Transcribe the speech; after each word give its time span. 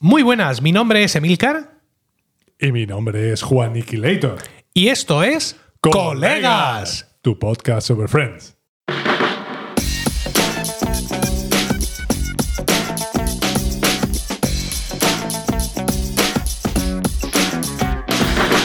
Muy 0.00 0.22
buenas, 0.22 0.62
mi 0.62 0.72
nombre 0.72 1.02
es 1.04 1.16
Emilcar 1.16 1.80
Y 2.58 2.72
mi 2.72 2.86
nombre 2.86 3.32
es 3.32 3.42
Juan 3.42 3.72
Niquilator. 3.72 4.38
y 4.74 4.88
esto 4.88 5.22
es 5.22 5.56
Colegas. 5.80 7.06
Tu 7.22 7.38
podcast 7.38 7.86
sobre 7.88 8.08
Friends. 8.08 8.56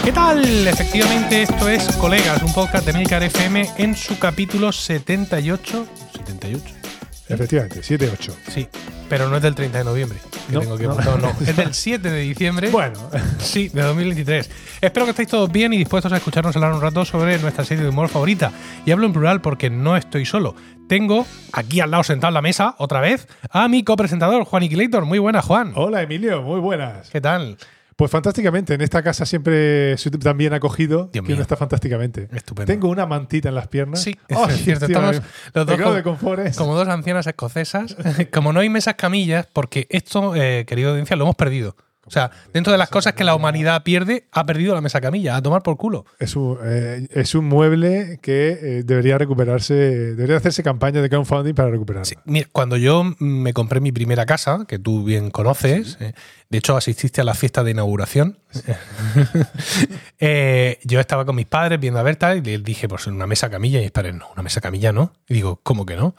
¿Qué 0.04 0.12
tal? 0.12 0.68
Efectivamente, 0.68 1.44
esto 1.44 1.70
es 1.70 1.84
Colegas, 1.98 2.42
un 2.44 2.54
podcast 2.54 2.86
de 2.86 2.94
Milcar 2.94 3.24
FM 3.24 3.70
en 3.78 3.96
su 3.96 4.20
capítulo 4.20 4.72
78. 4.72 5.88
¿78? 6.14 6.83
Efectivamente, 7.30 7.80
7-8. 7.82 8.34
Sí, 8.50 8.68
pero 9.10 9.30
no 9.30 9.38
es 9.38 9.42
del 9.42 9.56
30 9.56 9.78
de 9.78 9.84
noviembre. 9.84 10.20
que 10.48 10.54
No, 10.54 10.60
tengo 10.60 10.78
que 10.78 10.88
no. 10.88 10.96
no, 10.96 11.18
no, 11.22 11.30
es 11.46 11.56
del 11.56 11.74
7 11.74 12.10
de 12.10 12.20
diciembre. 12.22 12.70
Bueno, 12.70 13.00
Sí, 13.40 13.70
de 13.70 13.82
2023. 13.82 14.50
Espero 14.82 15.06
que 15.06 15.12
estéis 15.12 15.30
todos 15.30 15.52
bien 15.52 15.72
y 15.74 15.78
dispuestos 15.78 16.12
a 16.12 16.18
escucharnos 16.18 16.56
hablar 16.56 16.74
un 16.74 16.82
rato 16.82 17.06
sobre 17.06 17.40
nuestra 17.40 17.64
serie 17.64 17.84
de 17.84 17.90
humor 17.90 18.10
favorita. 18.10 18.52
Y 18.86 18.92
hablo 18.92 19.06
en 19.06 19.14
plural 19.14 19.42
porque 19.42 19.70
no 19.70 19.96
estoy 19.96 20.26
solo. 20.26 20.56
Tengo 20.88 21.26
aquí 21.54 21.80
al 21.80 21.92
lado 21.92 22.04
sentado 22.04 22.30
en 22.30 22.34
la 22.36 22.42
mesa, 22.42 22.76
otra 22.78 23.00
vez, 23.00 23.28
a 23.50 23.68
mi 23.70 23.84
copresentador, 23.84 24.44
Juan 24.44 24.64
Iquilator. 24.64 25.06
Muy 25.06 25.20
buena, 25.20 25.42
Juan. 25.42 25.72
hola 25.76 26.02
Emilio, 26.02 26.42
muy 26.42 26.60
buenas. 26.60 27.10
¿Qué 27.10 27.22
tal? 27.22 27.58
Pues 27.96 28.10
fantásticamente, 28.12 28.74
en 28.74 28.82
esta 28.82 29.04
casa 29.04 29.26
siempre 29.26 29.98
soy 29.98 30.12
tan 30.14 30.38
bien 30.38 30.54
acogido 30.54 31.10
Dios 31.12 31.12
que 31.12 31.22
mío. 31.22 31.36
uno 31.36 31.42
está 31.42 31.56
fantásticamente. 31.56 32.28
Estupendo. 32.34 32.72
Tengo 32.72 32.90
una 32.90 33.06
mantita 33.06 33.50
en 33.50 33.56
las 33.56 33.68
piernas. 33.68 34.02
Sí, 34.02 34.16
es 34.28 34.38
Ay, 34.38 34.58
cierto. 34.58 34.86
Estamos 34.86 35.22
los 35.54 35.66
dos 35.66 35.78
como, 35.80 35.94
de 35.94 36.04
confores. 36.04 36.58
como 36.58 36.76
dos 36.76 36.88
ancianas 36.88 37.28
escocesas. 37.28 37.96
como 38.34 38.54
no 38.54 38.60
hay 38.62 38.70
mesas 38.70 38.96
camillas, 38.96 39.48
porque 39.52 39.88
esto, 39.90 40.36
eh, 40.36 40.66
querido 40.66 40.92
audiencia, 40.92 41.16
lo 41.16 41.26
hemos 41.26 41.36
perdido. 41.36 41.76
O 42.06 42.12
sea, 42.12 42.32
dentro 42.54 42.74
de 42.74 42.78
las 42.78 42.90
cosas 42.90 43.14
que 43.14 43.24
la 43.24 43.34
humanidad 43.34 43.82
pierde, 43.84 44.28
ha 44.32 44.46
perdido 44.46 44.76
la 44.76 44.82
mesa 44.82 45.00
camilla, 45.00 45.38
a 45.38 45.42
tomar 45.42 45.64
por 45.64 45.78
culo. 45.78 46.06
Es 46.20 46.36
un, 46.36 46.58
eh, 46.64 47.08
es 47.12 47.34
un 47.34 47.46
mueble 47.46 48.20
que 48.22 48.50
eh, 48.50 48.84
debería 48.84 49.18
recuperarse, 49.18 49.74
debería 49.74 50.36
hacerse 50.38 50.64
campaña 50.64 51.02
de 51.02 51.10
crowdfunding 51.10 51.54
para 51.54 51.70
recuperarlo. 51.70 52.06
Sí, 52.06 52.16
mira, 52.26 52.48
cuando 52.52 52.76
yo 52.76 53.06
me 53.20 53.54
compré 53.54 53.80
mi 53.80 53.94
primera 53.94 54.26
casa, 54.26 54.66
que 54.68 54.80
tú 54.80 55.06
bien 55.06 55.32
conoces, 55.32 55.98
eh, 56.02 56.14
de 56.50 56.58
hecho 56.58 56.76
asististe 56.76 57.22
a 57.22 57.24
la 57.24 57.36
fiesta 57.36 57.64
de 57.64 57.72
inauguración, 57.72 58.38
yo 60.84 61.00
estaba 61.00 61.26
con 61.26 61.38
mis 61.38 61.48
padres 61.48 61.80
viendo 61.80 62.00
a 62.00 62.04
Berta 62.04 62.36
y 62.36 62.42
les 62.42 62.64
dije, 62.64 62.90
pues 62.90 63.08
una 63.08 63.28
mesa 63.28 63.50
camilla, 63.50 63.80
y 63.80 63.84
mis 63.84 63.92
padres, 63.92 64.14
no, 64.14 64.28
una 64.34 64.44
mesa 64.44 64.60
camilla 64.60 64.92
no. 64.92 65.14
Y 65.28 65.36
digo, 65.36 65.62
¿cómo 65.64 65.86
que 65.86 65.96
no? 65.96 66.16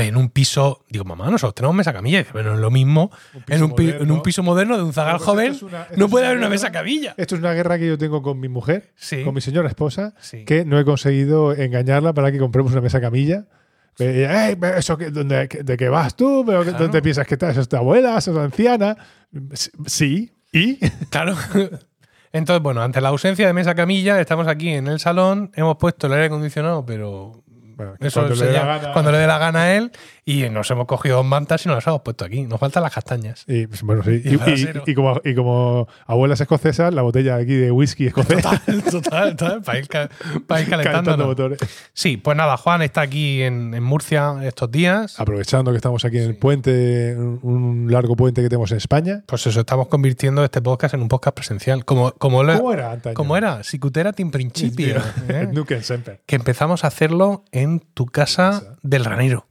En 0.00 0.16
un 0.16 0.30
piso, 0.30 0.84
digo, 0.88 1.04
mamá, 1.04 1.26
nosotros 1.30 1.54
tenemos 1.54 1.74
mesa 1.76 1.92
camilla. 1.92 2.18
Dice, 2.18 2.32
bueno, 2.32 2.54
es 2.54 2.60
lo 2.60 2.70
mismo, 2.70 3.10
Un 3.34 3.42
en, 3.48 3.62
un 3.62 3.74
pi- 3.74 3.84
moderno. 3.84 4.04
en 4.04 4.10
un 4.12 4.22
piso 4.22 4.42
moderno 4.42 4.76
de 4.76 4.82
un 4.82 4.92
zagal 4.92 5.16
pues 5.16 5.24
joven, 5.26 5.52
es 5.52 5.62
una- 5.62 5.86
no 5.96 6.08
puede 6.08 6.26
haber 6.26 6.38
una 6.38 6.48
mesa 6.48 6.70
camilla. 6.72 7.14
Esto 7.16 7.34
es 7.34 7.40
una 7.40 7.52
guerra 7.52 7.78
que 7.78 7.86
yo 7.88 7.98
tengo 7.98 8.22
con 8.22 8.38
mi 8.40 8.48
mujer, 8.48 8.92
Sí. 8.96 9.24
con 9.24 9.34
mi 9.34 9.40
señora 9.40 9.68
esposa, 9.68 10.14
Sí. 10.20 10.44
que 10.44 10.64
no 10.64 10.78
he 10.78 10.84
conseguido 10.84 11.52
engañarla 11.52 12.12
para 12.12 12.30
que 12.32 12.38
compremos 12.38 12.72
una 12.72 12.80
mesa 12.80 13.00
camilla. 13.00 13.46
Ey, 13.98 14.56
¿eso 14.76 14.96
dónde- 15.10 15.48
¿De 15.48 15.76
qué 15.76 15.88
vas 15.88 16.14
tú? 16.14 16.44
¿Pero 16.46 16.60
que- 16.60 16.70
Claro. 16.70 16.84
¿Dónde 16.84 17.02
piensas 17.02 17.26
que 17.26 17.34
estás? 17.34 17.56
¿Es 17.56 17.68
tu 17.68 17.76
abuela? 17.76 18.16
¿Es 18.18 18.26
tu 18.26 18.38
anciana? 18.38 18.96
Sí. 19.86 20.32
¿Y? 20.52 20.78
Claro. 21.10 21.34
Entonces, 22.32 22.62
bueno, 22.62 22.82
ante 22.82 23.00
la 23.00 23.08
ausencia 23.08 23.46
de 23.46 23.52
mesa 23.52 23.74
camilla, 23.74 24.20
estamos 24.20 24.46
aquí 24.46 24.68
en 24.68 24.86
el 24.86 25.00
salón, 25.00 25.50
hemos 25.54 25.76
puesto 25.78 26.06
el 26.06 26.12
aire 26.12 26.26
acondicionado, 26.26 26.84
pero 26.84 27.42
Bueno, 27.78 27.94
Eso 28.00 28.20
cuando 28.20 28.34
le 28.34 28.46
dé 28.46 28.52
la 28.52 28.64
gana. 28.64 28.92
cuando 28.92 29.12
le 29.12 29.18
dé 29.18 29.26
la 29.28 29.38
gana 29.38 29.62
a 29.62 29.74
él 29.76 29.92
y 30.30 30.50
nos 30.50 30.70
hemos 30.70 30.86
cogido 30.86 31.16
dos 31.16 31.24
mantas 31.26 31.64
y 31.64 31.68
nos 31.68 31.76
las 31.76 31.86
hemos 31.86 32.02
puesto 32.02 32.24
aquí. 32.24 32.42
Nos 32.42 32.60
faltan 32.60 32.82
las 32.82 32.92
castañas. 32.92 33.44
Y, 33.46 33.66
pues, 33.66 33.82
bueno, 33.82 34.02
sí. 34.02 34.20
Y 34.24 34.34
Y, 34.34 34.90
y- 34.90 34.94
como, 34.94 35.20
y 35.24 35.34
como 35.34 35.88
abuelas 36.06 36.40
escocesas, 36.40 36.92
la 36.92 37.02
botella 37.02 37.36
aquí 37.36 37.54
de 37.54 37.70
whisky 37.70 38.06
escocés 38.08 38.42
Total, 38.42 38.82
total, 38.90 39.36
total, 39.36 39.62
para 39.62 39.78
ir, 39.78 39.88
para 40.46 40.60
ir 40.60 40.68
calentando. 40.70 41.34
Sí, 41.94 42.16
pues 42.18 42.36
nada, 42.36 42.56
Juan 42.58 42.82
está 42.82 43.00
aquí 43.00 43.42
en, 43.42 43.72
en 43.72 43.82
Murcia 43.82 44.34
estos 44.42 44.70
días. 44.70 45.18
Aprovechando 45.18 45.70
que 45.70 45.76
estamos 45.78 46.04
aquí 46.04 46.18
en 46.18 46.24
el 46.24 46.36
puente, 46.36 47.16
un, 47.16 47.86
largo 47.90 48.14
puente 48.14 48.42
que 48.42 48.48
tenemos 48.48 48.70
en 48.72 48.76
España. 48.78 49.22
Pues 49.26 49.46
eso, 49.46 49.60
estamos 49.60 49.88
convirtiendo 49.88 50.44
este 50.44 50.60
podcast 50.60 50.94
en 50.94 51.00
un 51.02 51.08
podcast 51.08 51.34
presencial. 51.36 51.84
Como, 51.84 52.12
como, 52.12 52.38
¿Cómo 52.44 52.72
era 52.72 52.92
antaño? 52.92 53.14
como 53.14 53.36
era? 53.36 53.62
Sicutera 53.62 54.12
in 54.18 54.30
principio. 54.30 54.96
¿eh? 55.28 55.48
Que 56.26 56.36
empezamos 56.36 56.84
a 56.84 56.88
hacerlo 56.88 57.44
en 57.52 57.80
tu 57.80 58.06
Casa. 58.06 58.76
del 58.82 59.04
ranero. 59.04 59.46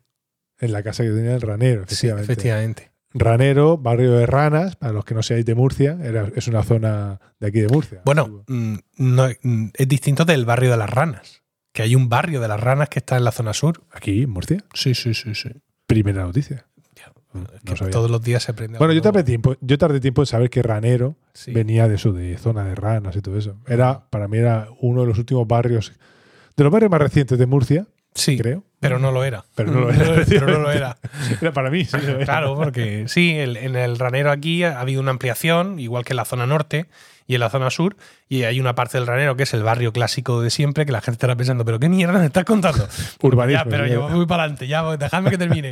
En 0.60 0.72
la 0.72 0.82
casa 0.84 1.04
que 1.04 1.10
tenía 1.10 1.36
el 1.36 1.42
Ranero, 1.42 1.82
Sí, 1.88 2.08
efectivamente. 2.08 2.32
efectivamente. 2.34 2.92
Ranero, 3.14 3.78
barrio 3.78 4.12
de 4.14 4.26
Ranas, 4.26 4.76
para 4.76 4.92
los 4.94 5.06
que 5.06 5.14
no 5.16 5.24
seáis 5.24 5.46
de 5.46 5.56
Murcia, 5.56 5.98
era, 6.04 6.30
es 6.36 6.48
una 6.48 6.62
zona 6.64 7.20
de 7.40 7.48
aquí 7.48 7.60
de 7.62 7.68
Murcia. 7.70 8.02
Bueno, 8.06 8.44
mm, 8.48 8.76
no, 8.98 9.28
mm, 9.42 9.66
es 9.74 9.88
distinto 9.88 10.26
del 10.26 10.46
barrio 10.46 10.72
de 10.72 10.78
las 10.78 10.90
ranas. 10.90 11.42
Que 11.74 11.84
hay 11.84 11.96
un 11.96 12.10
barrio 12.10 12.42
de 12.42 12.48
las 12.48 12.60
ranas 12.60 12.90
que 12.90 13.00
está 13.00 13.18
en 13.18 13.24
la 13.24 13.32
zona 13.32 13.54
sur. 13.54 13.82
aquí 13.92 14.24
en 14.24 14.30
Murcia, 14.32 14.64
Sí, 14.74 14.94
sí, 14.94 15.14
sí, 15.14 15.34
sí. 15.36 15.50
primera 15.86 16.24
noticia. 16.24 16.66
No 17.34 17.44
que 17.74 17.76
sabía. 17.78 17.92
todos 17.92 18.10
los 18.10 18.22
días 18.24 18.42
se 18.44 18.52
aprende. 18.52 18.80
Bueno, 18.80 18.92
algo 18.92 18.98
yo 18.98 19.02
tardé, 19.04 19.18
nuevo. 19.20 19.26
tiempo, 19.26 19.56
yo 19.62 19.78
tardé 19.78 20.00
tiempo 20.00 20.24
en 20.24 20.26
saber 20.26 20.50
que 20.50 20.64
Ranero 20.64 21.16
Sí. 21.34 21.52
venía 21.52 21.88
de 21.88 21.96
eso, 21.96 22.12
de 22.12 22.36
zona 22.38 22.64
de 22.66 22.74
ranas 22.74 23.16
y 23.16 23.22
todo 23.22 23.38
eso. 23.38 23.58
Era, 23.68 24.10
para 24.10 24.28
mí 24.28 24.38
era 24.40 24.70
uno 24.82 25.02
de 25.02 25.08
los 25.08 25.20
últimos 25.20 25.48
barrios, 25.48 25.94
de 26.56 26.64
los 26.64 26.74
barrios 26.74 26.90
más 26.90 27.00
recientes 27.02 27.38
de 27.38 27.46
Murcia, 27.46 27.86
Sí, 28.18 28.38
creo. 28.38 28.64
pero 28.80 29.00
no 29.00 29.12
lo 29.12 29.24
era. 29.24 29.46
Pero 29.56 29.72
no 29.72 29.80
lo 29.82 29.92
era, 29.92 30.26
pero 30.28 30.48
no 30.48 30.60
lo 30.60 30.72
era. 30.72 30.98
Era 31.42 31.52
para 31.54 31.70
mí, 31.70 31.86
sí. 31.86 31.98
era. 32.02 32.26
Claro, 32.26 32.56
porque 32.56 33.06
sí, 33.08 33.32
el- 33.38 33.58
en 33.58 33.76
el 33.76 33.98
ranero 34.00 34.32
aquí 34.32 34.64
ha 34.64 34.80
habido 34.80 35.02
una 35.02 35.12
ampliación, 35.12 35.80
igual 35.80 36.04
que 36.04 36.14
en 36.14 36.18
la 36.18 36.26
zona 36.26 36.46
norte 36.48 36.88
y 37.28 37.36
en 37.36 37.42
la 37.42 37.50
zona 37.50 37.70
sur, 37.70 37.98
y 38.30 38.44
hay 38.44 38.60
una 38.60 38.74
parte 38.74 38.98
del 38.98 39.06
ranero 39.06 39.36
que 39.36 39.44
es 39.44 39.54
el 39.54 39.62
barrio 39.62 39.92
clásico 39.94 40.42
de 40.42 40.50
siempre, 40.50 40.86
que 40.86 40.92
la 40.94 41.02
gente 41.02 41.16
estará 41.16 41.36
pensando, 41.36 41.66
¿pero 41.66 41.78
qué 41.80 41.90
mierda 41.90 42.18
me 42.20 42.26
estás 42.26 42.46
contando? 42.46 42.88
Urbanismo, 43.22 43.64
Ya, 43.66 43.70
pero 43.70 43.86
yo 43.88 44.08
voy 44.10 44.26
para 44.26 44.44
adelante, 44.44 44.68
ya, 44.68 44.84
dejadme 44.98 45.30
que 45.32 45.38
termine. 45.38 45.72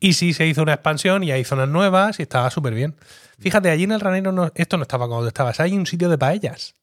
y 0.00 0.12
sí, 0.14 0.32
se 0.34 0.46
hizo 0.46 0.62
una 0.62 0.74
expansión 0.74 1.22
y 1.24 1.32
hay 1.32 1.44
zonas 1.44 1.68
nuevas 1.68 2.18
y 2.20 2.22
estaba 2.22 2.48
súper 2.50 2.74
bien. 2.74 2.94
Fíjate, 3.40 3.68
allí 3.70 3.82
en 3.84 3.92
el 3.92 4.00
ranero 4.00 4.30
no- 4.32 4.50
esto 4.54 4.76
no 4.76 4.82
estaba 4.84 5.08
cuando 5.08 5.26
estabas, 5.26 5.58
hay 5.60 5.76
un 5.76 5.86
sitio 5.86 6.08
de 6.08 6.16
paellas, 6.16 6.74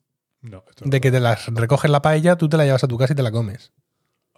No, 0.41 0.63
esto, 0.69 0.83
no. 0.85 0.91
de 0.91 0.99
que 1.01 1.09
te 1.11 1.21
las 1.21 1.47
recoges 1.47 1.89
la 1.89 2.01
paella, 2.01 2.35
tú 2.35 2.49
te 2.49 2.57
la 2.57 2.65
llevas 2.65 2.83
a 2.83 2.87
tu 2.89 2.97
casa 2.97 3.13
y 3.13 3.15
te 3.15 3.23
la 3.23 3.31
comes. 3.31 3.71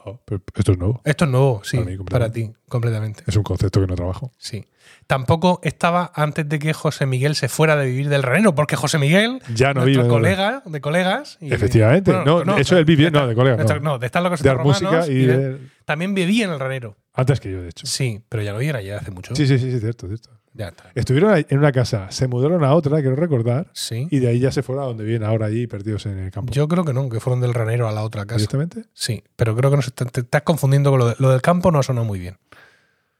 Oh, 0.05 0.19
esto 0.55 0.71
es 0.73 0.77
nuevo. 0.77 1.01
Esto 1.05 1.25
es 1.25 1.31
nuevo, 1.31 1.61
sí, 1.63 1.77
Para 1.77 1.89
mí, 1.89 1.97
para 1.97 2.31
ti, 2.31 2.51
completamente. 2.67 3.23
Es 3.25 3.35
un 3.37 3.43
concepto 3.43 3.79
que 3.79 3.87
no 3.87 3.95
trabajo. 3.95 4.31
Sí. 4.37 4.65
Tampoco 5.07 5.59
estaba 5.63 6.11
antes 6.13 6.47
de 6.49 6.59
que 6.59 6.73
José 6.73 7.05
Miguel 7.05 7.35
se 7.35 7.47
fuera 7.47 7.75
de 7.77 7.85
vivir 7.85 8.09
del 8.09 8.21
ranero, 8.23 8.53
porque 8.55 8.75
José 8.75 8.97
Miguel, 8.99 9.41
Ya 9.53 9.73
no 9.73 9.85
vive. 9.85 10.07
colega 10.07 10.61
de 10.65 10.81
colegas. 10.81 11.37
y- 11.39 11.53
Efectivamente. 11.53 12.11
No, 12.25 12.57
eso 12.57 12.77
él 12.77 12.85
vivía- 12.85 13.11
no, 13.11 13.27
de 13.27 13.35
colegas, 13.35 13.65
no. 13.65 13.79
no, 13.79 13.99
de 13.99 14.05
estar 14.07 14.21
locos 14.21 14.41
De 14.41 14.49
dar 14.49 14.59
música 14.63 14.87
romanos, 14.89 15.09
y 15.09 15.25
de- 15.25 15.37
de... 15.37 15.57
También 15.85 16.13
vivía 16.13 16.45
en 16.45 16.51
el 16.51 16.59
ranero. 16.59 16.97
Antes 17.13 17.39
que 17.39 17.51
yo, 17.51 17.61
de 17.61 17.69
hecho. 17.69 17.85
Sí, 17.87 18.21
pero 18.29 18.43
ya 18.43 18.51
no 18.53 18.59
viene 18.59 18.83
ya 18.83 18.97
hace 18.97 19.11
mucho. 19.11 19.35
Sí, 19.35 19.47
sí, 19.47 19.57
sí, 19.59 19.79
cierto, 19.79 20.07
cierto. 20.07 20.29
Ya 20.55 20.67
está. 20.67 20.91
Estuvieron 20.93 21.43
en 21.49 21.57
una 21.57 21.71
casa, 21.71 22.11
se 22.11 22.27
mudaron 22.27 22.63
a 22.63 22.73
otra, 22.75 23.01
quiero 23.01 23.15
recordar, 23.15 23.69
Sí. 23.73 24.07
y 24.11 24.19
de 24.19 24.27
ahí 24.27 24.39
ya 24.39 24.51
se 24.51 24.61
fueron 24.61 24.83
a 24.83 24.87
donde 24.87 25.03
viven 25.03 25.23
ahora 25.23 25.47
allí, 25.47 25.65
perdidos 25.67 26.05
en 26.05 26.19
el 26.19 26.29
campo. 26.31 26.53
Yo 26.53 26.67
creo 26.67 26.85
que 26.85 26.93
no, 26.93 27.09
que 27.09 27.19
fueron 27.19 27.41
del 27.41 27.53
ranero 27.55 27.87
a 27.87 27.91
la 27.91 28.03
otra 28.03 28.25
casa. 28.25 28.37
¿Directamente? 28.37 28.85
Sí, 28.93 29.23
pero 29.35 29.55
creo 29.55 29.71
que 29.71 29.77
no 29.77 29.81
se 29.81 29.91
te, 29.91 30.05
te 30.05 30.21
estás 30.21 30.43
confundiendo 30.43 30.91
con 30.91 30.99
lo, 30.99 31.07
de- 31.09 31.15
lo 31.19 31.31
del 31.31 31.41
campo, 31.41 31.71
no 31.71 31.79
ha 31.79 31.83
sonado 31.83 32.05
muy 32.05 32.19
bien. 32.19 32.37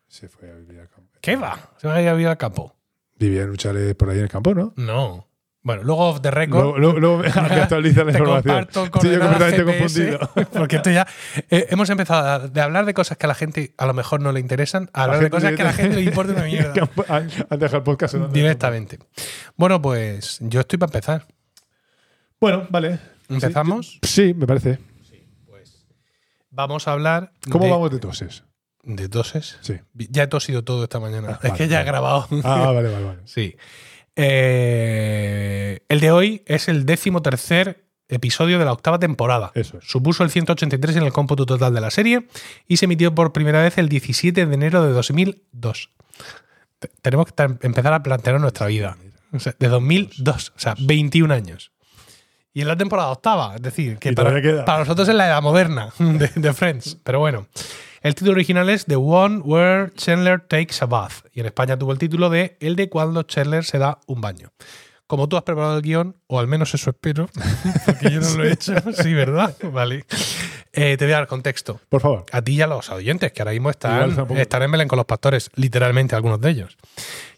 Se 0.08 0.30
fue 0.30 0.52
a 0.52 0.56
vivir 0.56 0.80
al 0.80 0.90
campo. 0.90 1.10
¿Qué 1.22 1.36
va? 1.36 1.58
¿Se 1.78 1.88
va 1.88 1.96
a 1.96 2.02
ir 2.02 2.08
a 2.10 2.14
vivir 2.14 2.28
al 2.28 2.38
campo? 2.38 2.76
Vivía 3.18 3.44
en 3.44 3.50
un 3.50 3.58
chalet 3.58 3.98
por 3.98 4.10
ahí 4.10 4.18
en 4.18 4.24
el 4.26 4.30
campo, 4.30 4.54
¿no? 4.54 4.74
No. 4.76 5.28
Bueno, 5.66 5.84
luego 5.84 6.09
off 6.09 6.22
the 6.22 6.29
record. 6.29 6.62
Luego, 6.62 6.78
luego, 6.78 7.00
luego 7.00 7.18
me 7.24 7.28
actualiza 7.29 8.03
la 8.03 8.12
te 8.12 8.18
información. 8.19 8.68
yo 8.74 8.91
coordenadas 8.91 9.53
completamente 9.53 9.63
GPS, 9.63 9.79
confundido. 10.19 10.50
Porque 10.59 10.75
esto 10.75 10.91
ya. 10.91 11.07
eh, 11.50 11.68
hemos 11.69 11.90
empezado 11.90 12.28
a- 12.28 12.40
de 12.50 12.62
hablar 12.62 12.85
de 12.85 12.94
cosas 12.94 13.18
que 13.18 13.25
a 13.25 13.29
la 13.29 13.35
gente 13.35 13.73
a 13.78 13.85
lo 13.85 13.94
mejor 13.94 14.19
no 14.19 14.31
le 14.34 14.41
interesan, 14.41 14.90
a 14.94 15.03
hablar 15.03 15.22
de 15.22 15.29
cosas 15.29 15.53
que 15.53 15.62
a 15.62 15.66
la 15.66 15.73
gente 15.73 15.96
le 15.96 16.02
importa 16.03 16.34
una 16.34 16.44
mierda. 16.46 16.73
Han, 17.07 17.29
dejado 17.59 17.78
el 17.78 17.84
podcast 17.84 18.13
otro- 18.16 18.28
directamente. 18.28 19.00
Bueno, 19.55 19.82
pues 19.82 20.38
yo 20.41 20.59
estoy 20.59 20.78
para 20.79 20.90
empezar. 20.90 21.28
Bueno, 22.41 22.67
vale. 22.70 22.99
¿Empezamos? 23.29 23.99
Sí, 24.02 24.34
me 24.34 24.46
parece. 24.46 24.79
Vamos 26.49 26.88
a 26.88 26.91
hablar. 26.91 27.32
¿Cómo 27.49 27.66
de, 27.66 27.72
vamos 27.72 27.90
de 27.91 27.99
toses? 27.99 28.43
¿De 28.84 29.09
toses? 29.09 29.58
Sí. 29.61 29.79
Ya 29.93 30.23
he 30.23 30.28
tosido 30.28 30.64
todo 30.64 30.84
esta 30.84 30.99
mañana. 30.99 31.29
Ah, 31.32 31.40
es 31.41 31.49
vale, 31.52 31.58
que 31.58 31.67
ya 31.67 31.78
he 31.78 31.79
vale. 31.79 31.91
grabado. 31.91 32.28
Ah, 32.43 32.72
vale, 32.73 32.91
vale, 32.91 33.05
vale. 33.05 33.20
Sí. 33.26 33.55
Eh, 34.16 35.80
el 35.90 36.00
de 36.00 36.12
hoy 36.12 36.44
es 36.46 36.68
el 36.68 36.86
décimo 36.86 37.22
tercer 37.22 37.84
episodio 38.10 38.60
de 38.60 38.66
la 38.66 38.74
octava 38.74 39.00
temporada. 39.00 39.52
Eso 39.56 39.78
es. 39.80 39.86
Supuso 39.86 40.24
el 40.24 40.30
183 40.30 40.98
en 40.98 41.04
el 41.04 41.14
cómputo 41.14 41.46
total 41.46 41.74
de 41.74 41.82
la 41.82 41.90
serie 41.92 42.28
y 42.68 42.78
se 42.78 42.86
emitió 42.86 43.16
por 43.16 43.34
primera 43.34 43.62
vez 43.62 43.78
el 43.78 43.90
17 43.90 44.46
de 44.46 44.54
enero 44.54 44.84
de 44.86 44.92
2002. 44.92 45.90
Te- 46.80 46.90
Tenemos 47.02 47.28
que 47.28 47.44
empezar 47.62 47.94
a 47.94 48.04
plantear 48.04 48.40
nuestra 48.40 48.68
vida. 48.68 48.98
O 49.32 49.40
sea, 49.40 49.56
de 49.58 49.68
2002, 49.68 50.54
o 50.56 50.60
sea, 50.60 50.76
21 50.80 51.34
años. 51.34 51.72
Y 52.54 52.62
en 52.62 52.68
la 52.68 52.78
temporada 52.78 53.10
octava, 53.10 53.56
es 53.56 53.62
decir, 53.64 53.98
que 53.98 54.10
para 54.66 54.80
nosotros 54.80 55.10
es 55.10 55.16
la 55.16 55.26
edad 55.28 55.42
moderna 55.42 55.92
de, 55.98 56.30
de 56.36 56.54
Friends. 56.54 56.98
Pero 57.04 57.18
bueno, 57.20 57.48
El 58.03 58.16
título 58.16 58.34
original 58.34 58.70
es 58.70 58.84
The 58.84 58.97
One 58.97 59.38
Where 59.46 59.90
Chandler 59.96 60.41
Takes 60.41 60.76
a 60.82 60.85
Bath. 60.88 61.26
Y 61.32 61.40
en 61.40 61.46
España 61.46 61.79
tuvo 61.79 61.94
el 61.94 61.97
título 61.97 62.29
de 62.29 62.58
El 62.59 62.76
de 62.76 62.90
cuando 62.90 63.23
Chandler 63.23 63.64
se 63.64 63.78
da 63.78 64.00
un 64.08 64.20
baño. 64.20 64.52
Como 65.08 65.29
tú 65.29 65.38
has 65.38 65.44
preparado 65.44 65.78
el 65.78 65.82
guion, 65.82 66.17
o 66.28 66.38
al 66.38 66.47
menos 66.47 66.73
eso 66.73 66.90
espero, 66.90 67.29
porque 67.85 68.11
yo 68.11 68.20
no 68.20 68.29
lo 68.32 68.44
he 68.44 68.52
hecho. 68.52 68.73
Sí, 69.02 69.14
¿verdad? 69.14 69.55
Vale. 69.72 70.03
Eh, 70.73 70.97
te 70.97 71.05
voy 71.05 71.14
a 71.14 71.17
dar 71.20 71.28
contexto. 71.28 71.79
Por 71.88 72.02
favor. 72.02 72.26
A 72.34 72.41
ti 72.41 72.55
y 72.55 72.61
a 72.61 72.67
los 72.67 72.90
oyentes, 72.90 73.32
que 73.32 73.41
ahora 73.41 73.53
mismo 73.53 73.70
están, 73.70 74.14
en 74.17 74.72
Belén 74.72 74.90
con 74.90 74.97
los 74.97 75.05
pastores, 75.05 75.50
literalmente 75.55 76.14
algunos 76.14 76.41
de 76.41 76.50
ellos. 76.50 76.76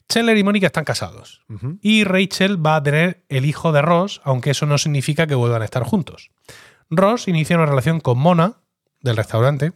Chandler 0.09 0.35
y 0.35 0.43
Mónica 0.43 0.65
están 0.65 0.83
casados. 0.83 1.43
Y 1.83 2.05
Rachel 2.05 2.65
va 2.65 2.77
a 2.77 2.83
tener 2.83 3.23
el 3.29 3.45
hijo 3.45 3.71
de 3.71 3.83
Ross, 3.83 4.19
aunque 4.23 4.49
eso 4.49 4.65
no 4.65 4.79
significa 4.79 5.27
que 5.27 5.35
vuelvan 5.35 5.61
a 5.61 5.65
estar 5.65 5.83
juntos. 5.83 6.31
Ross 6.89 7.27
inicia 7.27 7.55
una 7.55 7.67
relación 7.67 7.99
con 7.99 8.17
Mona, 8.17 8.53
del 9.01 9.17
restaurante, 9.17 9.73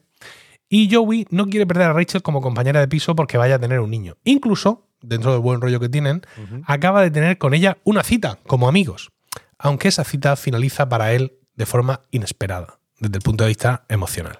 y 0.70 0.94
Joey 0.94 1.28
no 1.32 1.48
quiere 1.48 1.66
perder 1.66 1.88
a 1.88 1.94
Rachel 1.94 2.22
como 2.22 2.42
compañera 2.42 2.80
de 2.80 2.88
piso 2.88 3.16
porque 3.16 3.38
vaya 3.38 3.56
a 3.56 3.60
tener 3.60 3.80
un 3.80 3.90
niño. 3.90 4.18
Incluso, 4.24 4.88
dentro 5.02 5.32
del 5.34 5.42
buen 5.42 5.60
rollo 5.60 5.80
que 5.80 5.90
tienen, 5.90 6.22
acaba 6.66 7.02
de 7.02 7.10
tener 7.10 7.40
con 7.40 7.56
ella 7.56 7.80
una 7.84 8.04
cita, 8.04 8.38
como 8.46 8.70
amigos. 8.70 9.12
Aunque 9.58 9.88
esa 9.88 10.04
cita 10.04 10.36
finaliza 10.36 10.88
para 10.88 11.12
él 11.12 11.34
de 11.56 11.66
forma 11.66 12.02
inesperada, 12.12 12.80
desde 13.00 13.18
el 13.18 13.24
punto 13.24 13.44
de 13.44 13.50
vista 13.50 13.84
emocional. 13.90 14.40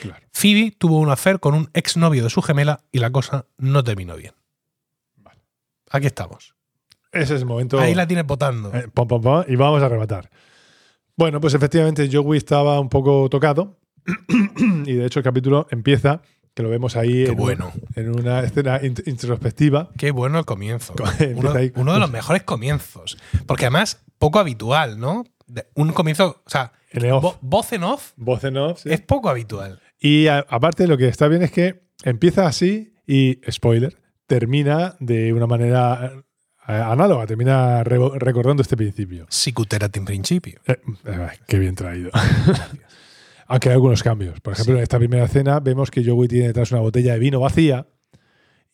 Claro. 0.00 0.24
Phoebe 0.30 0.70
tuvo 0.78 1.00
un 1.00 1.10
affair 1.10 1.40
con 1.40 1.54
un 1.54 1.68
exnovio 1.74 2.22
de 2.22 2.30
su 2.30 2.40
gemela 2.40 2.84
y 2.92 3.00
la 3.00 3.10
cosa 3.10 3.46
no 3.58 3.82
terminó 3.82 4.16
bien. 4.16 4.34
Aquí 5.90 6.06
estamos. 6.06 6.54
Ese 7.10 7.34
es 7.34 7.40
el 7.42 7.46
momento. 7.46 7.78
Ahí 7.78 7.94
la 7.94 8.06
tienes 8.06 8.24
votando. 8.24 8.72
Eh, 8.72 8.88
pom, 8.94 9.06
pom, 9.06 9.20
pom, 9.20 9.44
y 9.46 9.56
vamos 9.56 9.82
a 9.82 9.88
rematar. 9.88 10.30
Bueno, 11.16 11.40
pues 11.40 11.52
efectivamente 11.52 12.08
Joey 12.10 12.38
estaba 12.38 12.80
un 12.80 12.88
poco 12.88 13.28
tocado 13.28 13.81
y 14.86 14.92
de 14.94 15.06
hecho 15.06 15.20
el 15.20 15.24
capítulo 15.24 15.66
empieza, 15.70 16.22
que 16.54 16.62
lo 16.62 16.68
vemos 16.68 16.96
ahí 16.96 17.24
en, 17.26 17.36
bueno. 17.36 17.72
en 17.96 18.10
una 18.18 18.40
escena 18.40 18.80
int- 18.82 19.02
introspectiva. 19.06 19.90
Qué 19.96 20.10
bueno 20.10 20.38
el 20.38 20.44
comienzo. 20.44 20.94
Uno, 21.76 21.92
de 21.94 21.98
los 21.98 22.10
mejores 22.10 22.42
comienzos. 22.42 23.16
Porque 23.46 23.64
además, 23.66 24.02
poco 24.18 24.38
habitual, 24.38 24.98
¿no? 24.98 25.24
De- 25.46 25.66
Un 25.74 25.92
comienzo, 25.92 26.42
o 26.44 26.50
sea, 26.50 26.72
En 26.90 27.10
off. 27.12 27.24
vo- 27.24 27.38
voz 27.40 27.72
en 27.72 27.84
off 27.84 28.12
Voz 28.16 28.44
en 28.44 28.56
off, 28.58 28.80
sí. 28.82 28.90
es 28.92 29.00
poco 29.00 29.28
habitual. 29.30 29.80
Y 29.98 30.26
a- 30.26 30.44
aparte 30.48 30.86
lo 30.86 30.96
que 30.98 31.08
está 31.08 31.28
bien 31.28 31.42
es 31.42 31.50
que 31.52 31.82
empieza 32.04 32.46
así 32.46 32.94
y, 33.06 33.40
spoiler, 33.50 33.96
termina 34.26 34.96
de 35.00 35.32
una 35.32 35.46
manera 35.46 36.12
eh, 36.68 36.72
análoga, 36.72 37.26
termina 37.26 37.82
re- 37.82 37.98
recordando 38.18 38.62
este 38.62 38.76
principio. 38.76 39.26
Sicuterate 39.30 39.98
en 39.98 40.04
principio. 40.04 40.60
Eh, 40.66 40.76
eh, 41.06 41.28
qué 41.48 41.58
bien 41.58 41.74
traído. 41.74 42.10
Aunque 43.52 43.68
hay 43.68 43.74
algunos 43.74 44.02
cambios. 44.02 44.40
Por 44.40 44.54
ejemplo, 44.54 44.74
Sí. 44.74 44.78
en 44.78 44.82
esta 44.82 44.98
primera 44.98 45.24
escena 45.24 45.60
vemos 45.60 45.90
que 45.90 46.04
Joey 46.04 46.26
tiene 46.28 46.46
detrás 46.48 46.72
una 46.72 46.80
botella 46.80 47.12
de 47.12 47.18
vino 47.18 47.38
vacía 47.40 47.86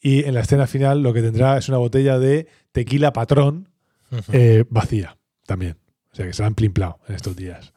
y 0.00 0.24
en 0.24 0.34
la 0.34 0.40
escena 0.40 0.66
final 0.68 1.02
lo 1.02 1.12
que 1.12 1.20
tendrá 1.20 1.58
es 1.58 1.68
una 1.68 1.78
botella 1.78 2.18
de 2.18 2.46
tequila 2.72 3.12
patrón 3.12 3.68
eh, 4.32 4.64
vacía 4.70 5.16
también. 5.46 5.76
O 6.12 6.14
sea 6.14 6.26
que 6.26 6.32
se 6.32 6.42
la 6.42 6.46
han 6.48 6.54
plimplado 6.54 7.00
en 7.08 7.16
estos 7.16 7.34
días. 7.36 7.72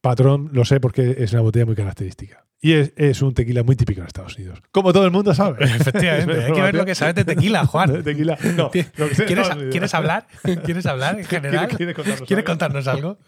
Patrón, 0.00 0.50
lo 0.52 0.64
sé 0.64 0.80
porque 0.80 1.16
es 1.18 1.32
una 1.32 1.42
botella 1.42 1.64
muy 1.66 1.76
característica. 1.76 2.44
Y 2.64 2.74
es, 2.74 2.92
es 2.96 3.22
un 3.22 3.34
tequila 3.34 3.64
muy 3.64 3.74
típico 3.74 4.00
en 4.02 4.06
Estados 4.06 4.36
Unidos. 4.36 4.60
Como 4.70 4.92
todo 4.92 5.04
el 5.04 5.10
mundo 5.10 5.34
sabe. 5.34 5.64
Efectivamente, 5.64 6.44
hay 6.44 6.52
que 6.52 6.62
ver 6.62 6.74
lo 6.76 6.84
que 6.84 6.94
sabes 6.94 7.14
de 7.16 7.24
tequila, 7.24 7.66
Juan. 7.66 8.04
Tequila. 8.04 8.38
No, 8.56 8.70
¿Quieres, 8.70 8.90
Estados 8.98 9.50
Unidos. 9.56 9.70
¿Quieres 9.72 9.94
hablar? 9.94 10.26
¿Quieres 10.64 10.86
hablar 10.86 11.18
en 11.18 11.24
general? 11.34 11.68
¿Quieres 11.68 11.94
contarnos 11.96 12.26
¿Quieres 12.26 12.42
algo? 12.44 12.52
contarnos 12.52 12.86
algo? 12.88 13.18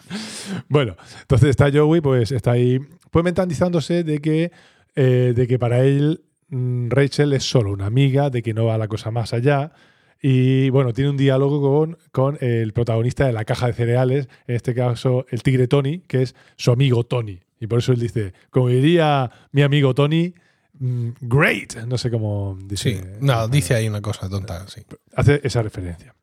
Bueno, 0.69 0.96
entonces 1.22 1.50
está 1.50 1.69
Joey, 1.72 2.00
pues 2.00 2.31
está 2.31 2.52
ahí, 2.52 2.78
pues 3.14 3.22
mentalizándose 3.22 4.02
de 4.02 4.19
que, 4.19 4.50
eh, 4.96 5.34
de 5.37 5.46
que 5.46 5.56
para 5.56 5.84
él 5.84 6.25
mm, 6.49 6.88
Rachel 6.90 7.32
es 7.32 7.44
solo 7.44 7.70
una 7.70 7.87
amiga, 7.87 8.28
de 8.28 8.43
que 8.43 8.52
no 8.52 8.64
va 8.64 8.76
la 8.76 8.88
cosa 8.88 9.12
más 9.12 9.32
allá. 9.32 9.70
Y 10.20 10.69
bueno, 10.70 10.93
tiene 10.93 11.11
un 11.11 11.16
diálogo 11.16 11.62
con, 11.62 11.96
con 12.11 12.38
el 12.40 12.72
protagonista 12.72 13.25
de 13.25 13.32
la 13.32 13.44
caja 13.44 13.69
de 13.69 13.72
cereales, 13.72 14.28
en 14.49 14.56
este 14.56 14.75
caso 14.75 15.26
el 15.28 15.44
tigre 15.44 15.69
Tony, 15.69 16.00
que 16.00 16.22
es 16.22 16.34
su 16.56 16.72
amigo 16.72 17.05
Tony. 17.05 17.38
Y 17.61 17.69
por 17.69 17.78
eso 17.78 17.93
él 17.93 18.00
dice, 18.00 18.32
como 18.50 18.69
diría 18.69 19.31
mi 19.52 19.62
amigo 19.62 19.94
Tony, 19.94 20.34
mm, 20.81 21.10
great. 21.20 21.84
No 21.87 21.96
sé 21.96 22.10
cómo 22.10 22.58
dice. 22.64 22.94
Sí, 22.94 23.00
no, 23.20 23.46
dice 23.46 23.76
ahí 23.76 23.87
una 23.87 24.00
cosa 24.00 24.28
tonta, 24.28 24.67
sí. 24.67 24.82
hace 25.14 25.40
esa 25.44 25.62
referencia. 25.62 26.17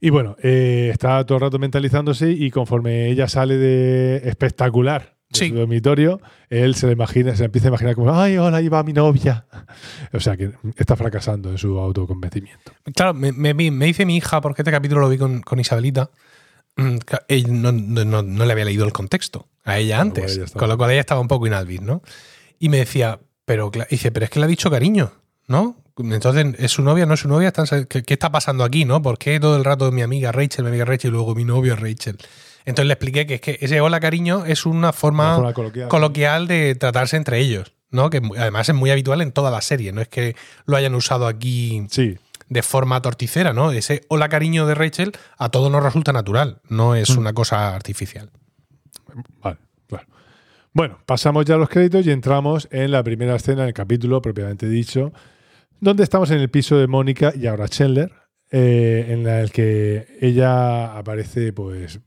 Y 0.00 0.10
bueno, 0.10 0.36
eh, 0.44 0.90
está 0.92 1.26
todo 1.26 1.38
el 1.38 1.42
rato 1.42 1.58
mentalizándose 1.58 2.30
y 2.30 2.52
conforme 2.52 3.08
ella 3.08 3.26
sale 3.26 3.56
de 3.56 4.28
espectacular 4.28 5.17
de 5.30 5.38
Sí. 5.38 5.48
su 5.50 5.54
dormitorio, 5.56 6.20
él 6.48 6.74
se 6.74 6.86
le 6.86 6.92
imagina, 6.92 7.36
se 7.36 7.44
empieza 7.44 7.68
a 7.68 7.70
imaginar 7.70 7.94
como, 7.94 8.12
ay, 8.18 8.38
hola, 8.38 8.56
ahí 8.58 8.68
va 8.68 8.82
mi 8.82 8.92
novia. 8.92 9.46
O 10.12 10.20
sea 10.20 10.36
que 10.36 10.52
está 10.76 10.96
fracasando 10.96 11.50
en 11.50 11.58
su 11.58 11.78
autoconvencimiento. 11.78 12.72
Claro, 12.94 13.12
me, 13.14 13.32
me- 13.32 13.52
me 13.54 13.84
dice 13.86 14.06
mi 14.06 14.16
hija, 14.16 14.40
porque 14.40 14.62
este 14.62 14.70
capítulo 14.70 15.00
lo 15.02 15.08
vi 15.10 15.18
con, 15.18 15.40
con 15.42 15.60
Isabelita, 15.60 16.10
mm, 16.76 16.96
no, 17.48 17.72
no- 17.72 18.22
no- 18.22 18.44
le 18.46 18.52
había 18.52 18.64
leído 18.64 18.86
el 18.86 18.92
contexto 18.92 19.48
a 19.64 19.76
ella 19.78 19.98
Con 19.98 20.06
lo 20.06 20.08
antes, 20.10 20.36
estaba- 20.38 20.58
con 20.60 20.68
lo 20.70 20.76
cual 20.78 20.90
ella 20.92 21.00
estaba 21.00 21.20
un 21.20 21.28
poco 21.28 21.46
inalvis, 21.46 21.82
¿no? 21.82 22.02
Y 22.58 22.70
me 22.70 22.78
decía, 22.78 23.20
pero, 23.44 23.70
dice, 23.90 24.10
pero 24.12 24.24
es 24.24 24.30
que 24.30 24.38
le 24.38 24.46
ha 24.46 24.48
dicho 24.48 24.70
cariño, 24.70 25.12
¿no? 25.46 25.76
Entonces, 25.98 26.54
¿es 26.58 26.70
su 26.70 26.82
novia? 26.82 27.06
¿No 27.06 27.14
es 27.14 27.20
su 27.20 27.28
novia? 27.28 27.48
Están- 27.48 27.84
¿Qué, 27.86 28.02
qué 28.04 28.14
está 28.14 28.30
pasando 28.30 28.62
aquí, 28.64 28.84
no? 28.84 29.02
¿Por 29.02 29.18
qué 29.18 29.40
todo 29.40 29.56
el 29.56 29.64
rato 29.64 29.90
mi 29.92 30.02
amiga 30.02 30.30
Rachel, 30.32 30.62
mi 30.64 30.68
amiga 30.70 30.84
Rachel 30.84 31.10
y 31.10 31.12
luego 31.12 31.34
mi 31.34 31.44
novio 31.44 31.74
Rachel? 31.76 32.16
Entonces 32.68 32.86
le 32.86 32.92
expliqué 32.94 33.26
que 33.26 33.34
es 33.34 33.40
que 33.40 33.58
ese 33.60 33.80
hola 33.80 34.00
cariño 34.00 34.44
es 34.46 34.66
una 34.66 34.92
forma, 34.92 35.28
Una 35.28 35.34
forma 35.36 35.52
coloquial. 35.54 35.88
coloquial 35.88 36.46
de 36.46 36.74
tratarse 36.74 37.16
entre 37.16 37.38
ellos, 37.40 37.72
¿no? 37.90 38.10
Que 38.10 38.20
además 38.38 38.68
es 38.68 38.74
muy 38.74 38.90
habitual 38.90 39.20
en 39.22 39.32
toda 39.32 39.50
la 39.50 39.60
serie, 39.60 39.92
no 39.92 40.00
es 40.00 40.08
que 40.08 40.36
lo 40.66 40.76
hayan 40.76 40.94
usado 40.94 41.26
aquí 41.26 41.86
Sí, 41.90 42.16
de 42.48 42.62
forma 42.62 43.00
torticera, 43.02 43.52
¿no? 43.52 43.72
Ese 43.72 44.02
hola 44.08 44.28
cariño 44.28 44.66
de 44.66 44.74
Rachel 44.74 45.12
a 45.38 45.48
todos 45.50 45.70
nos 45.70 45.82
resulta 45.82 46.12
natural, 46.12 46.60
no 46.68 46.94
es 46.94 47.14
Mm. 47.16 47.18
una 47.18 47.32
cosa 47.32 47.74
artificial. 47.74 48.30
vale, 49.42 49.58
claro. 49.86 50.06
Bueno, 50.72 50.98
pasamos 51.06 51.44
ya 51.44 51.54
a 51.54 51.58
los 51.58 51.68
créditos 51.68 52.06
y 52.06 52.10
entramos 52.10 52.68
en 52.70 52.90
la 52.92 53.02
primera 53.02 53.34
escena 53.36 53.64
del 53.64 53.74
capítulo 53.74 54.20
propiamente 54.22 54.68
dicho, 54.68 55.12
donde 55.80 56.02
estamos 56.04 56.30
en 56.30 56.38
el 56.40 56.50
piso 56.50 56.76
de 56.78 56.86
Mónica 56.86 57.32
y 57.34 57.46
ahora 57.46 57.68
Chandler, 57.68 58.12
eh, 58.50 59.06
en 59.08 59.24
la 59.24 59.40
el 59.40 59.50
que 59.52 60.06
ella 60.20 60.96
aparece, 60.96 61.52
pues, 61.52 62.00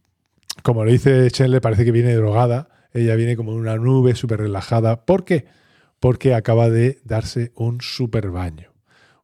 como 0.63 0.85
le 0.85 0.93
dice 0.93 1.29
Chandler, 1.31 1.61
parece 1.61 1.85
que 1.85 1.91
viene 1.91 2.13
drogada. 2.15 2.69
Ella 2.93 3.15
viene 3.15 3.35
como 3.37 3.53
en 3.53 3.59
una 3.59 3.75
nube 3.77 4.15
súper 4.15 4.39
relajada. 4.41 5.05
¿Por 5.05 5.23
qué? 5.25 5.45
Porque 5.99 6.33
acaba 6.33 6.69
de 6.69 6.99
darse 7.05 7.51
un 7.55 7.79
super 7.81 8.29
baño. 8.31 8.71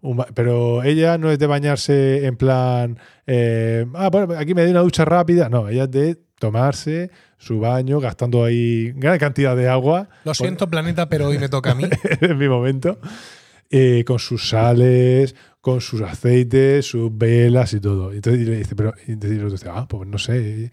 Un 0.02 0.18
ba- 0.18 0.28
pero 0.34 0.84
ella 0.84 1.18
no 1.18 1.32
es 1.32 1.40
de 1.40 1.48
bañarse 1.48 2.26
en 2.26 2.38
plan, 2.38 2.98
eh, 3.26 3.86
ah, 3.96 4.10
bueno, 4.10 4.36
aquí 4.38 4.54
me 4.54 4.62
doy 4.62 4.72
una 4.72 4.82
ducha 4.82 5.04
rápida. 5.06 5.50
No, 5.50 5.68
ella 5.70 5.84
es 5.86 5.92
de 5.92 6.18
tomarse 6.40 7.10
su 7.40 7.60
baño, 7.60 8.00
gastando 8.00 8.44
ahí 8.46 8.92
gran 8.96 9.18
cantidad 9.18 9.56
de 9.56 9.68
agua. 9.68 10.08
Lo 10.24 10.34
siento, 10.34 10.70
planeta, 10.70 11.10
pero 11.10 11.28
hoy 11.28 11.40
me 11.40 11.50
toca 11.50 11.72
a 11.72 11.76
mí. 11.76 11.84
en 12.22 12.38
mi 12.38 12.48
momento, 12.48 13.00
eh, 13.70 14.04
con 14.06 14.20
sus 14.20 14.48
sales, 14.50 15.36
con 15.62 15.82
sus 15.82 16.02
aceites, 16.02 16.86
sus 16.86 17.10
velas 17.18 17.74
y 17.74 17.80
todo. 17.82 18.14
Y 18.14 18.18
entonces 18.18 18.44
y 18.44 18.46
le 18.46 18.58
dice, 18.58 18.76
pero 18.76 18.94
y 19.08 19.12
entonces 19.14 19.66
ah, 19.68 19.88
pues 19.90 20.08
no 20.08 20.18
sé. 20.20 20.72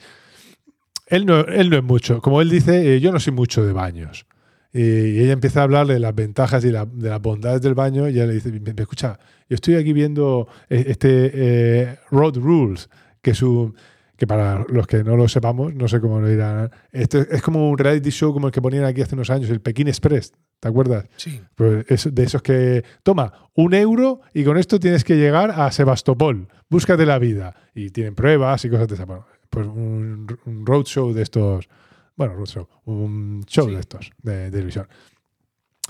Él 1.15 1.27
no, 1.27 1.41
él 1.41 1.71
no 1.71 1.77
es 1.77 1.83
mucho. 1.85 2.21
Como 2.21 2.41
él 2.41 2.51
dice, 2.51 2.95
eh, 2.97 3.01
yo 3.01 3.13
no 3.13 3.21
soy 3.21 3.33
mucho 3.33 3.65
de 3.65 3.73
baños. 3.73 4.27
Y, 4.73 5.21
ella 5.21 5.33
empieza 5.33 5.61
a 5.61 5.65
hablar 5.65 5.87
de 5.87 6.01
las 6.01 6.15
ventajas 6.15 6.65
y 6.65 6.71
la- 6.71 6.87
de 6.87 7.09
las 7.09 7.21
bondades 7.23 7.63
del 7.63 7.75
baño. 7.75 8.09
Y 8.09 8.13
ella 8.15 8.27
le 8.27 8.35
dice, 8.35 8.51
"Me- 8.51 8.75
me 8.75 8.83
escucha, 8.83 9.19
yo 9.49 9.55
estoy 9.55 9.77
aquí 9.77 9.93
viendo 9.93 10.49
eh, 10.69 10.85
este 10.89 11.31
eh, 11.33 11.97
Road 12.11 12.37
Rules, 12.39 12.89
que 13.23 13.31
es 13.31 13.43
un 13.43 13.75
que 14.17 14.29
para 14.29 14.65
los 14.69 14.87
que 14.87 15.03
no 15.03 15.17
lo 15.17 15.27
sepamos, 15.29 15.75
no 15.75 15.89
sé 15.89 15.99
cómo 16.01 16.21
lo 16.21 16.29
dirán, 16.29 16.71
este 16.93 17.27
es 17.33 17.43
como 17.43 17.69
un 17.69 17.77
reality 17.77 18.11
show 18.11 18.33
como 18.33 18.47
el 18.47 18.53
que 18.53 18.63
ponían 18.63 18.85
aquí 18.85 19.03
hace 19.03 19.17
unos 19.17 19.29
años, 19.29 19.51
el 19.51 19.61
Pekín 19.61 19.89
Express, 19.89 20.33
¿te 20.61 20.69
acuerdas? 20.69 21.07
Sí. 21.17 21.41
Pues 21.57 21.85
es 21.89 22.15
de 22.15 22.23
esos 22.23 22.41
que, 22.41 22.85
toma, 23.03 23.33
un 23.55 23.75
euro 23.75 24.21
y 24.33 24.45
con 24.45 24.57
esto 24.57 24.79
tienes 24.79 25.03
que 25.03 25.17
llegar 25.17 25.51
a 25.51 25.71
Sebastopol, 25.73 26.47
búscate 26.71 27.05
la 27.07 27.19
vida. 27.19 27.57
Y 27.75 27.91
tienen 27.91 28.15
pruebas 28.15 28.65
y 28.65 28.71
cosas 28.71 28.87
de. 28.87 29.05
Bueno, 29.05 29.27
pues 29.55 29.67
un, 29.67 30.39
un 30.47 30.67
roadshow 30.67 31.13
de 31.13 31.23
estos, 31.23 31.69
bueno, 32.17 32.35
roadshow, 32.35 32.69
un 32.85 33.45
show 33.47 33.67
Sí. 33.69 33.75
de 33.75 33.81
estos, 33.81 34.11
de, 34.23 34.37
de 34.37 34.51
televisión. 34.51 34.89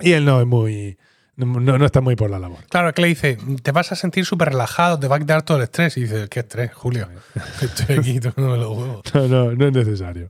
Y 0.01 0.13
él 0.13 0.25
no 0.25 0.41
es 0.41 0.47
muy, 0.47 0.99
no, 1.37 1.47
no 1.61 1.85
está 1.87 2.01
muy 2.01 2.17
por 2.17 2.31
la 2.31 2.39
labor. 2.39 2.59
Claro, 2.69 2.93
que 2.93 3.03
le 3.03 3.09
dice, 3.09 3.39
te 3.63 3.73
vas 3.73 3.93
a 3.93 3.97
sentir 3.97 4.25
súper 4.25 4.49
relajado, 4.51 4.99
te 4.99 5.09
va 5.09 5.17
a 5.17 5.19
quitar 5.21 5.43
todo 5.43 5.57
el 5.59 5.65
estrés. 5.65 5.97
Y 5.97 6.03
dice, 6.03 6.27
¿qué 6.29 6.41
estrés, 6.41 6.73
Julio? 6.75 7.09
Estoy 7.63 7.97
aquí 7.99 8.21
los 8.37 8.37
huevos. 8.37 9.03
No, 9.15 9.29
no, 9.29 9.53
no 9.53 9.67
es 9.67 9.73
necesario. 9.73 10.29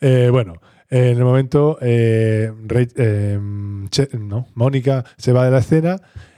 Eh, 0.00 0.28
bueno, 0.30 0.54
en 0.90 1.16
el 1.16 1.24
momento, 1.24 1.78
eh, 1.80 2.52
eh, 2.96 3.40
Che- 3.90 4.08
no, 4.18 4.48
Mónica 4.54 5.04
se 5.16 5.32
va 5.32 5.44
de 5.46 5.50
la 5.50 5.58
escena 5.58 5.96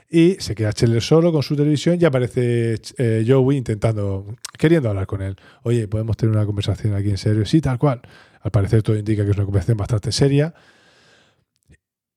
y 0.09 0.35
se 0.39 0.55
queda 0.55 0.71
Chandler 0.71 1.01
solo 1.01 1.31
con 1.31 1.43
su 1.43 1.55
televisión 1.55 1.97
y 1.99 2.05
aparece 2.05 2.75
eh, 2.97 3.25
Joey 3.27 3.57
intentando, 3.57 4.25
queriendo 4.57 4.89
hablar 4.89 5.07
con 5.07 5.21
él. 5.21 5.35
Oye, 5.63 5.87
¿podemos 5.87 6.15
tener 6.15 6.35
una 6.35 6.45
conversación 6.45 6.93
aquí 6.93 7.09
en 7.09 7.17
serio? 7.17 7.45
Sí, 7.45 7.61
tal 7.61 7.77
cual. 7.77 8.01
Al 8.41 8.51
parecer 8.51 8.83
todo 8.83 8.95
indica 8.95 9.23
que 9.23 9.31
es 9.31 9.37
una 9.37 9.45
conversación 9.45 9.77
bastante 9.77 10.11
seria. 10.11 10.53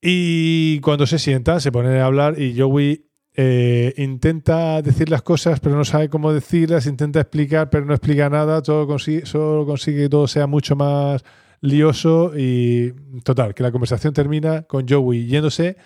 Y 0.01 0.81
cuando 0.81 1.07
se 1.07 1.19
sientan, 1.19 1.61
se 1.61 1.73
ponen 1.73 1.97
a 1.97 2.05
hablar 2.05 2.41
y 2.41 2.59
Joey 2.59 3.07
eh, 3.35 3.95
intenta 3.97 4.83
decir 4.83 5.09
las 5.09 5.23
cosas, 5.23 5.61
pero 5.61 5.77
no 5.77 5.85
sabe 5.85 6.09
cómo 6.09 6.33
decirlas, 6.33 6.87
intenta 6.87 7.21
explicar, 7.21 7.71
pero 7.71 7.85
no 7.85 7.95
explica 7.95 8.29
nada, 8.29 8.63
todo 8.63 8.87
consigue, 8.87 9.27
solo 9.27 9.65
consigue 9.65 10.03
que 10.03 10.09
todo 10.09 10.27
sea 10.27 10.47
mucho 10.47 10.77
más 10.77 11.25
lioso 11.61 12.33
y 12.37 12.93
total, 13.25 13.55
que 13.55 13.63
la 13.63 13.73
conversación 13.73 14.13
termina 14.13 14.63
con 14.63 14.87
Joey 14.89 15.27
yéndose 15.27 15.77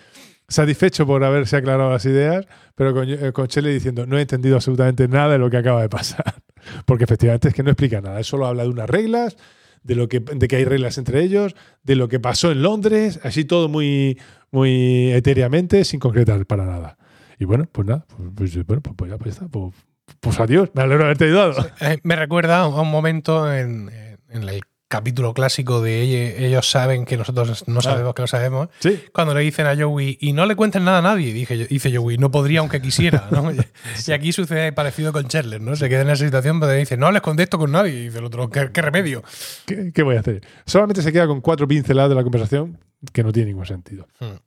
satisfecho 0.53 1.05
por 1.05 1.23
haberse 1.23 1.57
aclarado 1.57 1.91
las 1.91 2.05
ideas, 2.05 2.45
pero 2.75 2.93
con, 2.93 3.09
eh, 3.09 3.31
con 3.33 3.47
Shelley 3.47 3.73
diciendo 3.73 4.05
no 4.05 4.17
he 4.17 4.21
entendido 4.21 4.55
absolutamente 4.55 5.07
nada 5.07 5.33
de 5.33 5.37
lo 5.39 5.49
que 5.49 5.57
acaba 5.57 5.81
de 5.81 5.89
pasar. 5.89 6.35
Porque 6.85 7.03
efectivamente 7.03 7.49
es 7.49 7.53
que 7.53 7.63
no 7.63 7.71
explica 7.71 8.01
nada, 8.01 8.19
él 8.19 8.25
solo 8.25 8.47
habla 8.47 8.63
de 8.63 8.69
unas 8.69 8.89
reglas, 8.89 9.37
de, 9.83 9.95
lo 9.95 10.07
que, 10.07 10.21
de 10.21 10.47
que 10.47 10.55
hay 10.55 10.65
reglas 10.65 10.97
entre 10.97 11.21
ellos, 11.21 11.55
de 11.83 11.95
lo 11.95 12.07
que 12.07 12.19
pasó 12.19 12.51
en 12.51 12.61
Londres, 12.61 13.19
así 13.23 13.43
todo 13.43 13.67
muy, 13.67 14.17
muy 14.51 15.11
etéreamente, 15.11 15.83
sin 15.83 15.99
concretar 15.99 16.45
para 16.45 16.65
nada. 16.65 16.97
Y 17.37 17.45
bueno, 17.45 17.67
pues 17.69 17.87
nada, 17.87 18.05
pues, 18.35 18.53
pues 18.53 18.65
bueno, 18.65 18.81
pues, 18.81 18.95
pues 18.95 19.11
ya 19.11 19.17
pues. 19.17 19.39
Pues, 19.51 19.73
pues 20.19 20.39
adiós, 20.39 20.69
me 20.73 20.81
alegro 20.81 20.99
de 20.99 21.05
haberte 21.05 21.25
ayudado. 21.25 21.65
Eh, 21.81 21.97
me 22.03 22.15
recuerda 22.15 22.59
a 22.59 22.67
un 22.67 22.91
momento 22.91 23.53
en, 23.53 23.89
en 24.29 24.43
el 24.43 24.63
capítulo 24.93 25.33
clásico 25.33 25.81
de 25.81 26.03
ellos, 26.45 26.69
saben 26.69 27.05
que 27.05 27.17
nosotros 27.17 27.67
no 27.67 27.81
sabemos 27.81 28.13
que 28.13 28.21
lo 28.21 28.27
sabemos. 28.27 28.69
Sí. 28.77 29.01
Cuando 29.11 29.33
le 29.33 29.41
dicen 29.41 29.65
a 29.65 29.75
Joey, 29.75 30.19
y 30.21 30.33
no 30.33 30.45
le 30.45 30.55
cuenten 30.55 30.83
nada 30.83 30.99
a 30.99 31.01
nadie, 31.01 31.33
dije, 31.33 31.65
dice 31.65 31.97
Joey, 31.97 32.19
no 32.19 32.29
podría 32.29 32.59
aunque 32.59 32.79
quisiera. 32.79 33.27
¿no? 33.31 33.51
Y 34.07 34.11
aquí 34.11 34.31
sucede 34.33 34.71
parecido 34.71 35.11
con 35.11 35.27
Chandler, 35.27 35.59
¿no? 35.59 35.75
Se 35.75 35.89
queda 35.89 36.01
en 36.01 36.11
esa 36.11 36.23
situación, 36.23 36.59
pero 36.59 36.73
dice, 36.73 36.95
no 36.95 37.11
les 37.11 37.23
contesto 37.23 37.57
con 37.57 37.71
nadie. 37.71 37.91
Y 37.91 38.03
dice 38.03 38.19
el 38.19 38.25
otro, 38.25 38.51
¿qué, 38.51 38.69
qué 38.71 38.83
remedio? 38.83 39.23
¿Qué, 39.65 39.91
¿Qué, 39.91 40.03
voy 40.03 40.15
a 40.15 40.19
hacer? 40.19 40.41
Solamente 40.67 41.01
se 41.01 41.11
queda 41.11 41.25
con 41.25 41.41
cuatro 41.41 41.67
pinceladas 41.67 42.09
de 42.09 42.15
la 42.15 42.21
conversación 42.21 42.77
que 43.11 43.23
no 43.23 43.31
tiene 43.31 43.47
ningún 43.47 43.65
sentido. 43.65 44.07
Hmm. 44.19 44.37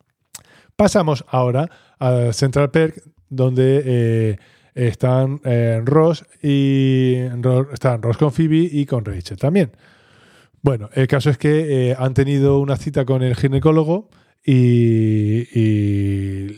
Pasamos 0.76 1.24
ahora 1.26 1.68
al 1.98 2.32
Central 2.34 2.70
Perk, 2.70 3.02
donde 3.28 3.82
eh, 3.84 4.38
están 4.76 5.40
eh, 5.42 5.82
Ross 5.84 6.24
y 6.40 7.16
están 7.72 8.00
Ross 8.00 8.16
con 8.16 8.30
Phoebe 8.30 8.68
y 8.70 8.86
con 8.86 9.04
Rachel 9.04 9.38
también. 9.38 9.72
Bueno, 10.62 10.88
el 10.94 11.06
caso 11.06 11.30
es 11.30 11.38
que 11.38 11.90
eh, 11.90 11.96
han 11.98 12.14
tenido 12.14 12.58
una 12.58 12.76
cita 12.76 13.04
con 13.04 13.22
el 13.22 13.36
ginecólogo 13.36 14.08
y, 14.44 15.44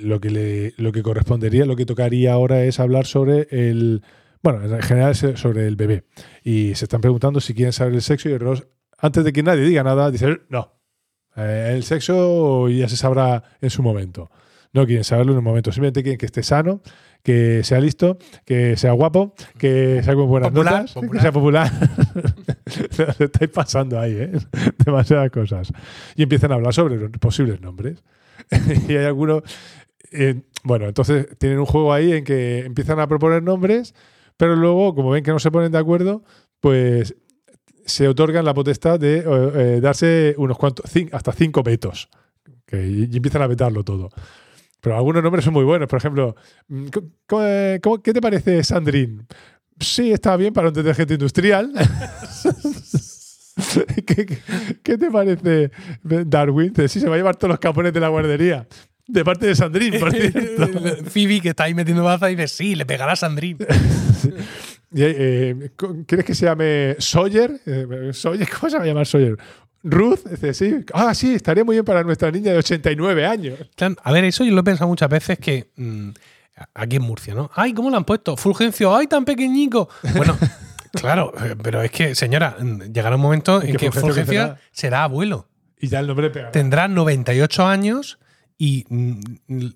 lo, 0.03 0.21
que 0.21 0.31
le, 0.31 0.75
lo 0.77 0.93
que 0.93 1.03
correspondería, 1.03 1.65
lo 1.65 1.77
que 1.77 1.87
tocaría 1.87 2.33
ahora 2.33 2.65
es 2.65 2.81
hablar 2.81 3.07
sobre 3.07 3.49
el, 3.51 4.03
bueno, 4.43 4.63
en 4.65 4.83
general 4.83 5.15
sobre 5.15 5.67
el 5.67 5.77
bebé. 5.77 6.05
Y 6.43 6.75
se 6.75 6.85
están 6.85 7.01
preguntando 7.01 7.41
si 7.41 7.55
quieren 7.55 7.73
saber 7.73 7.95
el 7.95 8.03
sexo 8.03 8.29
y 8.29 8.37
Ross, 8.37 8.67
antes 8.99 9.25
de 9.25 9.33
que 9.33 9.43
nadie 9.43 9.63
diga 9.63 9.83
nada, 9.83 10.11
dice, 10.11 10.41
no, 10.49 10.73
eh, 11.37 11.73
el 11.77 11.83
sexo 11.85 12.69
ya 12.69 12.89
se 12.89 12.97
sabrá 12.97 13.43
en 13.61 13.71
su 13.71 13.83
momento. 13.83 14.31
No 14.73 14.85
quieren 14.87 15.05
saberlo 15.05 15.33
en 15.33 15.39
un 15.39 15.45
momento, 15.45 15.73
simplemente 15.73 16.03
quieren 16.03 16.19
que 16.19 16.27
esté 16.27 16.43
sano, 16.43 16.83
que 17.29 17.63
sea 17.63 17.79
listo, 17.79 18.17
que 18.47 18.79
sea 18.79 18.93
guapo, 18.93 19.35
que 19.59 20.01
sea 20.03 20.15
con 20.15 20.29
buenas 20.29 20.49
Popular, 20.51 20.73
notas, 20.73 20.95
popular. 20.95 21.13
que 21.13 21.21
sea 21.21 21.31
popular. 21.33 21.73
Os 23.11 23.21
estáis 23.21 23.51
pasando 23.51 24.01
ahí, 24.01 24.13
¿eh? 24.19 24.33
Demasiadas 24.83 25.31
cosas. 25.31 25.71
Y 26.17 26.23
empiezan 26.23 26.53
a 26.53 26.55
hablar 26.55 26.73
sobre 26.73 26.97
los 26.97 27.11
posibles 27.11 27.61
nombres. 27.61 28.03
y 28.89 28.93
hay 28.97 29.05
algunos. 29.05 29.43
eh, 30.11 30.41
bueno, 30.65 30.87
entonces 30.87 31.29
tienen 31.37 31.59
un 31.59 31.67
juego 31.67 31.93
ahí 31.93 32.13
en 32.15 32.25
que 32.25 32.61
empiezan 32.61 32.99
a 32.99 33.07
proponer 33.07 33.43
nombres, 33.43 33.95
pero 34.39 34.57
luego, 34.57 34.95
como 34.95 35.11
ven 35.11 35.23
que 35.23 35.31
no 35.31 35.39
se 35.39 35.51
ponen 35.51 35.71
de 35.71 35.77
acuerdo, 35.79 36.25
pues 36.61 37.15
se 37.85 38.09
otorgan 38.09 38.47
la 38.47 38.55
potestad 38.55 38.99
de 38.99 39.19
eh, 39.19 39.25
eh, 39.27 39.81
darse 39.83 40.35
unos 40.39 40.57
cuantos, 40.57 40.87
hasta 41.13 41.33
cinco 41.33 41.63
vetos. 41.63 42.09
Que, 42.65 42.87
y, 42.89 43.09
y 43.13 43.17
empiezan 43.19 43.43
a 43.43 43.47
vetarlo 43.47 43.85
todo. 43.85 44.09
Pero 44.81 44.97
algunos 44.97 45.23
nombres 45.23 45.45
son 45.45 45.55
muy 45.55 45.65
buenos. 45.65 45.89
Por 45.89 45.99
ejemplo, 45.99 46.37
mm, 46.69 46.87
¿cómo- 46.89 47.09
cómo, 47.27 47.45
eh, 47.47 47.81
¿qué 48.03 48.13
te 48.13 48.21
parece 48.21 48.63
Sandrine? 48.65 49.25
Sí, 49.81 50.13
está 50.13 50.37
bien 50.37 50.53
para 50.53 50.69
un 50.69 50.75
detergente 50.75 51.15
industrial. 51.15 51.73
¿Qué, 54.07 54.25
qué, 54.25 54.39
qué 54.85 54.99
te 54.99 55.11
parece 55.11 55.71
Darwin? 56.03 56.73
Sí, 56.89 57.01
se 57.01 57.09
va 57.09 57.15
a 57.15 57.19
llevar 57.19 57.37
todos 57.37 57.51
los 57.51 57.59
capones 57.59 57.93
de 57.93 58.01
la 58.01 58.09
guardería. 58.09 58.67
De 59.07 59.25
parte 59.25 59.47
de 59.47 59.55
Sandrine, 59.55 59.99
por. 59.99 60.15
Phoebe, 61.11 61.41
que 61.41 61.49
está 61.49 61.65
ahí 61.65 61.75
metiendo 61.75 62.05
baza, 62.05 62.31
y 62.31 62.37
dice, 62.37 62.47
sí, 62.49 62.75
le 62.75 62.85
pegará 62.87 63.13
a 63.13 63.17
Sandrine. 63.17 63.59
Eh, 64.97 65.69
¿Quieres 66.07 66.25
que 66.25 66.35
se 66.35 66.47
llame 66.47 66.97
Sawyer? 66.99 67.61
Eh, 67.67 68.11
Sawyer, 68.15 68.49
¿Cómo 68.49 68.71
se 68.71 68.79
va 68.79 68.85
a 68.85 68.87
llamar 68.87 69.07
Sawyer? 69.07 69.37
Ruth, 69.91 70.25
dice, 70.29 70.55
sí. 70.55 70.85
Ah, 70.93 71.15
sí, 71.15 71.35
estaría 71.35 71.65
muy 71.65 71.77
bien 71.77 71.85
para 71.85 72.03
nuestra 72.03 72.31
niña 72.31 72.53
de 72.53 72.59
89 72.59 73.27
años. 73.27 73.59
Claro, 73.75 73.97
A 74.03 74.13
ver, 74.13 74.25
eso 74.25 74.45
yo 74.45 74.53
lo 74.53 74.61
he 74.61 74.65
pensado 74.65 74.89
muchas 74.89 75.09
veces 75.09 75.39
que 75.39 75.71
mm, 75.77 76.11
aquí 76.75 76.97
en 76.97 77.03
Murcia, 77.03 77.35
¿no? 77.35 77.51
Ay, 77.55 77.73
¿cómo 77.73 77.91
lo 77.91 77.97
han 77.97 78.05
puesto? 78.05 78.37
Fulgencio, 78.37 78.95
ay, 78.95 79.07
tan 79.07 79.25
pequeñico. 79.25 79.89
Bueno, 80.17 80.37
claro, 80.93 81.33
eh, 81.43 81.57
pero 81.63 81.83
es 81.83 81.91
que, 81.91 82.15
señora, 82.15 82.57
mm, 82.59 82.93
llegará 82.93 83.17
un 83.17 83.23
momento 83.23 83.63
en 83.63 83.73
que 83.73 83.79
que 83.79 83.93
Fulgencio 83.93 84.57
será 84.73 85.05
abuelo. 85.05 85.49
Y 85.81 85.89
ya 85.89 86.01
el 86.01 86.07
nombre 86.07 86.31
pega. 86.31 86.51
Tendrá 86.51 86.89
98 86.89 87.67
años 87.67 88.19
y 88.59 88.85
mm, 88.89 89.21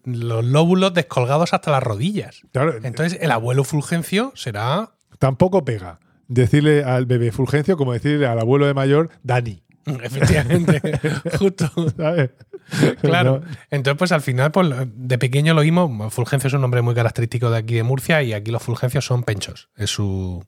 los 0.05 0.45
lóbulos 0.45 0.93
descolgados 0.93 1.55
hasta 1.55 1.71
las 1.71 1.83
rodillas. 1.83 2.43
Claro, 2.53 2.75
Entonces, 2.83 3.19
el 3.23 3.31
abuelo 3.31 3.65
Fulgencio 3.65 4.33
será. 4.35 4.91
tampoco 5.19 5.65
pega 5.65 6.01
decirle 6.29 6.83
al 6.83 7.07
bebé 7.07 7.31
Fulgencio 7.31 7.77
como 7.77 7.93
decirle 7.93 8.27
al 8.27 8.39
abuelo 8.39 8.67
de 8.67 8.75
mayor 8.75 9.11
Dani. 9.23 9.63
Efectivamente, 10.03 10.81
justo. 11.39 11.71
¿sabes? 11.97 12.31
Claro. 13.01 13.41
No, 13.45 13.57
Entonces, 13.71 13.99
pues 13.99 14.13
al 14.13 14.23
final, 14.23 14.51
pues 14.53 14.69
de 14.95 15.19
pequeño 15.19 15.55
lo 15.55 15.63
vimos. 15.63 16.13
Fulgencio 16.15 16.49
es 16.49 16.55
un 16.55 16.61
nombre 16.61 16.83
muy 16.83 16.95
característico 16.95 17.51
de 17.51 17.59
aquí 17.59 17.75
de 17.75 17.83
Murcia 17.83 18.23
y 18.23 18.33
aquí 18.33 18.51
los 18.51 18.63
Fulgencios 18.63 19.05
son 19.05 19.25
penchos. 19.25 19.69
Es 19.77 19.91
su. 19.91 20.45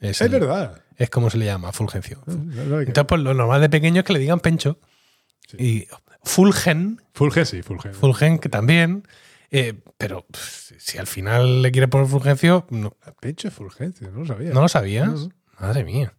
Es, 0.00 0.20
es 0.20 0.20
el- 0.22 0.30
verdad. 0.32 0.82
Es 0.96 1.10
como 1.10 1.30
se 1.30 1.38
le 1.38 1.46
llama, 1.46 1.72
Fulgencio. 1.72 2.22
No, 2.26 2.80
Entonces, 2.80 3.04
pues 3.08 3.20
lo 3.22 3.34
normal 3.34 3.60
de 3.60 3.68
pequeño 3.70 4.00
es 4.00 4.04
que 4.04 4.12
le 4.12 4.18
digan 4.18 4.40
pencho. 4.40 4.78
Y 5.58 5.86
Fulgen, 6.24 7.00
Fulgen 7.14 7.46
sí, 7.46 7.62
Fulgen. 7.62 7.94
Fulgen 7.94 8.38
que 8.38 8.48
también. 8.48 9.06
eh, 9.50 9.74
pero 9.98 10.26
pff, 10.30 10.72
si 10.78 10.98
al 10.98 11.06
final 11.06 11.62
le 11.62 11.70
quiere 11.72 11.88
poner 11.88 12.06
Fulgencio, 12.06 12.66
no, 12.70 12.96
Pencho 13.20 13.48
es 13.48 13.54
Fulgencio, 13.54 14.10
no 14.10 14.20
lo 14.20 14.26
sabía. 14.26 14.52
¿no 14.52 14.60
lo 14.62 14.68
sabías. 14.68 15.08
No. 15.12 15.28
Madre 15.60 15.84
mía. 15.84 16.14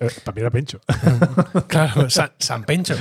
Eh, 0.00 0.08
mí 0.34 0.40
era 0.40 0.50
Pencho. 0.50 0.80
Claro, 1.68 2.08
San, 2.10 2.32
San 2.38 2.64
Pencho. 2.64 2.94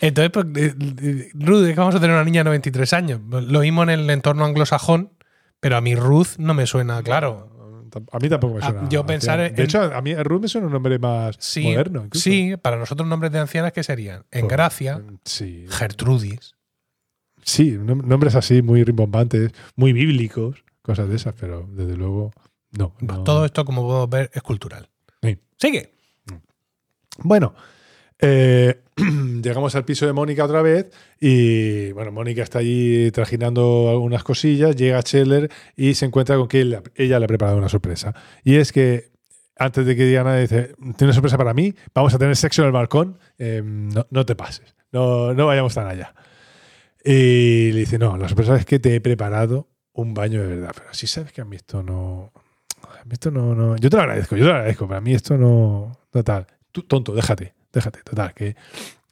Entonces, 0.00 0.30
pues, 0.30 0.46
eh, 0.56 1.30
Ruth, 1.34 1.64
es 1.66 1.74
que 1.74 1.80
vamos 1.80 1.94
a 1.94 2.00
tener 2.00 2.14
una 2.14 2.24
niña 2.24 2.40
de 2.40 2.44
93 2.44 2.92
años. 2.92 3.20
Lo 3.30 3.60
mismo 3.60 3.82
en 3.82 3.90
el 3.90 4.10
entorno 4.10 4.44
anglosajón, 4.44 5.12
pero 5.60 5.76
a 5.76 5.80
mí 5.80 5.94
Ruth 5.94 6.36
no 6.38 6.52
me 6.54 6.66
suena 6.66 7.02
claro. 7.02 7.52
A 8.12 8.18
mí 8.18 8.28
tampoco 8.28 8.56
me 8.56 8.60
suena. 8.60 8.88
yo 8.90 9.06
pensar 9.06 9.40
en- 9.40 9.54
De 9.54 9.62
hecho, 9.62 9.80
a 9.80 10.02
mí 10.02 10.14
Ruth 10.16 10.42
me 10.42 10.48
suena 10.48 10.66
un 10.66 10.72
nombre 10.74 10.98
más 10.98 11.36
Sí, 11.38 11.62
moderno. 11.64 12.04
incluso. 12.04 12.24
sí, 12.24 12.54
para 12.60 12.76
nosotros 12.76 13.08
nombres 13.08 13.32
de 13.32 13.38
ancianas, 13.38 13.72
¿qué 13.72 13.82
serían? 13.82 14.24
Engracia, 14.30 15.02
Sí. 15.24 15.64
Gertrudis. 15.70 16.54
Sí, 17.42 17.78
nom- 17.78 18.02
nombres 18.04 18.34
así 18.34 18.60
muy 18.60 18.84
rimbombantes, 18.84 19.52
muy 19.76 19.94
bíblicos, 19.94 20.62
cosas 20.82 21.08
de 21.08 21.16
esas, 21.16 21.32
pero 21.40 21.66
desde 21.70 21.96
luego 21.96 22.32
no. 22.72 22.92
no. 23.00 23.24
Todo 23.24 23.46
esto, 23.46 23.64
como 23.64 23.82
podemos 23.86 24.10
ver, 24.10 24.30
es 24.34 24.42
cultural. 24.42 24.90
Sí. 25.26 25.38
Sigue. 25.58 25.92
Bueno, 27.18 27.54
eh, 28.18 28.82
llegamos 29.42 29.74
al 29.74 29.84
piso 29.84 30.06
de 30.06 30.12
Mónica 30.12 30.44
otra 30.44 30.62
vez 30.62 30.90
y 31.20 31.92
bueno, 31.92 32.12
Mónica 32.12 32.42
está 32.42 32.58
allí 32.58 33.10
trajinando 33.10 33.88
algunas 33.90 34.22
cosillas, 34.22 34.76
llega 34.76 35.00
Scheller 35.02 35.50
y 35.76 35.94
se 35.94 36.06
encuentra 36.06 36.36
con 36.36 36.48
que 36.48 36.60
él- 36.60 36.82
ella 36.94 37.18
le 37.18 37.24
ha 37.24 37.28
preparado 37.28 37.56
una 37.58 37.68
sorpresa. 37.68 38.14
Y 38.44 38.56
es 38.56 38.72
que 38.72 39.10
antes 39.58 39.86
de 39.86 39.96
que 39.96 40.04
diga 40.04 40.22
nada, 40.24 40.38
dice, 40.38 40.74
tiene 40.76 40.94
una 41.04 41.12
sorpresa 41.14 41.38
para 41.38 41.54
mí, 41.54 41.74
vamos 41.94 42.12
a 42.14 42.18
tener 42.18 42.36
sexo 42.36 42.60
en 42.62 42.66
el 42.66 42.72
balcón, 42.72 43.18
eh, 43.38 43.62
no, 43.64 44.06
no 44.10 44.26
te 44.26 44.36
pases, 44.36 44.74
no, 44.92 45.32
no 45.32 45.46
vayamos 45.46 45.74
tan 45.74 45.86
allá. 45.86 46.14
Y 47.02 47.72
le 47.72 47.80
dice, 47.80 47.98
no, 47.98 48.16
la 48.18 48.28
sorpresa 48.28 48.56
es 48.56 48.66
que 48.66 48.78
te 48.78 48.94
he 48.96 49.00
preparado 49.00 49.68
un 49.92 50.12
baño 50.12 50.42
de 50.42 50.48
verdad, 50.48 50.72
pero 50.76 50.92
si 50.92 51.06
sabes 51.06 51.32
que 51.32 51.40
a 51.40 51.44
mí 51.46 51.56
esto 51.56 51.82
no... 51.82 52.32
Esto 53.10 53.30
no, 53.30 53.54
no... 53.54 53.76
Yo 53.76 53.90
te 53.90 53.96
lo 53.96 54.02
agradezco, 54.02 54.36
yo 54.36 54.44
te 54.44 54.48
lo 54.48 54.54
agradezco, 54.54 54.86
pero 54.86 54.98
a 54.98 55.00
mí 55.00 55.14
esto 55.14 55.36
no... 55.36 55.92
Total, 56.10 56.46
tú, 56.72 56.82
tonto, 56.82 57.14
déjate, 57.14 57.54
déjate, 57.72 58.00
total, 58.02 58.34
que 58.34 58.56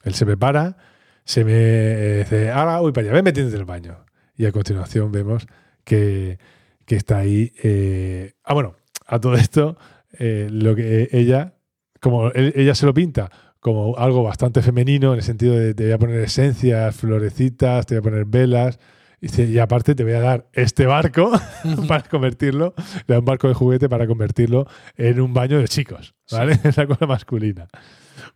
él 0.03 0.13
se 0.13 0.25
prepara, 0.25 0.77
se 1.23 1.43
me 1.43 1.51
eh, 1.53 2.17
dice, 2.19 2.51
ahora 2.51 2.79
voy 2.79 2.91
para 2.91 3.05
allá, 3.05 3.13
ven 3.13 3.23
metiéndote 3.23 3.55
en 3.55 3.61
el 3.61 3.65
baño. 3.65 4.05
Y 4.37 4.45
a 4.45 4.51
continuación 4.51 5.11
vemos 5.11 5.47
que, 5.83 6.39
que 6.85 6.95
está 6.95 7.19
ahí... 7.19 7.53
eh, 7.63 8.33
Ah, 8.43 8.53
bueno, 8.53 8.75
a 9.07 9.19
todo 9.19 9.35
esto, 9.35 9.77
eh, 10.19 10.47
lo 10.51 10.75
que 10.75 11.09
ella, 11.11 11.53
como 11.99 12.31
ella 12.33 12.75
se 12.75 12.85
lo 12.85 12.93
pinta 12.93 13.29
como 13.65 13.97
algo 13.97 14.21
bastante 14.21 14.61
femenino, 14.61 15.13
en 15.13 15.17
el 15.17 15.23
sentido 15.23 15.55
de 15.55 15.73
te 15.73 15.85
voy 15.85 15.93
a 15.93 15.97
poner 15.97 16.19
esencias, 16.19 16.95
florecitas, 16.95 17.87
te 17.87 17.95
voy 17.95 17.99
a 17.99 18.11
poner 18.11 18.25
velas, 18.25 18.77
Dice, 19.21 19.45
y 19.45 19.59
aparte 19.59 19.95
te 19.95 20.03
voy 20.03 20.13
a 20.13 20.19
dar 20.19 20.47
este 20.53 20.85
barco 20.85 21.31
para 21.87 22.03
convertirlo, 22.03 22.73
le 23.07 23.13
da 23.15 23.19
un 23.19 23.25
barco 23.25 23.47
de 23.47 23.53
juguete 23.53 23.89
para 23.89 24.07
convertirlo 24.07 24.67
en 24.97 25.21
un 25.21 25.33
baño 25.33 25.59
de 25.59 25.67
chicos, 25.67 26.15
¿vale? 26.31 26.59
Es 26.63 26.77
la 26.77 26.87
cosa 26.87 27.05
masculina. 27.05 27.67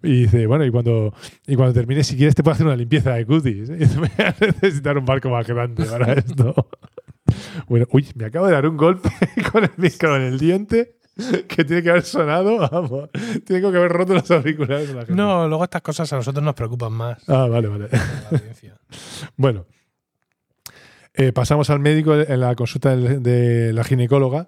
Y 0.03 0.23
dice, 0.23 0.45
bueno, 0.47 0.65
y 0.65 0.71
cuando, 0.71 1.13
y 1.47 1.55
cuando 1.55 1.73
termine, 1.73 2.03
si 2.03 2.15
quieres, 2.15 2.35
te 2.35 2.43
puedo 2.43 2.53
hacer 2.53 2.65
una 2.65 2.75
limpieza 2.75 3.13
de 3.13 3.25
cutis. 3.25 3.69
Y 3.69 3.73
dice, 3.73 3.97
voy 3.97 4.09
a 4.17 4.35
necesitar 4.39 4.97
un 4.97 5.05
barco 5.05 5.29
más 5.29 5.47
grande 5.47 5.85
para 5.85 6.13
esto. 6.13 6.53
Bueno, 7.67 7.85
uy, 7.91 8.07
me 8.15 8.25
acabo 8.25 8.47
de 8.47 8.53
dar 8.53 8.65
un 8.65 8.77
golpe 8.77 9.09
con 9.51 9.63
el 9.63 9.71
micro 9.77 10.15
en 10.15 10.23
el 10.23 10.39
diente 10.39 10.99
que 11.47 11.65
tiene 11.65 11.83
que 11.83 11.89
haber 11.89 12.03
sonado, 12.03 12.57
vamos. 12.57 13.09
Tengo 13.45 13.71
que 13.71 13.77
haber 13.77 13.91
roto 13.91 14.13
los 14.13 14.29
auriculares 14.31 14.89
la 14.89 15.01
gente. 15.01 15.13
No, 15.13 15.47
luego 15.47 15.63
estas 15.63 15.81
cosas 15.81 16.11
a 16.13 16.17
nosotros 16.17 16.43
nos 16.43 16.55
preocupan 16.55 16.93
más. 16.93 17.27
Ah, 17.27 17.47
vale, 17.47 17.67
vale. 17.67 17.89
Bueno, 19.35 19.65
eh, 21.19 21.31
pasamos 21.33 21.69
al 21.69 21.79
médico 21.79 22.15
en 22.15 22.39
la 22.39 22.55
consulta 22.55 22.95
de 22.95 23.73
la 23.73 23.83
ginecóloga 23.83 24.47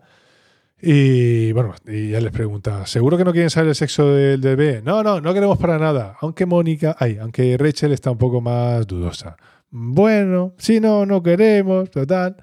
y 0.81 1.51
bueno, 1.51 1.75
y 1.87 2.09
ya 2.09 2.19
les 2.21 2.31
pregunta, 2.31 2.87
¿seguro 2.87 3.15
que 3.17 3.23
no 3.23 3.31
quieren 3.33 3.51
saber 3.51 3.69
el 3.69 3.75
sexo 3.75 4.07
del 4.15 4.41
bebé? 4.41 4.81
No, 4.83 5.03
no, 5.03 5.21
no 5.21 5.33
queremos 5.33 5.59
para 5.59 5.77
nada. 5.77 6.15
Aunque 6.21 6.47
Mónica, 6.47 6.95
ay, 6.99 7.17
aunque 7.21 7.55
Rachel 7.57 7.91
está 7.91 8.09
un 8.09 8.17
poco 8.17 8.41
más 8.41 8.87
dudosa. 8.87 9.37
Bueno, 9.69 10.53
si 10.57 10.79
no, 10.79 11.05
no 11.05 11.21
queremos, 11.21 11.91
total. 11.91 12.37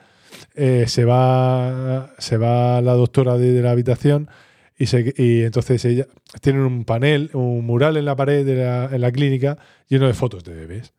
Eh, 0.55 0.85
se 0.87 1.05
va 1.05 2.11
se 2.19 2.37
va 2.37 2.81
la 2.81 2.93
doctora 2.93 3.37
de, 3.39 3.53
de 3.53 3.63
la 3.63 3.73
habitación 3.73 4.29
y, 4.79 4.87
se- 4.87 5.13
y 5.17 5.43
entonces 5.43 5.85
ella 5.85 6.07
tienen 6.41 6.63
un 6.63 6.85
panel, 6.85 7.31
un 7.33 7.65
mural 7.67 7.97
en 7.97 8.05
la 8.05 8.15
pared 8.15 8.45
de 8.47 8.55
la, 8.57 8.85
en 8.93 9.01
la 9.01 9.11
clínica 9.11 9.59
lleno 9.89 10.07
de 10.07 10.15
fotos 10.15 10.45
de 10.45 10.55
bebés. 10.55 10.93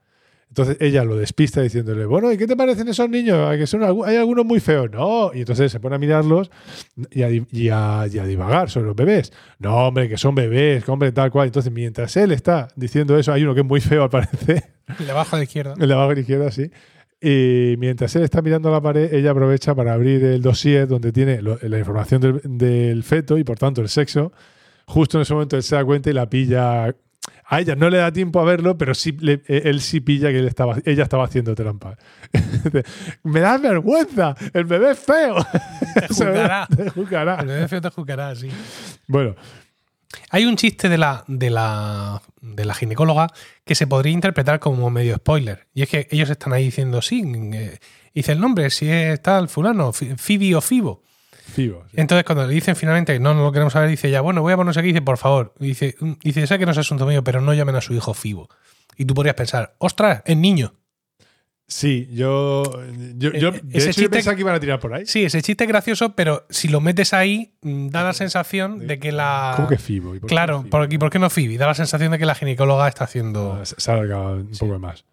Entonces 0.50 0.77
ella 0.79 1.03
lo 1.03 1.15
despista 1.15 1.62
diciéndole, 1.62 2.06
bueno, 2.06 2.32
¿y 2.32 2.38
qué 2.38 2.48
te 2.48 2.56
parecen 2.56 2.88
esos 2.88 3.08
niños? 3.10 3.38
¿A 3.50 3.56
Que 3.56 3.68
son, 3.68 3.84
hay 4.06 4.15
algunos 4.18 4.46
muy 4.46 4.60
feos. 4.60 4.89
No. 4.91 5.32
Y 5.34 5.39
entonces 5.41 5.72
se 5.72 5.79
pone 5.79 5.96
a 5.96 6.00
mirarlos 6.00 6.50
y 7.12 7.22
a, 7.22 7.29
y 7.29 7.70
a- 7.70 8.08
y 8.12 8.18
a 8.18 8.25
divagar 8.25 8.70
sobre 8.70 8.88
los 8.88 8.96
bebés. 8.96 9.32
No, 9.60 9.75
hombre, 9.88 10.10
que 10.10 10.18
son 10.18 10.34
bebés, 10.34 10.84
que 10.84 10.89
hombre, 10.91 11.12
tal 11.12 11.29
cual. 11.29 11.48
Entonces, 11.48 11.72
mientras 11.72 12.18
él 12.18 12.32
está 12.32 12.68
diciendo 12.75 13.18
eso, 13.18 13.32
hay 13.32 13.44
uno 13.44 13.53
que 13.53 13.62
es 13.62 13.65
muy 13.68 13.79
feo 13.79 14.03
al 14.03 14.10
parecer. 14.10 14.63
El 15.00 15.06
de 15.06 15.12
abajo 15.12 15.36
a 15.36 15.39
la 15.39 15.44
izquierda. 15.44 15.75
El 15.79 15.88
de 15.88 15.94
abajo 15.94 16.10
a 16.12 16.13
la 16.15 16.20
izquierda, 16.20 16.51
sí. 16.51 16.72
Y 17.22 17.75
mientras 17.77 18.15
él 18.15 18.24
está 18.24 18.41
mirando 18.41 18.70
a 18.70 18.72
la 18.72 18.82
pared, 18.82 19.13
ella 19.13 19.32
aprovecha 19.32 19.75
para 19.75 19.94
abrir 19.94 20.24
el 20.24 20.41
dossier 20.41 20.88
donde 20.88 21.12
tiene 21.12 21.41
lo- 21.44 21.60
la 21.62 21.77
información 21.77 22.22
del, 22.22 22.41
del 22.44 23.03
feto 23.03 23.38
y 23.38 23.44
por 23.44 23.60
tanto 23.60 23.82
el 23.82 23.89
sexo. 23.89 24.32
Justo 24.86 25.18
en 25.20 25.22
ese 25.22 25.34
momento 25.34 25.58
él 25.58 25.63
se 25.63 25.75
da 25.75 25.86
cuenta 25.86 26.10
y 26.10 26.13
la 26.13 26.27
pilla. 26.27 26.96
A 27.51 27.60
ella 27.60 27.75
no 27.75 27.89
le 27.89 27.98
da 27.98 28.12
tiempo 28.12 28.39
a 28.39 28.44
verlo, 28.46 28.77
pero 28.77 28.94
sí 28.94 29.12
le- 29.20 29.41
eh, 29.48 29.63
él 29.65 29.82
sí 29.82 30.01
pilla 30.01 30.29
que 30.29 30.38
él 30.39 30.48
estaba, 30.48 30.77
ella 30.86 31.03
estaba 31.03 31.25
haciendo 31.25 31.56
trampa. 31.56 31.98
Me 33.24 33.39
da 33.39 33.58
vergüenza, 33.58 34.36
el 34.53 34.65
bebé 34.65 34.91
es 34.91 35.00
feo. 35.00 35.36
Te 35.96 36.08
juzgará. 36.13 36.68
Te 36.68 36.89
juzgará. 36.89 37.39
El 37.41 37.48
bebé 37.48 37.68
feo 37.68 37.82
te 37.82 37.89
juzgará, 37.89 38.36
sí. 38.36 38.50
Bueno, 39.08 39.36
Hay 40.32 40.46
un 40.46 40.56
chiste 40.58 40.89
de 40.89 40.98
la, 41.00 41.24
de, 41.27 41.50
la, 41.50 42.22
de 42.41 42.65
la 42.65 42.74
ginecóloga 42.75 43.27
que 43.65 43.74
se 43.75 43.88
podría 43.88 44.13
interpretar 44.13 44.60
como 44.60 44.89
medio 44.91 45.15
spoiler. 45.15 45.68
Y 45.74 45.82
es 45.84 45.89
que 45.89 46.08
ellos 46.12 46.29
están 46.29 46.53
ahí 46.53 46.65
diciendo, 46.65 47.01
sí, 47.01 47.24
eh, 47.56 47.79
dice 48.13 48.32
el 48.34 48.39
nombre, 48.39 48.70
si 48.70 48.89
es 48.91 49.22
tal 49.22 49.50
fulano, 49.50 49.91
Fi- 49.91 50.15
Phoebe 50.18 50.56
o 50.56 50.62
Fibo. 50.62 51.01
Sí. 51.68 51.96
Entonces 51.96 52.24
cuando 52.25 52.48
le 52.48 52.54
dicen 52.54 52.75
finalmente 52.75 53.13
que 53.13 53.20
no, 53.20 53.34
no 53.34 53.44
lo 53.44 53.51
queremos 53.51 53.74
saber, 53.74 53.89
dice 53.89 54.10
ya, 54.10 54.22
bueno, 54.22 54.42
voy 54.42 54.54
a 54.54 54.56
ponernos 54.56 54.78
aquí, 54.78 54.88
dice, 54.88 55.01
por 55.01 55.18
favor. 55.18 55.54
Y 55.60 55.68
dice, 55.68 55.96
mm, 56.00 56.13
dice, 56.24 56.48
sé 56.48 56.58
que 56.60 56.66
no 56.66 56.72
es 56.72 56.78
asunto 56.78 57.06
mío, 57.06 57.24
pero 57.24 57.42
no 57.42 57.54
llamen 57.54 57.75
a 57.75 57.82
su 57.82 57.94
hijo 57.94 58.13
Fibo. 58.13 58.50
Y 58.98 59.06
tú 59.06 59.13
podrías 59.13 59.36
pensar, 59.36 59.75
ostras, 59.80 60.22
es 60.25 60.36
niño. 60.38 60.74
Sí, 61.72 62.10
yo. 62.12 62.63
yo, 63.16 63.32
yo 63.34 63.50
Eh, 63.50 63.62
de 63.63 63.78
ese 63.78 63.92
hecho, 63.92 64.01
yo 64.01 64.08
chiste- 64.08 64.10
pensaba 64.10 64.36
que 64.36 64.42
iban 64.42 64.56
a 64.56 64.60
tirar 64.60 64.80
por 64.80 64.92
ahí. 64.92 65.06
Sí, 65.06 65.24
ese 65.25 65.39
chiste 65.44 65.66
es 65.66 65.68
gracioso, 65.68 66.16
pero 66.16 66.48
si 66.50 66.68
lo 66.68 66.82
metes 66.82 67.13
ahí, 67.13 67.54
mm, 67.62 67.89
da 67.89 68.04
la 68.04 68.13
sensación 68.13 68.88
de 68.88 68.98
que 68.98 69.12
la... 69.12 69.54
¿Cómo 69.56 69.68
que 69.68 69.78
Fibo? 69.78 70.16
¿Y 70.16 70.20
por 70.20 70.30
Claro, 70.30 70.60
Fibo? 70.62 70.70
¿por, 70.72 70.82
aquí, 70.82 70.98
¿por 70.98 71.12
qué 71.12 71.20
no 71.20 71.30
Phoebe? 71.30 71.58
Da 71.60 71.68
la 71.68 71.75
sensación 71.75 72.12
de 72.12 72.18
que 72.18 72.25
la 72.25 72.34
ginecóloga 72.34 72.88
está 72.88 73.04
haciendo... 73.04 73.60
Ah, 73.62 73.66
Se 73.68 73.75
se 73.78 73.92
ha 73.92 73.94
alargado 73.94 74.38
un 74.38 74.50
poco 74.58 74.80
más. 74.80 75.06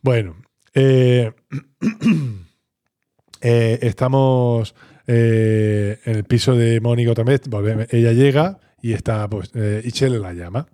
Bueno, 0.00 0.36
eh, 0.74 1.32
eh, 3.40 3.78
estamos 3.82 4.74
eh, 5.06 5.98
en 6.04 6.16
el 6.16 6.24
piso 6.24 6.54
de 6.54 6.80
Mónica 6.80 7.12
otra 7.12 7.24
vez. 7.24 7.42
volvemos. 7.48 7.86
Ella 7.90 8.12
llega 8.12 8.58
y 8.80 8.92
está, 8.92 9.28
pues, 9.28 9.50
eh, 9.54 9.82
la 10.20 10.32
llama. 10.32 10.66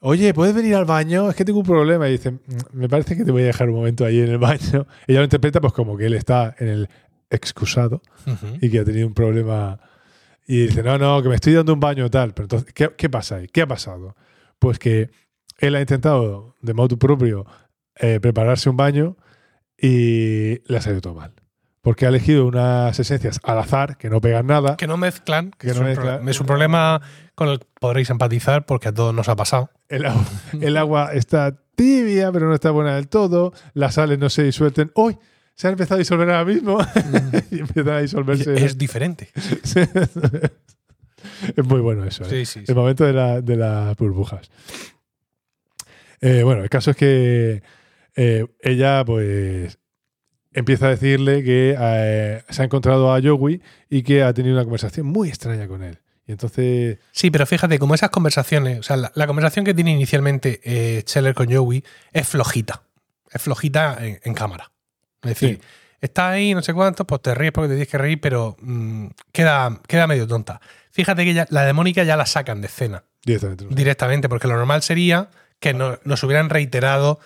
Oye, 0.00 0.34
¿puedes 0.34 0.54
venir 0.54 0.74
al 0.74 0.84
baño? 0.84 1.30
Es 1.30 1.36
que 1.36 1.44
tengo 1.44 1.60
un 1.60 1.66
problema. 1.66 2.08
Y 2.08 2.12
dice, 2.12 2.32
"Mm, 2.32 2.38
me 2.72 2.88
parece 2.88 3.16
que 3.16 3.24
te 3.24 3.30
voy 3.30 3.42
a 3.42 3.46
dejar 3.46 3.68
un 3.70 3.76
momento 3.76 4.04
ahí 4.04 4.20
en 4.20 4.28
el 4.30 4.38
baño. 4.38 4.86
Ella 5.06 5.18
lo 5.20 5.24
interpreta 5.24 5.60
pues 5.60 5.72
como 5.72 5.96
que 5.96 6.06
él 6.06 6.14
está 6.14 6.54
en 6.58 6.68
el 6.68 6.88
excusado 7.30 8.02
y 8.60 8.68
que 8.70 8.80
ha 8.80 8.84
tenido 8.84 9.06
un 9.06 9.14
problema. 9.14 9.78
Y 10.46 10.66
dice, 10.66 10.82
no, 10.82 10.98
no, 10.98 11.22
que 11.22 11.28
me 11.28 11.36
estoy 11.36 11.52
dando 11.54 11.72
un 11.72 11.80
baño 11.80 12.10
tal. 12.10 12.34
Pero 12.34 12.44
entonces, 12.44 12.72
¿qué, 12.74 12.90
qué 12.96 13.08
pasa 13.08 13.36
ahí? 13.36 13.46
¿Qué 13.46 13.62
ha 13.62 13.66
pasado? 13.66 14.16
Pues 14.58 14.78
que 14.78 15.10
él 15.58 15.74
ha 15.76 15.80
intentado 15.80 16.56
de 16.60 16.74
modo 16.74 16.98
propio 16.98 17.46
eh, 17.96 18.18
prepararse 18.20 18.68
un 18.68 18.76
baño 18.76 19.16
y 19.78 20.60
le 20.70 20.76
ha 20.76 20.80
salido 20.80 21.00
todo 21.00 21.14
mal. 21.14 21.32
Porque 21.82 22.06
ha 22.06 22.08
elegido 22.10 22.46
unas 22.46 22.98
esencias 22.98 23.40
al 23.42 23.58
azar 23.58 23.96
que 23.98 24.08
no 24.08 24.20
pegan 24.20 24.46
nada. 24.46 24.76
Que 24.76 24.86
no 24.86 24.96
mezclan, 24.96 25.50
que, 25.50 25.66
Que 25.66 25.70
es, 25.70 25.74
no 25.76 25.82
un 25.82 25.88
mezclan. 25.88 26.28
es 26.28 26.40
un 26.40 26.46
problema 26.46 27.02
con 27.34 27.48
el 27.48 27.58
que 27.58 27.66
podréis 27.80 28.08
empatizar 28.10 28.64
porque 28.66 28.88
a 28.88 28.92
todos 28.94 29.12
nos 29.12 29.28
ha 29.28 29.34
pasado. 29.36 29.68
El 29.88 30.06
agua, 30.06 30.24
el 30.60 30.76
agua 30.76 31.10
está 31.12 31.56
tibia, 31.74 32.30
pero 32.30 32.46
no 32.46 32.54
está 32.54 32.70
buena 32.70 32.94
del 32.94 33.08
todo. 33.08 33.52
Las 33.74 33.94
sales 33.94 34.18
no 34.20 34.30
se 34.30 34.44
disuelten. 34.44 34.92
¡Uy! 34.94 35.18
Se 35.54 35.66
han 35.66 35.72
empezado 35.72 35.96
a 35.96 35.98
disolver 35.98 36.30
ahora 36.30 36.44
mismo. 36.44 36.78
y 37.50 37.58
empiezan 37.60 37.94
a 37.94 37.98
disolverse. 38.00 38.64
es 38.64 38.78
diferente. 38.78 39.28
es 41.56 41.64
muy 41.66 41.80
bueno 41.80 42.04
eso. 42.04 42.24
¿eh? 42.24 42.28
Sí, 42.30 42.46
sí, 42.46 42.60
sí. 42.60 42.64
El 42.68 42.74
momento 42.76 43.04
de, 43.04 43.12
la- 43.12 43.40
de 43.40 43.56
las 43.56 43.96
burbujas. 43.96 44.50
Eh, 46.20 46.42
bueno, 46.44 46.62
el 46.62 46.70
caso 46.70 46.92
es 46.92 46.96
que 46.96 47.62
eh, 48.14 48.46
ella, 48.60 49.04
pues, 49.04 49.78
empieza 50.54 50.86
a 50.86 50.90
decirle 50.90 51.42
que 51.42 51.76
eh, 51.78 52.42
se 52.48 52.62
ha 52.62 52.64
encontrado 52.64 53.12
a 53.14 53.20
Joey 53.22 53.60
y 53.90 54.02
que 54.02 54.22
ha 54.22 54.32
tenido 54.32 54.54
una 54.54 54.64
conversación 54.64 55.06
muy 55.06 55.28
extraña 55.28 55.66
con 55.68 55.82
él. 55.82 55.98
Y 56.26 56.32
entonces, 56.32 56.98
Sí, 57.10 57.30
pero 57.30 57.46
fíjate, 57.46 57.78
como 57.78 57.94
esas 57.94 58.10
conversaciones, 58.10 58.78
o 58.78 58.82
sea, 58.82 58.96
la, 58.96 59.12
la 59.14 59.26
conversación 59.26 59.64
que 59.64 59.74
tiene 59.74 59.90
inicialmente 59.92 60.60
eh, 60.64 61.02
Scheller 61.06 61.34
con 61.34 61.52
Joey 61.52 61.82
es 62.12 62.28
flojita. 62.28 62.82
Es 63.30 63.42
flojita 63.42 63.98
en, 64.00 64.20
en 64.22 64.34
cámara. 64.34 64.70
Es 65.22 65.30
decir, 65.30 65.56
Sí. 65.60 65.66
está 66.00 66.30
ahí, 66.30 66.54
no 66.54 66.62
sé 66.62 66.74
cuánto, 66.74 67.06
pues 67.06 67.22
te 67.22 67.34
ríes 67.34 67.52
porque 67.52 67.68
te 67.68 67.74
tienes 67.74 67.88
que 67.88 67.98
reír, 67.98 68.20
pero 68.20 68.56
mm, 68.60 69.06
queda, 69.32 69.80
queda 69.88 70.06
medio 70.06 70.26
tonta. 70.26 70.60
Fíjate 70.90 71.24
que 71.24 71.34
ya, 71.34 71.46
la 71.50 71.64
de 71.64 71.72
Mónica 71.72 72.04
ya 72.04 72.16
la 72.16 72.26
sacan 72.26 72.60
de 72.60 72.66
escena 72.68 73.04
directamente. 73.24 73.66
directamente, 73.74 74.28
porque 74.28 74.46
lo 74.48 74.54
normal 74.56 74.82
sería 74.82 75.28
que 75.62 75.72
no- 75.72 75.98
nos 76.04 76.22
hubieran 76.24 76.50
reiterado 76.50 77.18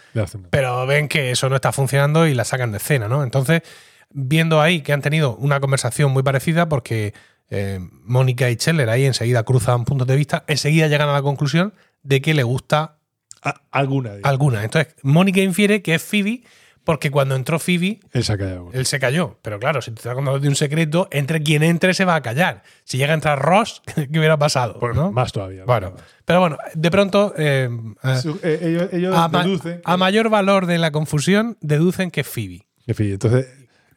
pero 0.51 0.87
ven 0.87 1.09
que 1.09 1.33
eso 1.33 1.49
no 1.49 1.57
está 1.57 1.73
funcionando 1.73 2.29
y 2.29 2.35
la 2.35 2.45
sacan 2.45 2.71
de 2.71 2.77
escena, 2.79 3.09
¿no? 3.09 3.25
Entonces, 3.25 3.63
viendo 4.11 4.61
ahí 4.61 4.83
que 4.83 4.93
han 4.93 5.03
tenido 5.03 5.35
una 5.37 5.59
conversación 5.59 6.13
muy 6.13 6.23
parecida, 6.23 6.69
porque 6.69 7.13
eh, 7.51 7.81
Mónica 8.05 8.49
y 8.51 8.55
Scheller 8.57 8.89
ahí 8.91 9.05
enseguida 9.05 9.43
cruzan 9.43 9.85
puntos 9.85 10.07
de 10.07 10.15
vista, 10.17 10.45
enseguida 10.47 10.87
llegan 10.89 11.09
a 11.09 11.13
la 11.13 11.23
conclusión 11.23 11.75
de 12.03 12.21
que 12.21 12.35
le 12.35 12.43
gusta 12.45 12.99
A- 13.43 13.61
alguna 13.71 14.13
alguna. 14.25 14.65
Entonces, 14.65 14.95
Mónica 15.03 15.41
infiere 15.41 15.81
que 15.83 15.95
es 15.95 16.03
Phoebe, 16.03 16.43
porque 16.87 17.11
cuando 17.11 17.35
entró 17.35 17.59
Phoebe, 17.59 18.01
Él 18.13 18.25
se 18.25 18.33
ha 18.33 18.39
callado. 18.39 18.71
él 18.73 18.87
se 18.87 18.99
calló. 18.99 19.39
Pero 19.43 19.59
claro, 19.59 19.83
si 19.83 19.91
te 19.91 19.97
está 19.97 20.15
contando 20.15 20.41
de 20.41 20.49
un 20.49 20.55
secreto, 20.57 21.09
entre 21.11 21.43
quien 21.43 21.63
entre 21.63 21.93
se 21.93 22.07
va 22.07 22.15
a 22.15 22.23
callar. 22.23 22.63
Si 22.85 22.97
llega 22.97 23.11
a 23.13 23.15
entrar 23.15 23.39
Ross, 23.43 23.83
¿qué 23.95 24.19
hubiera 24.19 24.39
pasado? 24.39 24.79
Pues 24.81 24.97
¿no? 24.97 25.13
Más 25.13 25.33
todavía. 25.33 25.61
¿no? 25.61 25.67
Bueno, 25.67 25.93
pero 26.25 26.41
bueno, 26.41 26.57
de 26.75 26.91
pronto, 26.91 27.35
eh, 27.37 27.69
eh, 28.05 28.17
Su- 28.23 28.41
eh, 28.43 28.61
ellos 28.63 28.89
ellos 28.93 29.15
a, 29.15 29.29
ma- 29.29 29.43
deducen. 29.43 29.81
a 29.85 29.97
mayor 29.99 30.31
valor 30.31 30.65
de 30.67 30.79
la 30.79 30.93
confusión, 30.93 31.59
deducen 31.61 32.11
que 32.11 32.23
es 32.23 32.27
Phoebe. 32.29 32.67
Entonces 32.87 33.47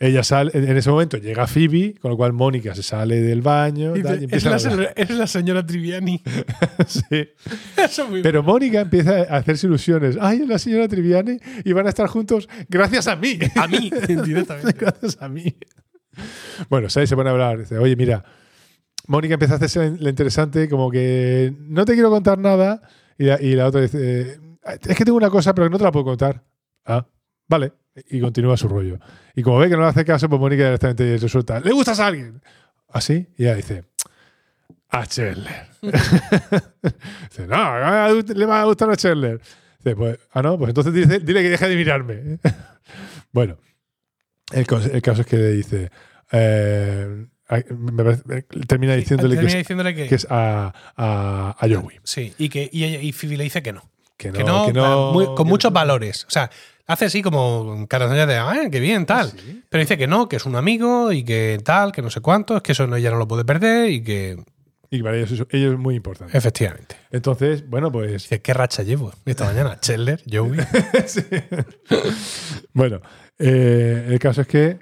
ella 0.01 0.23
sale, 0.23 0.51
en 0.53 0.77
ese 0.77 0.89
momento 0.89 1.17
llega 1.17 1.45
Phoebe, 1.45 1.95
con 1.99 2.11
lo 2.11 2.15
cual 2.15 2.31
Mónica 2.31 2.73
se 2.73 2.83
sale 2.83 3.21
del 3.21 3.41
baño. 3.41 3.93
Tal, 4.01 4.23
y 4.23 4.27
es, 4.33 4.45
la, 4.45 4.55
es 4.95 5.31
señora 5.31 5.65
Triviani. 5.65 6.23
Sí. 6.87 7.01
Eso 7.77 8.03
es 8.03 8.09
muy 8.09 8.21
Pero 8.21 8.41
Mónica 8.41 8.79
empieza 8.79 9.23
a 9.29 9.37
hacerse 9.37 9.67
ilusiones. 9.67 10.17
Ay, 10.21 10.39
es 10.41 10.47
la 10.47 10.57
señora 10.57 10.87
Triviani 10.87 11.37
y 11.65 11.73
van 11.73 11.85
a 11.85 11.89
estar 11.89 12.07
juntos 12.07 12.47
gracias 12.69 13.07
a 13.07 13.17
mí. 13.17 13.37
A 13.55 13.67
mí, 13.67 13.91
directamente. 14.25 14.71
gracias 14.71 15.17
a 15.19 15.27
mí. 15.27 15.57
Bueno, 16.69 16.89
Sai 16.89 17.05
se 17.05 17.17
pone 17.17 17.29
a 17.29 17.33
hablar. 17.33 17.59
Dice, 17.59 17.77
oye, 17.77 17.97
mira, 17.97 18.23
Mónica 19.07 19.33
empieza 19.33 19.55
a 19.55 19.57
hacerse 19.57 19.97
la 19.99 20.09
interesante, 20.09 20.69
como 20.69 20.89
que 20.89 21.53
no 21.59 21.83
te 21.83 21.93
quiero 21.93 22.09
contar 22.09 22.37
nada. 22.37 22.81
Y 23.17 23.25
la, 23.25 23.41
y 23.41 23.53
la 23.53 23.67
otra 23.67 23.81
dice, 23.81 24.39
es 24.87 24.97
que 24.97 25.03
tengo 25.03 25.17
una 25.17 25.29
cosa, 25.29 25.53
pero 25.53 25.67
que 25.67 25.71
no 25.71 25.77
te 25.77 25.83
la 25.83 25.91
puedo 25.91 26.05
contar. 26.05 26.45
Ah, 26.85 27.05
vale. 27.49 27.73
Y 28.09 28.21
continúa 28.21 28.55
su 28.55 28.69
rollo. 28.69 28.97
Y 29.35 29.43
como 29.43 29.57
ve 29.57 29.67
que 29.67 29.75
no 29.75 29.81
le 29.81 29.87
hace 29.89 30.05
caso, 30.05 30.29
pues 30.29 30.39
Mónica 30.39 30.63
directamente 30.63 31.17
resulta, 31.17 31.59
¿le 31.59 31.71
gustas 31.71 31.99
a 31.99 32.07
alguien? 32.07 32.41
¿Así? 32.87 33.27
Y 33.37 33.43
ella 33.43 33.55
dice, 33.55 33.83
a 34.89 35.05
Chandler. 35.05 35.67
dice, 35.81 37.47
no, 37.47 38.21
le 38.21 38.45
va 38.45 38.61
a 38.61 38.65
gustar 38.65 38.89
a 38.89 38.95
Chandler. 38.95 39.41
Dice, 39.79 39.95
pues, 39.95 40.17
ah, 40.31 40.41
no, 40.41 40.57
pues 40.57 40.69
entonces 40.69 40.93
dice- 40.93 41.19
dile 41.19 41.41
que 41.41 41.49
deje 41.49 41.67
de 41.67 41.75
mirarme. 41.75 42.39
bueno, 43.31 43.57
El, 44.51 44.65
caso 44.65 45.21
es 45.21 45.27
que 45.27 45.37
le 45.37 45.51
dice. 45.51 45.91
eh, 46.31 47.25
a- 47.47 47.63
me 47.73 48.03
parece- 48.03 48.43
termina 48.67 48.95
diciéndole 48.95 49.35
Termina 49.35 49.51
que, 49.53 49.59
es, 49.59 49.63
diciéndole 49.63 49.95
que, 49.95 50.07
que 50.07 50.15
es 50.15 50.27
a, 50.29 50.73
a, 50.95 51.55
a 51.59 51.67
Joey. 51.67 51.97
sí, 52.03 52.33
y 52.37 52.49
que 52.49 52.69
y, 52.71 52.85
y 52.85 53.11
Phoebe 53.11 53.37
le 53.37 53.43
dice 53.45 53.61
que 53.63 53.73
no. 53.73 53.89
Que 54.17 54.31
no, 54.31 54.37
Que 54.37 54.43
no, 54.43 54.65
que 54.67 54.73
no- 54.73 55.11
muy- 55.13 55.25
con 55.35 55.47
muchos 55.47 55.71
valores. 55.71 56.25
O 56.25 56.29
sea, 56.29 56.49
hace 56.89 57.05
así 57.05 57.21
como 57.21 57.85
carazones 57.87 58.27
de, 58.27 58.35
ah, 58.35 58.67
qué 58.71 58.79
bien, 58.79 59.05
tal. 59.05 59.29
Sí. 59.29 59.63
Pero 59.69 59.81
dice 59.81 59.97
que 59.97 60.07
no, 60.07 60.27
que 60.27 60.37
es 60.37 60.45
un 60.45 60.55
amigo 60.55 61.11
y 61.11 61.23
que 61.23 61.59
tal, 61.63 61.91
que 61.91 62.01
no 62.01 62.09
sé 62.09 62.19
cuánto, 62.19 62.57
es 62.57 62.63
que 62.63 62.71
eso 62.71 62.87
no, 62.87 62.95
ella 62.95 63.11
no 63.11 63.17
lo 63.17 63.27
puede 63.27 63.45
perder 63.45 63.91
y 63.91 64.03
que 64.03 64.43
Y 64.89 65.03
para 65.03 65.15
ellos, 65.15 65.45
ellos 65.51 65.73
es 65.73 65.79
muy 65.79 65.95
importante. 65.95 66.35
efectivamente. 66.35 66.95
Entonces, 67.11 67.67
bueno, 67.69 67.91
pues. 67.91 68.11
Dice, 68.23 68.41
¿qué 68.41 68.53
racha 68.55 68.81
llevo 68.81 69.13
esta 69.23 69.45
mañana? 69.45 69.79
Chandler, 69.79 70.21
Joey. 70.29 70.59
Bueno, 72.73 73.01
eh, 73.37 74.07
el 74.09 74.19
caso 74.19 74.41
es 74.41 74.47
que. 74.47 74.79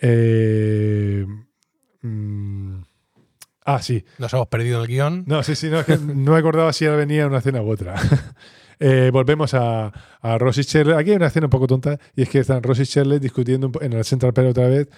eh, 0.00 1.26
mm, 2.00 2.80
ah, 3.66 3.82
sí. 3.82 4.02
Nos 4.18 4.32
hemos 4.32 4.48
perdido 4.48 4.80
el 4.82 4.88
guion. 4.88 5.24
No, 5.26 5.42
sí, 5.42 5.54
sí, 5.56 5.68
no, 5.68 5.80
es 5.80 5.86
que 5.86 5.98
no 5.98 6.32
me 6.32 6.38
acordaba 6.38 6.72
si 6.72 6.86
venía 6.86 7.26
una 7.26 7.38
escena 7.38 7.60
u 7.60 7.70
otra. 7.70 7.96
Eh, 8.82 9.10
volvemos 9.12 9.52
a, 9.54 9.92
a 10.22 10.38
Ross 10.38 10.56
y 10.58 10.62
Shirley. 10.62 10.96
Aquí 10.96 11.10
hay 11.10 11.16
una 11.16 11.26
escena 11.26 11.46
un 11.46 11.50
poco 11.50 11.66
tonta 11.66 11.98
y 12.16 12.22
es 12.22 12.28
que 12.30 12.38
están 12.38 12.62
Ross 12.62 12.80
y 12.80 12.84
Shirley 12.84 13.18
discutiendo 13.18 13.70
en 13.82 13.92
el 13.92 14.04
Central 14.04 14.32
Perk 14.32 14.48
otra 14.48 14.68
vez 14.68 14.88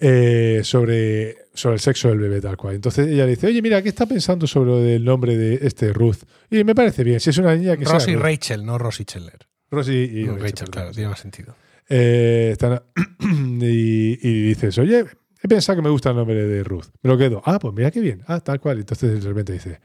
eh, 0.00 0.62
sobre, 0.64 1.36
sobre 1.54 1.74
el 1.74 1.80
sexo 1.80 2.08
del 2.08 2.18
bebé 2.18 2.40
tal 2.40 2.56
cual. 2.56 2.74
Entonces 2.74 3.06
ella 3.08 3.24
le 3.24 3.30
dice, 3.32 3.46
oye, 3.46 3.62
mira, 3.62 3.82
¿qué 3.82 3.90
está 3.90 4.06
pensando 4.06 4.46
sobre 4.46 4.70
lo 4.70 4.80
del 4.80 5.04
nombre 5.04 5.36
de 5.36 5.58
este 5.66 5.92
Ruth? 5.92 6.16
Y 6.50 6.64
me 6.64 6.74
parece 6.74 7.04
bien, 7.04 7.20
si 7.20 7.30
es 7.30 7.38
una 7.38 7.54
niña 7.54 7.76
que 7.76 7.84
Ross 7.84 8.08
y. 8.08 8.16
Rachel, 8.16 8.64
no 8.64 8.78
Ross 8.78 9.00
y 9.00 9.04
Chandler. 9.04 9.46
Ross 9.70 9.88
y, 9.88 10.20
y 10.20 10.24
No, 10.24 10.36
Rachel, 10.38 10.68
claro, 10.70 10.90
tiene 10.90 11.08
más 11.08 11.20
sentido. 11.20 11.54
Eh, 11.88 12.50
están- 12.52 12.82
y, 13.60 14.18
y 14.28 14.42
dices, 14.48 14.76
oye, 14.78 15.04
he 15.42 15.48
pensado 15.48 15.76
que 15.76 15.82
me 15.82 15.90
gusta 15.90 16.10
el 16.10 16.16
nombre 16.16 16.46
de 16.46 16.64
Ruth. 16.64 16.86
Me 17.02 17.10
lo 17.10 17.18
quedo. 17.18 17.42
Ah, 17.44 17.58
pues 17.58 17.74
mira 17.74 17.90
qué 17.90 18.00
bien. 18.00 18.22
Ah, 18.26 18.40
tal 18.40 18.58
cual. 18.60 18.78
Entonces 18.78 19.22
de 19.22 19.28
repente 19.28 19.52
dice, 19.52 19.80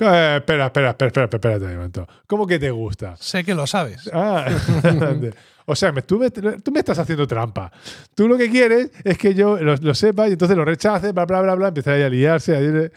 "Eh, 0.00 0.36
espera, 0.38 0.66
espera, 0.66 0.90
espera, 0.90 1.08
espera, 1.08 1.24
espera, 1.54 1.56
un 1.56 1.76
momento. 1.76 2.06
¿Cómo 2.26 2.46
que 2.46 2.58
te 2.58 2.70
gusta? 2.70 3.16
Sé 3.18 3.44
que 3.44 3.54
lo 3.54 3.66
sabes. 3.66 4.10
Ah, 4.12 4.46
o 5.66 5.74
sea, 5.76 5.92
me- 5.92 6.02
tú, 6.02 6.18
me, 6.18 6.30
tú 6.30 6.70
me 6.72 6.80
estás 6.80 6.98
haciendo 6.98 7.26
trampa. 7.26 7.70
Tú 8.14 8.28
lo 8.28 8.36
que 8.36 8.50
quieres 8.50 8.90
es 9.04 9.16
que 9.18 9.34
yo 9.34 9.56
lo, 9.58 9.76
lo 9.76 9.94
sepa 9.94 10.28
y 10.28 10.32
entonces 10.32 10.56
lo 10.56 10.64
rechace, 10.64 11.12
bla, 11.12 11.24
bla, 11.26 11.40
bla, 11.42 11.54
bla, 11.54 11.68
empieza 11.68 11.94
a 11.94 12.08
liarse, 12.08 12.56
a 12.56 12.60
ir, 12.60 12.92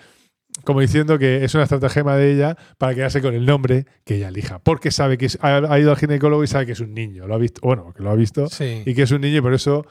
como 0.64 0.82
diciendo 0.82 1.20
que 1.20 1.44
es 1.44 1.54
una 1.54 1.64
estratagema 1.64 2.16
de 2.16 2.34
ella 2.34 2.58
para 2.78 2.96
quedarse 2.96 3.22
con 3.22 3.34
el 3.36 3.46
nombre 3.46 3.86
que 4.04 4.16
ella 4.16 4.30
elija. 4.30 4.60
Porque 4.60 4.90
sabe 4.92 5.18
que 5.18 5.28
es- 5.28 5.38
ha, 5.42 5.58
ha 5.58 5.80
ido 5.80 5.92
al 5.92 5.98
ginecólogo 5.98 6.44
y 6.44 6.48
sabe 6.48 6.66
que 6.66 6.72
es 6.72 6.80
un 6.80 6.94
niño. 6.94 7.28
Lo 7.28 7.36
ha 7.36 7.38
visto, 7.38 7.62
bueno, 7.64 7.94
que 7.96 8.02
lo 8.04 8.10
ha 8.10 8.16
visto 8.16 8.48
Sí. 8.48 8.82
y 8.86 8.94
que 8.96 9.04
es 9.04 9.12
un 9.12 9.22
niño 9.22 9.38
y 9.38 9.42
por 9.42 9.54
eso 9.54 9.86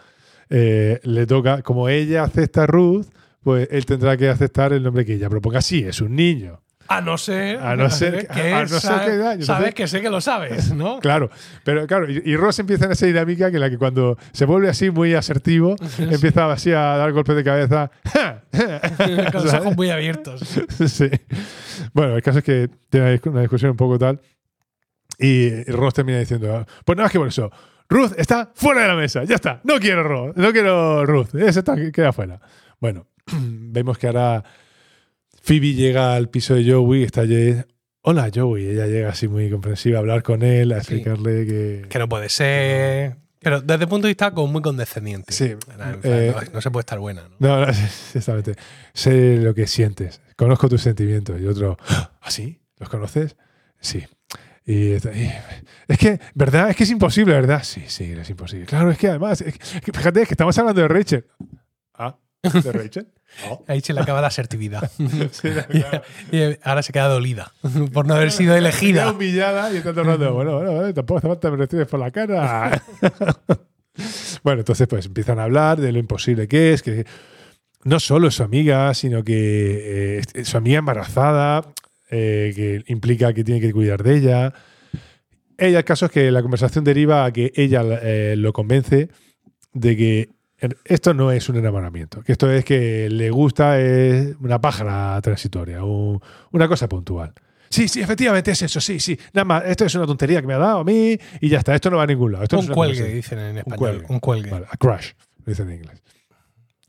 eh, 0.50 1.00
le 1.04 1.26
toca, 1.26 1.62
como 1.62 1.88
ella 1.88 2.24
acepta 2.24 2.64
a 2.64 2.66
Ruth, 2.66 3.06
pues 3.42 3.68
él 3.70 3.86
tendrá 3.86 4.16
que 4.16 4.28
aceptar 4.28 4.72
el 4.72 4.82
nombre 4.82 5.04
que 5.04 5.14
ella 5.14 5.28
proponga. 5.30 5.60
Sí, 5.62 5.84
es 5.86 6.00
un 6.00 6.14
niño. 6.16 6.60
A 6.88 7.00
no 7.00 7.18
ser, 7.18 7.58
A 7.58 7.74
no 7.76 7.90
ser- 7.90 8.26
que, 8.28 8.52
a 8.52 8.62
no 8.62 8.68
ser 8.68 9.38
que- 9.38 9.44
sabes 9.44 9.74
que 9.74 9.86
sé 9.88 10.00
que 10.00 10.08
lo 10.10 10.20
sabes, 10.20 10.72
¿no? 10.72 10.98
Claro, 11.00 11.30
pero 11.64 11.86
claro, 11.86 12.10
y, 12.10 12.22
y 12.24 12.36
Ross 12.36 12.58
empieza 12.58 12.86
en 12.86 12.92
esa 12.92 13.06
dinámica 13.06 13.50
que 13.50 13.58
la 13.58 13.68
que 13.70 13.78
cuando 13.78 14.16
se 14.32 14.44
vuelve 14.44 14.68
así 14.68 14.90
muy 14.90 15.14
asertivo, 15.14 15.76
empieza 15.98 16.50
así 16.52 16.72
a 16.72 16.96
dar 16.96 17.12
golpes 17.12 17.36
de 17.36 17.44
cabeza. 17.44 17.90
Con 19.32 19.44
los 19.44 19.54
ojos 19.54 19.76
muy 19.76 19.90
abiertos. 19.90 20.40
sí. 20.86 21.10
Bueno, 21.92 22.16
el 22.16 22.22
caso 22.22 22.38
es 22.38 22.44
que 22.44 22.70
tiene 22.88 23.20
una 23.24 23.40
discusión 23.40 23.72
un 23.72 23.76
poco 23.76 23.98
tal. 23.98 24.20
Y 25.18 25.64
Ross 25.64 25.94
termina 25.94 26.18
diciendo: 26.18 26.66
Pues 26.84 26.96
nada 26.96 27.06
más 27.06 27.12
que 27.12 27.18
por 27.18 27.28
eso, 27.28 27.50
Ruth 27.88 28.12
está 28.16 28.50
fuera 28.54 28.82
de 28.82 28.88
la 28.88 28.94
mesa, 28.96 29.24
ya 29.24 29.36
está. 29.36 29.60
No 29.64 29.78
quiero 29.78 30.02
Ross, 30.02 30.36
no 30.36 30.52
quiero 30.52 31.06
Ruth, 31.06 31.34
esa 31.36 31.60
está, 31.60 31.74
queda 31.90 32.12
fuera. 32.12 32.40
Bueno, 32.80 33.06
vemos 33.32 33.96
que 33.98 34.06
ahora 34.08 34.44
Phoebe 35.46 35.74
llega 35.74 36.16
al 36.16 36.28
piso 36.28 36.56
de 36.56 36.68
Joey, 36.68 37.04
está 37.04 37.20
allí. 37.20 37.54
Hola 38.02 38.30
Joey, 38.34 38.66
ella 38.66 38.86
llega 38.86 39.10
así 39.10 39.28
muy 39.28 39.48
comprensiva 39.48 39.98
a 39.98 40.00
hablar 40.00 40.24
con 40.24 40.42
él, 40.42 40.72
a 40.72 40.82
Sí. 40.82 40.94
explicarle 40.94 41.46
que. 41.46 41.86
Que 41.88 41.98
no 42.00 42.08
puede 42.08 42.28
ser. 42.28 43.16
Pero 43.38 43.60
desde 43.60 43.84
el 43.84 43.88
punto 43.88 44.08
de 44.08 44.10
vista 44.10 44.32
como 44.32 44.48
muy 44.52 44.60
condescendiente. 44.60 45.32
Sí, 45.32 45.54
plan, 45.54 46.00
eh, 46.02 46.34
no, 46.34 46.54
no 46.54 46.60
se 46.60 46.70
puede 46.72 46.80
estar 46.80 46.98
buena. 46.98 47.28
¿no? 47.28 47.36
No, 47.38 47.60
no, 47.64 47.66
exactamente. 48.14 48.56
Sé 48.92 49.36
lo 49.36 49.54
que 49.54 49.68
sientes. 49.68 50.20
Conozco 50.34 50.68
tus 50.68 50.82
sentimientos. 50.82 51.40
Y 51.40 51.46
otro, 51.46 51.76
¿ah, 51.88 52.10
sí? 52.28 52.58
¿Los 52.78 52.88
conoces? 52.88 53.36
Sí. 53.78 54.04
Y, 54.64 54.94
es 54.94 55.02
que, 55.96 56.18
¿verdad? 56.34 56.70
Es 56.70 56.76
que 56.76 56.82
es 56.82 56.90
imposible, 56.90 57.34
¿verdad? 57.34 57.62
Sí, 57.62 57.84
sí, 57.86 58.02
es 58.18 58.28
imposible. 58.30 58.66
Claro, 58.66 58.90
es 58.90 58.98
que 58.98 59.06
además, 59.10 59.40
es 59.42 59.56
que 59.56 59.92
fíjate, 59.92 60.22
es 60.22 60.26
que 60.28 60.34
estamos 60.34 60.58
hablando 60.58 60.82
de 60.82 60.88
Rachel. 60.88 61.24
¿Ah? 61.94 62.16
¿De 62.42 62.72
Rachel? 62.72 63.08
No. 63.48 63.64
Le 63.68 64.00
acaba 64.00 64.20
la 64.20 64.28
asertividad. 64.28 64.90
Sí, 65.32 65.48
claro. 65.50 66.02
y 66.30 66.56
ahora 66.62 66.82
se 66.82 66.92
queda 66.92 67.08
dolida 67.08 67.52
por 67.92 68.06
no 68.06 68.14
haber 68.14 68.30
sido 68.30 68.50
Queda 68.54 68.58
elegida. 68.58 69.10
humillada 69.10 69.72
y 69.72 69.78
está 69.78 69.90
todo 69.90 70.02
el 70.02 70.06
rato, 70.06 70.32
bueno, 70.32 70.56
bueno, 70.56 70.72
bueno, 70.72 70.94
tampoco 70.94 71.18
hace 71.18 71.28
falta 71.28 71.50
me 71.50 71.56
recibes 71.56 71.86
por 71.88 72.00
la 72.00 72.10
cara. 72.10 72.82
bueno, 74.42 74.60
entonces 74.60 74.86
pues 74.86 75.06
empiezan 75.06 75.38
a 75.38 75.44
hablar 75.44 75.80
de 75.80 75.92
lo 75.92 75.98
imposible 75.98 76.46
que 76.48 76.72
es, 76.72 76.82
que 76.82 77.04
no 77.84 78.00
solo 78.00 78.28
es 78.28 78.34
su 78.34 78.42
amiga, 78.42 78.92
sino 78.94 79.22
que 79.24 80.18
eh, 80.18 80.22
es 80.34 80.48
su 80.48 80.56
amiga 80.56 80.78
embarazada, 80.78 81.62
eh, 82.10 82.52
que 82.54 82.84
implica 82.92 83.32
que 83.32 83.44
tiene 83.44 83.60
que 83.60 83.72
cuidar 83.72 84.02
de 84.02 84.16
ella. 84.16 84.52
Ella, 85.58 85.78
el 85.78 85.84
caso 85.84 86.06
es 86.06 86.12
que 86.12 86.30
la 86.30 86.42
conversación 86.42 86.84
deriva 86.84 87.24
a 87.24 87.32
que 87.32 87.52
ella 87.56 87.82
eh, 88.02 88.34
lo 88.36 88.52
convence 88.52 89.08
de 89.72 89.96
que 89.96 90.28
esto 90.84 91.14
no 91.14 91.30
es 91.32 91.48
un 91.48 91.56
enamoramiento, 91.56 92.22
que 92.22 92.32
esto 92.32 92.50
es 92.50 92.64
que 92.64 93.08
le 93.10 93.30
gusta 93.30 93.80
es 93.80 94.34
una 94.40 94.60
pájara 94.60 95.20
transitoria, 95.22 95.84
un- 95.84 96.20
una 96.52 96.68
cosa 96.68 96.88
puntual. 96.88 97.32
Sí, 97.68 97.88
sí, 97.88 98.00
efectivamente 98.00 98.52
es 98.52 98.62
eso, 98.62 98.80
sí, 98.80 99.00
sí. 99.00 99.18
Nada 99.32 99.44
más, 99.44 99.64
esto 99.66 99.84
es 99.84 99.94
una 99.96 100.06
tontería 100.06 100.40
que 100.40 100.46
me 100.46 100.54
ha 100.54 100.58
dado 100.58 100.78
a 100.78 100.84
mí 100.84 101.18
y 101.40 101.48
ya 101.48 101.58
está, 101.58 101.74
esto 101.74 101.90
no 101.90 101.96
va 101.98 102.04
a 102.04 102.06
ningún 102.06 102.32
lado. 102.32 102.44
Esto 102.44 102.56
no 102.56 102.60
es 102.62 102.66
Un 102.68 102.70
una 102.70 102.74
cuelgue, 102.76 103.08
dicen 103.08 103.38
en 103.38 103.58
español. 103.58 104.04
Un 104.08 104.20
cuelgue. 104.20 104.50
Vale, 104.50 104.66
a 104.70 104.76
crush, 104.76 105.10
dicen 105.44 105.68
en 105.70 105.76
inglés. 105.80 106.02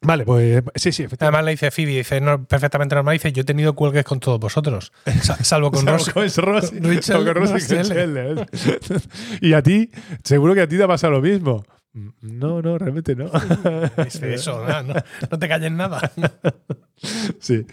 Vale, 0.02 0.26
pues 0.26 0.64
sí, 0.76 0.92
sí. 0.92 1.08
Además 1.20 1.44
le 1.44 1.52
dice 1.52 1.72
Phoebe, 1.72 1.98
dice, 1.98 2.22
no, 2.22 2.46
perfectamente 2.46 2.94
normal, 2.94 3.14
dice, 3.14 3.32
yo 3.34 3.42
he 3.42 3.46
tenido 3.46 3.74
cuelgues 3.74 4.06
con 4.06 4.20
todos 4.20 4.40
vosotros, 4.40 4.94
sa- 5.24 5.44
salvo 5.44 5.72
con 5.72 5.88
Ross. 5.88 6.14
Ross 6.38 6.72
y 9.42 9.54
a 9.54 9.62
ti, 9.64 9.90
seguro 10.24 10.54
que 10.54 10.62
a 10.62 10.68
ti 10.68 10.78
te 10.78 10.84
ha 10.84 10.88
pasado 10.88 11.14
lo 11.14 11.22
mismo. 11.22 11.66
No, 12.22 12.62
no, 12.62 12.78
realmente 12.78 13.16
no. 13.16 13.30
Dice, 14.04 14.34
eso, 14.36 14.66
no, 14.68 14.84
no, 14.84 14.94
no 15.32 15.40
te 15.40 15.48
calles 15.48 15.72
nada. 15.72 16.12
Sí. 17.40 17.64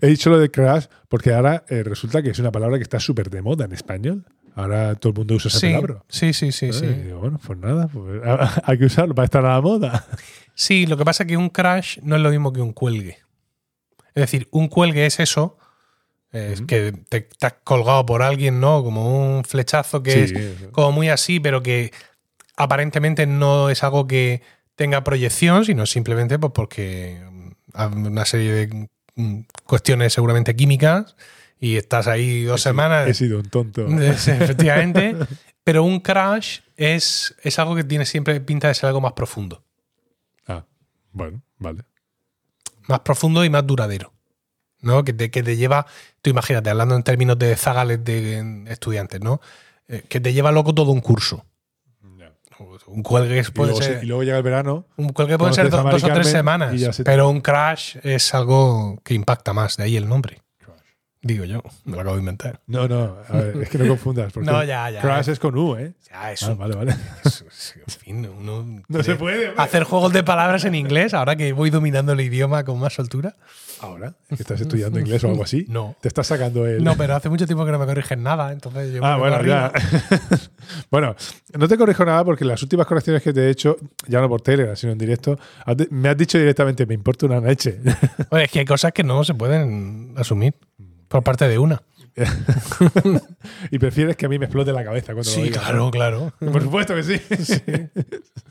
He 0.00 0.08
dicho 0.08 0.30
lo 0.30 0.38
de 0.38 0.50
crash 0.50 0.86
porque 1.08 1.32
ahora 1.32 1.64
eh, 1.68 1.82
resulta 1.84 2.22
que 2.22 2.30
es 2.30 2.38
una 2.40 2.50
palabra 2.50 2.76
que 2.76 2.82
está 2.82 2.98
súper 2.98 3.30
de 3.30 3.40
moda 3.42 3.66
en 3.66 3.72
español. 3.72 4.24
Ahora 4.56 4.94
todo 4.96 5.10
el 5.12 5.18
mundo 5.18 5.34
usa 5.34 5.48
esa 5.48 5.58
Sí, 5.60 5.68
palabra. 5.68 6.02
sí, 6.08 6.32
sí, 6.32 6.50
sí, 6.52 6.66
Eh, 6.66 6.72
sí. 6.72 6.84
y 6.86 6.92
digo, 7.04 7.20
bueno, 7.20 7.38
pues 7.44 7.58
nada, 7.58 7.86
pues, 7.88 8.20
hay 8.64 8.78
que 8.78 8.84
usarlo 8.86 9.14
para 9.14 9.24
estar 9.26 9.44
a 9.46 9.54
la 9.54 9.60
moda. 9.60 10.04
Sí, 10.54 10.86
lo 10.86 10.96
que 10.96 11.04
pasa 11.04 11.22
es 11.24 11.28
que 11.28 11.36
un 11.36 11.50
crash 11.50 11.98
no 12.02 12.16
es 12.16 12.22
lo 12.22 12.30
mismo 12.30 12.52
que 12.52 12.60
un 12.62 12.72
cuelgue. 12.72 13.18
Es 14.14 14.22
decir, 14.22 14.48
un 14.50 14.66
cuelgue 14.68 15.06
es 15.06 15.20
eso, 15.20 15.56
es 16.32 16.58
Ujú. 16.60 16.66
que 16.66 16.92
te 17.08 17.16
estás 17.30 17.54
colgado 17.64 18.04
por 18.06 18.22
alguien, 18.22 18.58
¿no? 18.60 18.82
Como 18.82 19.36
un 19.36 19.44
flechazo 19.44 20.02
que 20.02 20.24
es 20.24 20.32
eso. 20.32 20.72
como 20.72 20.90
muy 20.92 21.08
así, 21.10 21.38
pero 21.40 21.62
que 21.62 21.92
aparentemente 22.56 23.26
no 23.26 23.70
es 23.70 23.82
algo 23.82 24.06
que 24.06 24.42
tenga 24.76 25.04
proyección, 25.04 25.64
sino 25.64 25.86
simplemente 25.86 26.38
pues 26.38 26.52
porque 26.54 27.22
hay 27.72 27.88
una 27.88 28.24
serie 28.24 28.52
de 28.52 28.88
mm, 29.16 29.40
cuestiones 29.66 30.12
seguramente 30.12 30.54
químicas 30.56 31.16
y 31.60 31.76
estás 31.76 32.08
ahí 32.08 32.44
dos 32.44 32.62
semanas. 32.62 33.08
He 33.08 33.14
sido 33.14 33.38
un 33.38 33.48
tonto. 33.48 33.86
Es, 34.00 34.28
efectivamente. 34.28 35.16
Pero 35.64 35.82
un 35.82 36.00
crash 36.00 36.60
es, 36.76 37.34
es 37.42 37.58
algo 37.58 37.74
que 37.74 37.84
tiene 37.84 38.04
siempre 38.04 38.38
pinta 38.40 38.68
de 38.68 38.74
ser 38.74 38.88
algo 38.88 39.00
más 39.00 39.14
profundo. 39.14 39.64
Ah, 40.46 40.66
bueno, 41.12 41.42
vale. 41.58 41.84
Más 42.86 43.00
profundo 43.00 43.44
y 43.46 43.50
más 43.50 43.66
duradero. 43.66 44.12
¿No? 44.80 45.02
Que 45.04 45.14
te, 45.14 45.30
que 45.30 45.42
te 45.42 45.56
lleva, 45.56 45.86
tú 46.20 46.28
imagínate, 46.28 46.68
hablando 46.68 46.94
en 46.94 47.02
términos 47.02 47.38
de 47.38 47.56
zagales 47.56 48.04
de 48.04 48.64
estudiantes, 48.68 49.22
¿no? 49.22 49.40
Eh, 49.88 50.04
que 50.06 50.20
te 50.20 50.34
lleva 50.34 50.52
loco 50.52 50.74
todo 50.74 50.92
un 50.92 51.00
curso. 51.00 51.46
Un 52.86 53.02
cuelgue 53.02 53.40
Y 53.40 53.50
puede 53.52 53.70
luego, 53.72 53.82
ser. 53.84 53.98
se- 54.00 54.04
y 54.04 54.08
luego 54.08 54.22
llega 54.22 54.36
el 54.36 54.42
verano. 54.42 54.86
Un 54.96 55.08
cuelgue 55.10 55.36
pueden 55.38 55.54
ser 55.54 55.70
dos 55.70 56.02
o 56.04 56.08
tres 56.08 56.28
semanas, 56.28 56.74
pero 57.04 57.28
un 57.28 57.40
crash 57.40 57.96
es 58.02 58.32
algo 58.34 58.98
que 59.04 59.14
impacta 59.14 59.52
más, 59.52 59.76
de 59.76 59.84
ahí 59.84 59.96
el 59.96 60.08
nombre. 60.08 60.40
Digo 61.26 61.44
yo, 61.46 61.62
me 61.86 61.94
lo 61.94 62.00
acabo 62.02 62.16
de 62.16 62.20
inventar. 62.20 62.60
No, 62.66 62.86
no, 62.86 63.16
a 63.28 63.32
ver, 63.32 63.56
es 63.62 63.70
que 63.70 63.78
no 63.78 63.88
confundas. 63.88 64.30
Porque 64.30 64.50
No, 64.50 64.62
ya, 64.62 64.90
ya. 64.90 65.00
Crash 65.00 65.30
es 65.30 65.38
con 65.38 65.56
U, 65.56 65.74
¿eh? 65.76 65.94
Ya, 66.10 66.20
Ah, 66.20 66.32
eso. 66.32 66.54
vale, 66.54 66.76
vale. 66.76 66.92
eso- 67.24 67.46
eso, 67.46 67.74
en 67.78 67.92
fin, 67.94 68.28
uno 68.38 68.82
No 68.88 69.02
se 69.02 69.16
puede. 69.16 69.48
hombre. 69.48 69.62
hacer 69.62 69.84
juegos 69.84 70.12
de 70.12 70.22
palabras 70.22 70.64
en 70.66 70.74
inglés 70.74 71.14
ahora 71.14 71.34
que 71.34 71.52
voy 71.54 71.70
dominando 71.70 72.12
el 72.12 72.20
idioma 72.20 72.62
con 72.64 72.78
más 72.78 72.92
soltura. 72.92 73.36
Ahora, 73.80 74.14
estás 74.30 74.60
estudiando 74.60 74.98
inglés 75.00 75.24
o 75.24 75.28
algo 75.30 75.42
así. 75.44 75.64
No. 75.68 75.96
Te 76.00 76.08
estás 76.08 76.26
sacando 76.26 76.66
el. 76.66 76.84
No, 76.84 76.94
pero 76.96 77.16
hace 77.16 77.28
mucho 77.30 77.46
tiempo 77.46 77.64
que 77.64 77.72
no 77.72 77.78
me 77.78 77.86
corrigen 77.86 78.22
nada, 78.22 78.52
entonces 78.52 78.92
yo 78.92 79.04
Ah, 79.04 79.16
bueno, 79.16 79.42
ya. 79.44 79.72
bueno, 80.90 81.16
no 81.58 81.68
te 81.68 81.76
corrijo 81.76 82.04
nada 82.04 82.24
porque 82.24 82.44
las 82.44 82.62
últimas 82.62 82.86
correcciones 82.86 83.22
que 83.22 83.32
te 83.32 83.46
he 83.46 83.50
hecho, 83.50 83.76
ya 84.06 84.20
no 84.20 84.28
por 84.28 84.40
Telegram, 84.42 84.76
sino 84.76 84.92
en 84.92 84.98
directo, 84.98 85.38
me 85.90 86.08
has 86.10 86.16
dicho 86.16 86.38
directamente, 86.38 86.86
me 86.86 86.94
importa 86.94 87.26
una 87.26 87.40
leche. 87.40 87.78
Oye, 88.30 88.44
es 88.44 88.50
que 88.50 88.58
hay 88.60 88.64
cosas 88.64 88.92
que 88.92 89.02
no 89.02 89.24
se 89.24 89.34
pueden 89.34 90.14
asumir 90.16 90.54
por 91.14 91.22
parte 91.22 91.46
de 91.48 91.58
una. 91.60 91.80
y 93.70 93.78
prefieres 93.78 94.16
que 94.16 94.26
a 94.26 94.28
mí 94.28 94.36
me 94.36 94.46
explote 94.46 94.72
la 94.72 94.82
cabeza 94.82 95.12
cuando 95.14 95.30
lo 95.30 95.34
Sí, 95.36 95.42
digas, 95.44 95.62
claro, 95.62 95.90
claro. 95.92 96.32
¿no? 96.40 96.50
Por 96.52 96.60
supuesto 96.62 96.92
que 96.96 97.02
sí. 97.04 97.20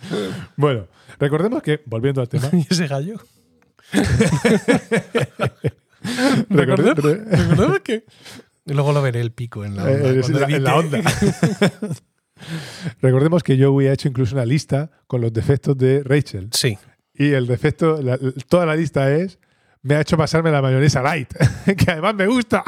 bueno, 0.55 0.87
recordemos 1.19 1.61
que, 1.61 1.81
volviendo 1.85 2.21
al 2.21 2.29
tema, 2.29 2.49
¿Y 2.53 2.65
ese 2.69 2.87
gallo? 2.87 3.15
recorde- 6.49 6.95
¿Recordemos? 6.95 7.03
re- 7.03 7.25
¿Recordemos 7.37 7.79
que? 7.81 8.05
Y 8.65 8.73
luego 8.73 8.93
lo 8.93 9.01
veré 9.01 9.19
el 9.19 9.31
pico 9.33 9.65
en 9.65 9.75
la 9.75 9.83
onda. 9.83 9.93
Eh, 10.09 10.21
en 10.25 10.39
la- 10.39 10.45
en 10.47 10.63
la 10.63 10.75
edite. 10.79 10.97
onda. 10.97 11.11
recordemos 13.01 13.43
que 13.43 13.61
Joey 13.61 13.87
ha 13.87 13.93
hecho 13.93 14.07
incluso 14.07 14.35
una 14.35 14.45
lista 14.45 14.89
con 15.07 15.19
los 15.19 15.33
defectos 15.33 15.77
de 15.77 16.01
Rachel. 16.03 16.49
Sí. 16.53 16.77
Y 17.13 17.31
el 17.33 17.45
defecto, 17.45 18.01
la- 18.01 18.17
toda 18.47 18.65
la 18.65 18.75
lista 18.77 19.13
es, 19.13 19.37
me 19.83 19.95
ha 19.95 20.01
hecho 20.01 20.17
pasarme 20.17 20.49
la 20.51 20.61
mayonesa 20.61 21.01
light, 21.01 21.31
que 21.77 21.91
además 21.91 22.15
me 22.15 22.25
gusta. 22.27 22.63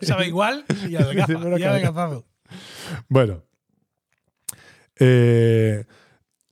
Sabe 0.00 0.28
igual 0.28 0.64
y 0.88 0.96
adelgaza. 0.96 1.26
Dice, 1.32 1.34
"Bueno, 1.34 1.56
y 1.58 1.60
cabrón". 1.60 1.68
adelgazado. 1.70 2.24
Bueno. 3.08 3.42
Eh, 5.00 5.84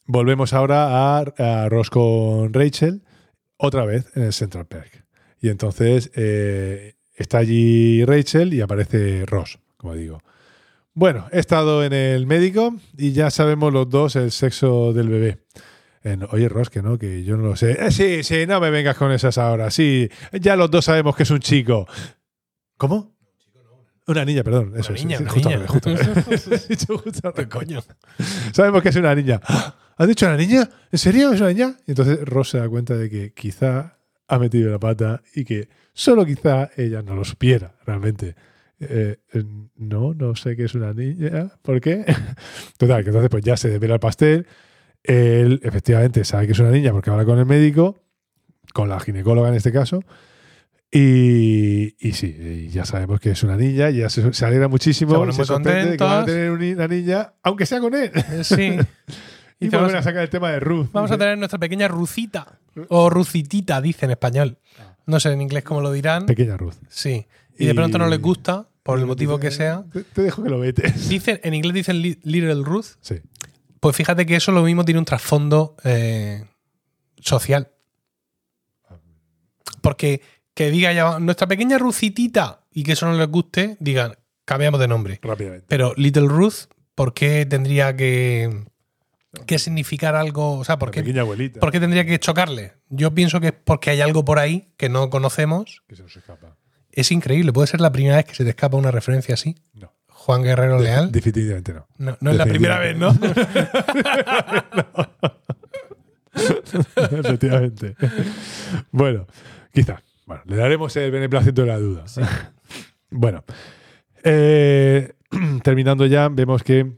volvemos 0.07 0.53
ahora 0.53 1.19
a, 1.19 1.19
a 1.39 1.69
Ross 1.69 1.91
con 1.91 2.53
Rachel, 2.53 3.03
otra 3.57 3.85
vez 3.85 4.07
en 4.15 4.23
el 4.25 4.33
Central 4.33 4.67
Park. 4.67 5.05
Y 5.41 5.49
entonces 5.49 6.11
eh, 6.15 6.95
está 7.15 7.39
allí 7.39 8.05
Rachel 8.05 8.55
y 8.55 8.61
aparece 8.61 9.25
Ross, 9.27 9.59
como 9.77 9.95
digo. 9.95 10.23
Bueno, 10.95 11.27
he 11.31 11.41
estado 11.41 11.85
en 11.85 11.93
el 11.93 12.27
médico 12.27 12.75
y 12.97 13.13
ya 13.13 13.31
sabemos 13.31 13.73
los 13.73 13.91
dos 13.91 14.17
el 14.17 14.31
sexo 14.31 14.93
del 14.95 15.09
bebé. 15.09 15.39
En, 16.07 16.23
Oye, 16.31 16.49
Ross, 16.49 16.71
que 16.71 16.83
no, 16.83 16.99
que 16.99 17.25
yo 17.25 17.37
no 17.37 17.43
lo 17.49 17.57
sé. 17.57 17.73
"Eh, 17.87 17.91
sí, 17.91 18.23
sí, 18.23 18.47
no 18.47 18.61
me 18.61 18.71
vengas 18.71 18.97
con 18.97 19.11
esas 19.13 19.39
ahora. 19.39 19.71
Sí, 19.71 20.09
ya 20.41 20.55
los 20.57 20.71
dos 20.71 20.85
sabemos 20.85 21.17
que 21.17 21.25
es 21.25 21.31
un 21.31 21.41
chico. 21.41 21.87
¿Cómo? 22.77 23.17
Una 24.07 24.25
niña, 24.25 24.45
perdón. 24.45 24.73
Eso, 24.77 24.95
sí, 24.97 25.05
niña, 25.05 25.19
sí, 25.19 25.23
una 25.25 25.33
justo 25.33 25.49
niña. 25.49 25.67
justo. 25.67 25.91
Justo 27.03 27.29
al 27.29 27.35
¿Qué 27.35 27.49
coño? 27.49 27.81
Sabemos 28.53 28.83
que 28.83 28.91
es 28.91 28.97
una 28.97 29.15
niña. 29.15 29.41
¿Has 29.99 30.07
dicho 30.09 30.27
una 30.27 30.37
niña? 30.37 30.69
¿En 30.93 30.99
serio 30.99 31.33
es 31.33 31.41
una 31.41 31.49
niña? 31.51 31.75
Y 31.87 31.91
entonces 31.93 32.21
Ross 32.25 32.51
se 32.51 32.59
da 32.59 32.69
cuenta 32.69 32.95
de 32.95 33.11
que 33.11 33.33
quizá 33.33 33.99
ha 34.29 34.39
metido 34.39 34.71
la 34.71 34.79
pata 34.79 35.23
y 35.35 35.45
que 35.45 35.69
solo 35.93 36.25
quizá 36.25 36.71
ella 36.77 37.03
no 37.03 37.17
lo 37.17 37.25
supiera 37.25 37.75
realmente. 37.85 38.37
Eh, 38.79 39.17
eh, 39.33 39.43
no, 39.77 40.13
no 40.15 40.37
sé 40.37 40.55
que 40.55 40.65
es 40.65 40.75
una 40.75 40.93
niña. 40.93 41.51
¿Por 41.63 41.81
qué? 41.81 42.05
Total, 42.79 43.03
que 43.03 43.09
entonces 43.09 43.31
pues 43.31 43.43
ya 43.43 43.57
se 43.57 43.71
desvela 43.71 43.95
el 43.95 44.01
pastel. 44.01 44.47
Él 45.07 45.61
efectivamente 45.63 46.25
sabe 46.25 46.47
que 46.47 46.53
es 46.53 46.59
una 46.59 46.71
niña 46.71 46.93
porque 46.93 47.11
habla 47.11 47.25
con 47.25 47.39
el 47.39 47.47
médico, 47.47 47.99
con 48.73 48.89
la 48.89 48.99
ginecóloga 49.01 49.49
en 49.49 49.55
este 49.55 49.73
caso. 49.73 50.03
Y, 50.91 51.95
y 51.99 52.13
sí, 52.13 52.27
y 52.29 52.69
ya 52.69 52.85
sabemos 52.85 53.21
que 53.21 53.31
es 53.33 53.43
una 53.43 53.57
niña, 53.57 53.91
y 53.91 53.99
ya 53.99 54.09
se, 54.09 54.33
se 54.33 54.47
alegra 54.47 54.69
muchísimo. 54.69 55.27
Se 55.27 55.33
se 55.33 55.45
sorprende 55.45 55.91
de 55.93 55.97
que 55.97 56.05
van 56.05 56.23
a 56.23 56.25
tener 56.25 56.51
una 56.51 56.89
niña, 56.89 57.33
aunque 57.43 57.67
sea 57.67 57.81
con 57.81 57.95
él. 57.95 58.11
Eh, 58.15 58.45
Sí. 58.45 58.77
Y 59.59 59.71
vamos, 59.71 59.95
a 59.95 60.03
sacar 60.03 60.23
el 60.23 60.29
tema 60.29 60.51
de 60.51 60.61
Ruth. 60.61 60.89
vamos 60.93 61.11
a 61.11 61.17
tener 61.17 61.39
nuestra 61.39 61.59
pequeña 61.59 61.89
Rucita. 61.89 62.59
O 62.89 63.09
Rucitita, 63.09 63.81
dice 63.81 64.05
en 64.05 64.11
español. 64.11 64.59
No 65.07 65.19
sé 65.19 65.33
en 65.33 65.41
inglés 65.41 65.65
cómo 65.65 65.81
lo 65.81 65.91
dirán. 65.93 66.27
Pequeña 66.27 66.59
Ruth. 66.59 66.75
Sí. 66.91 67.27
Y 67.59 67.65
de 67.65 67.75
pronto 67.75 67.97
no 67.97 68.07
les 68.07 68.19
Y- 68.19 68.23
gusta, 68.23 68.69
por 68.83 68.99
el 68.99 69.07
motivo 69.07 69.41
que 69.41 69.51
sea. 69.51 69.83
Te, 69.91 70.03
te 70.05 70.21
dejo 70.25 70.43
que 70.43 70.51
lo 70.51 70.61
vetes. 70.61 71.09
Dicen, 71.09 71.41
en 71.43 71.55
inglés 71.55 71.73
dicen 71.73 72.03
li- 72.03 72.19
Little 72.23 72.63
Ruth. 72.65 72.85
Sí. 73.01 73.15
Pues 73.81 73.97
fíjate 73.97 74.27
que 74.27 74.37
eso 74.37 74.53
lo 74.53 74.63
mismo 74.63 74.85
tiene 74.85 74.99
un 74.99 75.05
trasfondo 75.05 75.77
eh, 75.85 76.45
social. 77.21 77.71
Porque 79.83 80.21
que 80.55 80.71
diga 80.71 80.93
ya 80.93 81.19
nuestra 81.19 81.47
pequeña 81.47 81.79
Rucitita 81.79 82.65
y 82.73 82.83
que 82.83 82.93
eso 82.93 83.07
no 83.07 83.13
les 83.17 83.29
guste, 83.29 83.77
digan, 83.79 84.17
cambiamos 84.45 84.81
de 84.81 84.89
nombre. 84.89 85.21
Rápidamente. 85.23 85.67
Pero 85.69 85.93
Little 85.97 86.29
Ruth, 86.29 86.71
¿por 86.95 87.13
qué 87.13 87.45
tendría 87.45 87.95
que, 87.95 88.65
que 89.45 89.59
significar 89.59 90.17
algo? 90.17 90.59
O 90.59 90.65
sea, 90.65 90.79
¿por 90.79 90.91
qué, 90.91 91.03
por 91.61 91.73
qué 91.73 91.79
tendría 91.81 92.07
que 92.07 92.19
chocarle? 92.19 92.73
Yo 92.89 93.15
pienso 93.15 93.39
que 93.39 93.49
es 93.49 93.53
porque 93.53 93.91
hay 93.91 94.01
algo 94.01 94.25
por 94.25 94.39
ahí 94.39 94.73
que 94.79 94.89
no 94.89 95.11
conocemos. 95.11 95.83
Que 95.87 95.97
se 95.97 96.03
nos 96.03 96.17
escapa. 96.17 96.57
Es 96.91 97.13
increíble, 97.13 97.53
puede 97.53 97.67
ser 97.67 97.83
la 97.83 97.93
primera 97.93 98.17
vez 98.17 98.25
que 98.25 98.35
se 98.35 98.43
te 98.43 98.51
escapa 98.51 98.79
una 98.79 98.91
referencia 98.91 99.35
así. 99.35 99.57
No. 99.75 99.93
Juan 100.27 100.43
Guerrero 100.43 100.81
Leal. 100.81 101.13
Definitivamente 101.13 101.73
no. 101.73 101.87
No, 101.99 102.17
no 102.21 102.31
es 102.33 102.37
la 102.37 102.47
primera 102.47 102.81
vez, 102.81 102.97
¿no? 102.97 103.11
Efectivamente. 106.97 107.95
bueno, 108.91 109.27
quizá. 109.73 110.03
Bueno, 110.27 110.43
le 110.47 110.57
daremos 110.57 110.97
el 110.97 111.11
beneplácito 111.13 111.63
de 111.63 111.69
la 111.69 111.79
duda. 111.79 112.05
bueno. 113.11 113.45
eh, 114.25 115.13
terminando 115.63 116.07
ya, 116.07 116.29
vemos 116.29 116.63
que 116.65 116.93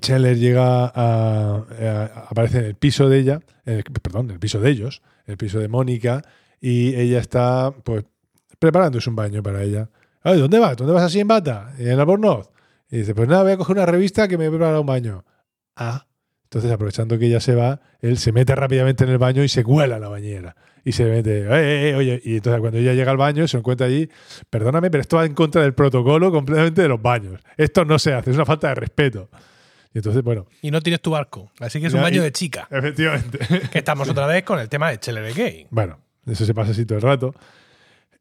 Chandler 0.00 0.38
llega 0.38 0.84
a, 0.86 0.90
a- 0.94 2.26
aparece 2.30 2.58
en 2.58 2.64
el 2.66 2.74
piso 2.76 3.08
de 3.08 3.18
ella, 3.18 3.40
en 3.66 3.78
el- 3.78 3.82
perdón, 3.84 4.26
en 4.26 4.34
el 4.34 4.38
piso 4.38 4.60
de 4.60 4.70
ellos, 4.70 5.02
en 5.26 5.32
el 5.32 5.36
piso 5.36 5.58
de 5.58 5.66
Mónica, 5.68 6.22
y 6.60 6.94
ella 6.94 7.18
está 7.18 7.72
pues 7.82 8.04
preparándose 8.60 9.10
un 9.10 9.16
baño 9.16 9.42
para 9.42 9.62
ella. 9.64 9.90
Ay, 10.24 10.40
¿dónde 10.40 10.58
vas? 10.58 10.76
¿Dónde 10.76 10.92
vas 10.92 11.04
así 11.04 11.20
en 11.20 11.28
bata? 11.28 11.72
¿En 11.78 11.96
la 11.96 12.04
Bornoz? 12.04 12.50
Y 12.90 12.98
dice, 12.98 13.14
pues 13.14 13.28
nada, 13.28 13.42
voy 13.42 13.52
a 13.52 13.56
coger 13.56 13.76
una 13.76 13.86
revista 13.86 14.26
que 14.26 14.36
me 14.38 14.48
prepara 14.50 14.80
un 14.80 14.86
baño. 14.86 15.24
Ah. 15.76 16.06
Entonces, 16.44 16.70
aprovechando 16.70 17.18
que 17.18 17.26
ella 17.26 17.40
se 17.40 17.54
va, 17.54 17.80
él 18.00 18.16
se 18.18 18.30
mete 18.32 18.54
rápidamente 18.54 19.04
en 19.04 19.10
el 19.10 19.18
baño 19.18 19.42
y 19.42 19.48
se 19.48 19.64
cuela 19.64 19.96
en 19.96 20.02
la 20.02 20.08
bañera. 20.08 20.56
Y 20.84 20.92
se 20.92 21.04
mete, 21.04 21.40
"Eh, 21.40 21.46
eh, 21.50 21.90
eh, 21.90 21.94
oye, 21.96 22.20
y 22.24 22.36
entonces 22.36 22.60
cuando 22.60 22.78
ella 22.78 22.92
llega 22.92 23.10
al 23.10 23.16
baño 23.16 23.48
se 23.48 23.56
encuentra 23.56 23.86
allí, 23.86 24.08
perdóname, 24.50 24.90
pero 24.90 25.00
esto 25.00 25.16
va 25.16 25.24
en 25.24 25.34
contra 25.34 25.62
del 25.62 25.74
protocolo 25.74 26.30
completamente 26.30 26.82
de 26.82 26.88
los 26.88 27.00
baños. 27.02 27.40
Esto 27.56 27.84
no 27.84 27.98
se 27.98 28.12
hace, 28.14 28.30
es 28.30 28.36
una 28.36 28.44
falta 28.46 28.68
de 28.68 28.74
respeto. 28.76 29.30
Y 29.92 29.98
entonces, 29.98 30.22
bueno, 30.22 30.46
Y 30.62 30.70
no 30.70 30.80
tienes 30.80 31.00
tu 31.00 31.10
barco. 31.10 31.50
Así 31.60 31.80
que 31.80 31.86
es 31.88 31.94
un 31.94 32.02
baño 32.02 32.20
y- 32.20 32.24
de 32.24 32.32
chica. 32.32 32.68
efectivamente. 32.70 33.38
Que 33.72 33.78
estamos 33.78 34.08
otra 34.08 34.26
vez 34.26 34.44
con 34.44 34.58
el 34.60 34.68
tema 34.68 34.90
de 34.90 34.98
es 35.00 35.34
gay. 35.36 35.66
bueno, 35.70 35.98
eso 36.26 36.44
se 36.44 36.54
pasa 36.54 36.70
así 36.72 36.84
todo 36.86 36.98
el 36.98 37.02
rato. 37.02 37.34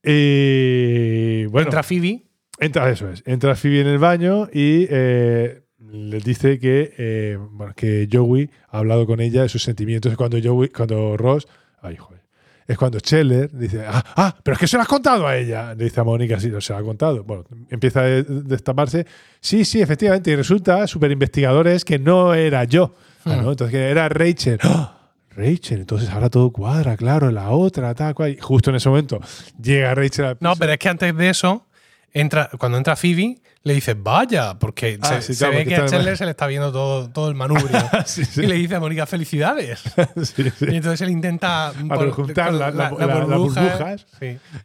Y 0.03 1.45
bueno, 1.45 1.67
Entra 1.67 1.83
Phoebe. 1.83 2.23
Entra, 2.59 2.89
eso 2.89 3.09
es. 3.09 3.23
Entra 3.25 3.55
Phoebe 3.55 3.81
en 3.81 3.87
el 3.87 3.97
baño 3.97 4.47
y 4.53 4.85
eh, 4.89 5.63
les 5.91 6.23
dice 6.23 6.59
que, 6.59 6.93
eh, 6.97 7.37
bueno, 7.51 7.73
que 7.75 8.07
Joey 8.11 8.49
ha 8.69 8.79
hablado 8.79 9.05
con 9.05 9.19
ella 9.19 9.41
de 9.43 9.49
sus 9.49 9.63
sentimientos. 9.63 10.15
Cuando 10.15 10.37
Joey, 10.41 10.69
cuando 10.69 11.17
Ross, 11.17 11.47
ay, 11.81 11.97
joder, 11.97 12.21
es 12.67 12.77
cuando 12.77 12.99
Scheller 12.99 13.51
dice, 13.51 13.83
ah, 13.85 14.03
ah, 14.15 14.37
pero 14.43 14.53
es 14.53 14.59
que 14.59 14.67
se 14.67 14.77
lo 14.77 14.83
has 14.83 14.87
contado 14.87 15.27
a 15.27 15.35
ella. 15.37 15.73
Le 15.75 15.85
dice 15.85 15.99
a 15.99 16.03
Mónica, 16.03 16.39
sí, 16.39 16.49
no 16.49 16.61
se 16.61 16.73
lo 16.73 16.79
ha 16.79 16.83
contado. 16.83 17.23
Bueno, 17.23 17.45
empieza 17.69 18.01
a 18.01 18.03
de- 18.05 18.23
destaparse. 18.23 19.05
Sí, 19.41 19.65
sí, 19.65 19.81
efectivamente. 19.81 20.31
Y 20.31 20.35
resulta, 20.35 20.85
super 20.87 21.11
investigadores, 21.11 21.83
que 21.83 21.99
no 21.99 22.33
era 22.33 22.63
yo. 22.65 22.93
Ah, 23.25 23.37
¿no? 23.41 23.51
Entonces, 23.51 23.71
que 23.71 23.89
era 23.89 24.07
Rachel. 24.09 24.59
¡Ah! 24.63 25.02
Rachel, 25.35 25.79
entonces 25.81 26.09
ahora 26.09 26.29
todo 26.29 26.51
cuadra, 26.51 26.95
claro, 26.97 27.31
la 27.31 27.49
otra, 27.51 27.93
tal 27.95 28.13
cual. 28.15 28.31
Y 28.31 28.37
justo 28.37 28.69
en 28.69 28.75
ese 28.77 28.89
momento 28.89 29.19
llega 29.61 29.93
Rachel 29.95 30.25
al 30.25 30.37
No, 30.39 30.55
pero 30.55 30.73
es 30.73 30.77
que 30.79 30.89
antes 30.89 31.15
de 31.15 31.29
eso, 31.29 31.65
entra, 32.11 32.49
cuando 32.57 32.77
entra 32.77 32.95
Phoebe, 32.95 33.37
le 33.65 33.73
dice, 33.73 33.93
vaya, 33.93 34.59
porque 34.59 34.99
Ah, 35.01 35.07
se, 35.07 35.21
sí, 35.21 35.33
se 35.35 35.39
claro, 35.39 35.53
ve 35.53 35.59
porque 35.63 35.75
que 35.75 35.81
a 35.81 35.85
Chandler 35.85 36.17
se 36.17 36.25
le 36.25 36.31
está 36.31 36.47
viendo 36.47 36.69
todo, 36.71 37.09
todo 37.09 37.29
el 37.29 37.35
manubrio. 37.35 37.69
Sí, 38.05 38.25
sí. 38.25 38.41
Y 38.43 38.47
le 38.47 38.55
dice 38.55 38.75
a 38.75 38.79
Mónica, 38.81 39.05
felicidades. 39.05 39.81
Y 40.69 40.75
entonces 40.75 40.99
él 41.01 41.09
intenta 41.11 41.71
juntar 42.11 42.53
la- 42.53 42.71
la- 42.71 42.91
la- 42.91 43.05
las 43.07 43.25
burbujas. 43.27 44.05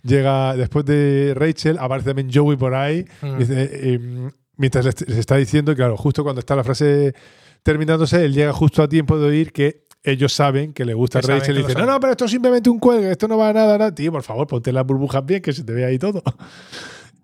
Llega 0.03 0.57
después 0.57 0.85
de 0.85 1.33
Rachel, 1.37 1.79
aparece 1.79 2.09
también 2.09 2.29
Joey 2.33 2.57
por 2.57 2.75
ahí. 2.75 3.05
Mm. 3.23 3.39
dice, 3.39 3.71
eh, 3.73 4.31
mientras 4.57 4.85
le 4.85 4.91
est- 4.91 5.09
se 5.09 5.21
está 5.21 5.37
diciendo, 5.37 5.75
claro, 5.77 5.97
justo 5.97 6.23
cuando 6.25 6.41
está 6.41 6.57
la 6.57 6.65
frase 6.65 7.15
terminándose, 7.63 8.25
él 8.25 8.33
llega 8.35 8.53
justo 8.53 8.83
a 8.83 8.89
tiempo 8.89 9.19
de 9.19 9.27
oír 9.29 9.53
que 9.53 9.85
ellos 10.03 10.33
saben 10.33 10.73
que 10.73 10.85
le 10.85 10.95
gusta 10.95 11.21
Que 11.21 11.27
Rachel 11.27 11.57
y 11.57 11.59
que 11.59 11.63
lo 11.63 11.69
dice, 11.69 11.79
no, 11.81 11.87
no, 11.87 12.01
pero 12.01 12.13
esto 12.13 12.25
es 12.27 12.31
simplemente 12.31 12.71
un 12.71 12.79
cuelgue, 12.79 13.11
esto 13.11 13.29
no 13.29 13.37
va 13.37 13.51
a 13.51 13.53
nada, 13.53 13.79
nada. 13.79 13.95
Tío, 13.95 14.13
por 14.13 14.23
favor, 14.23 14.47
ponte 14.47 14.73
las 14.73 14.87
burbujas 14.87 15.25
bien, 15.25 15.43
que 15.43 15.53
se 15.53 15.65
te 15.65 15.73
vea 15.73 15.89
ahí 15.89 15.99
todo. 15.99 16.23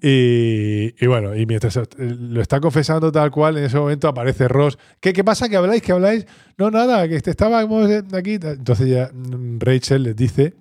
Y, 0.06 0.94
y 1.02 1.06
bueno, 1.06 1.34
y 1.34 1.46
mientras 1.46 1.80
lo 1.96 2.42
está 2.42 2.60
confesando 2.60 3.10
tal 3.10 3.30
cual, 3.30 3.56
en 3.56 3.64
ese 3.64 3.78
momento 3.78 4.06
aparece 4.06 4.48
Ross. 4.48 4.76
¿Qué, 5.00 5.14
qué 5.14 5.24
pasa? 5.24 5.48
¿Que 5.48 5.56
habláis? 5.56 5.80
¿Que 5.80 5.92
habláis? 5.92 6.26
No, 6.58 6.70
nada, 6.70 7.08
que 7.08 7.16
este 7.16 7.30
estábamos 7.30 7.88
aquí. 8.12 8.34
Entonces 8.34 8.86
ya 8.86 9.10
mm, 9.10 9.60
Rachel 9.60 10.02
les 10.02 10.14
dice, 10.14 10.52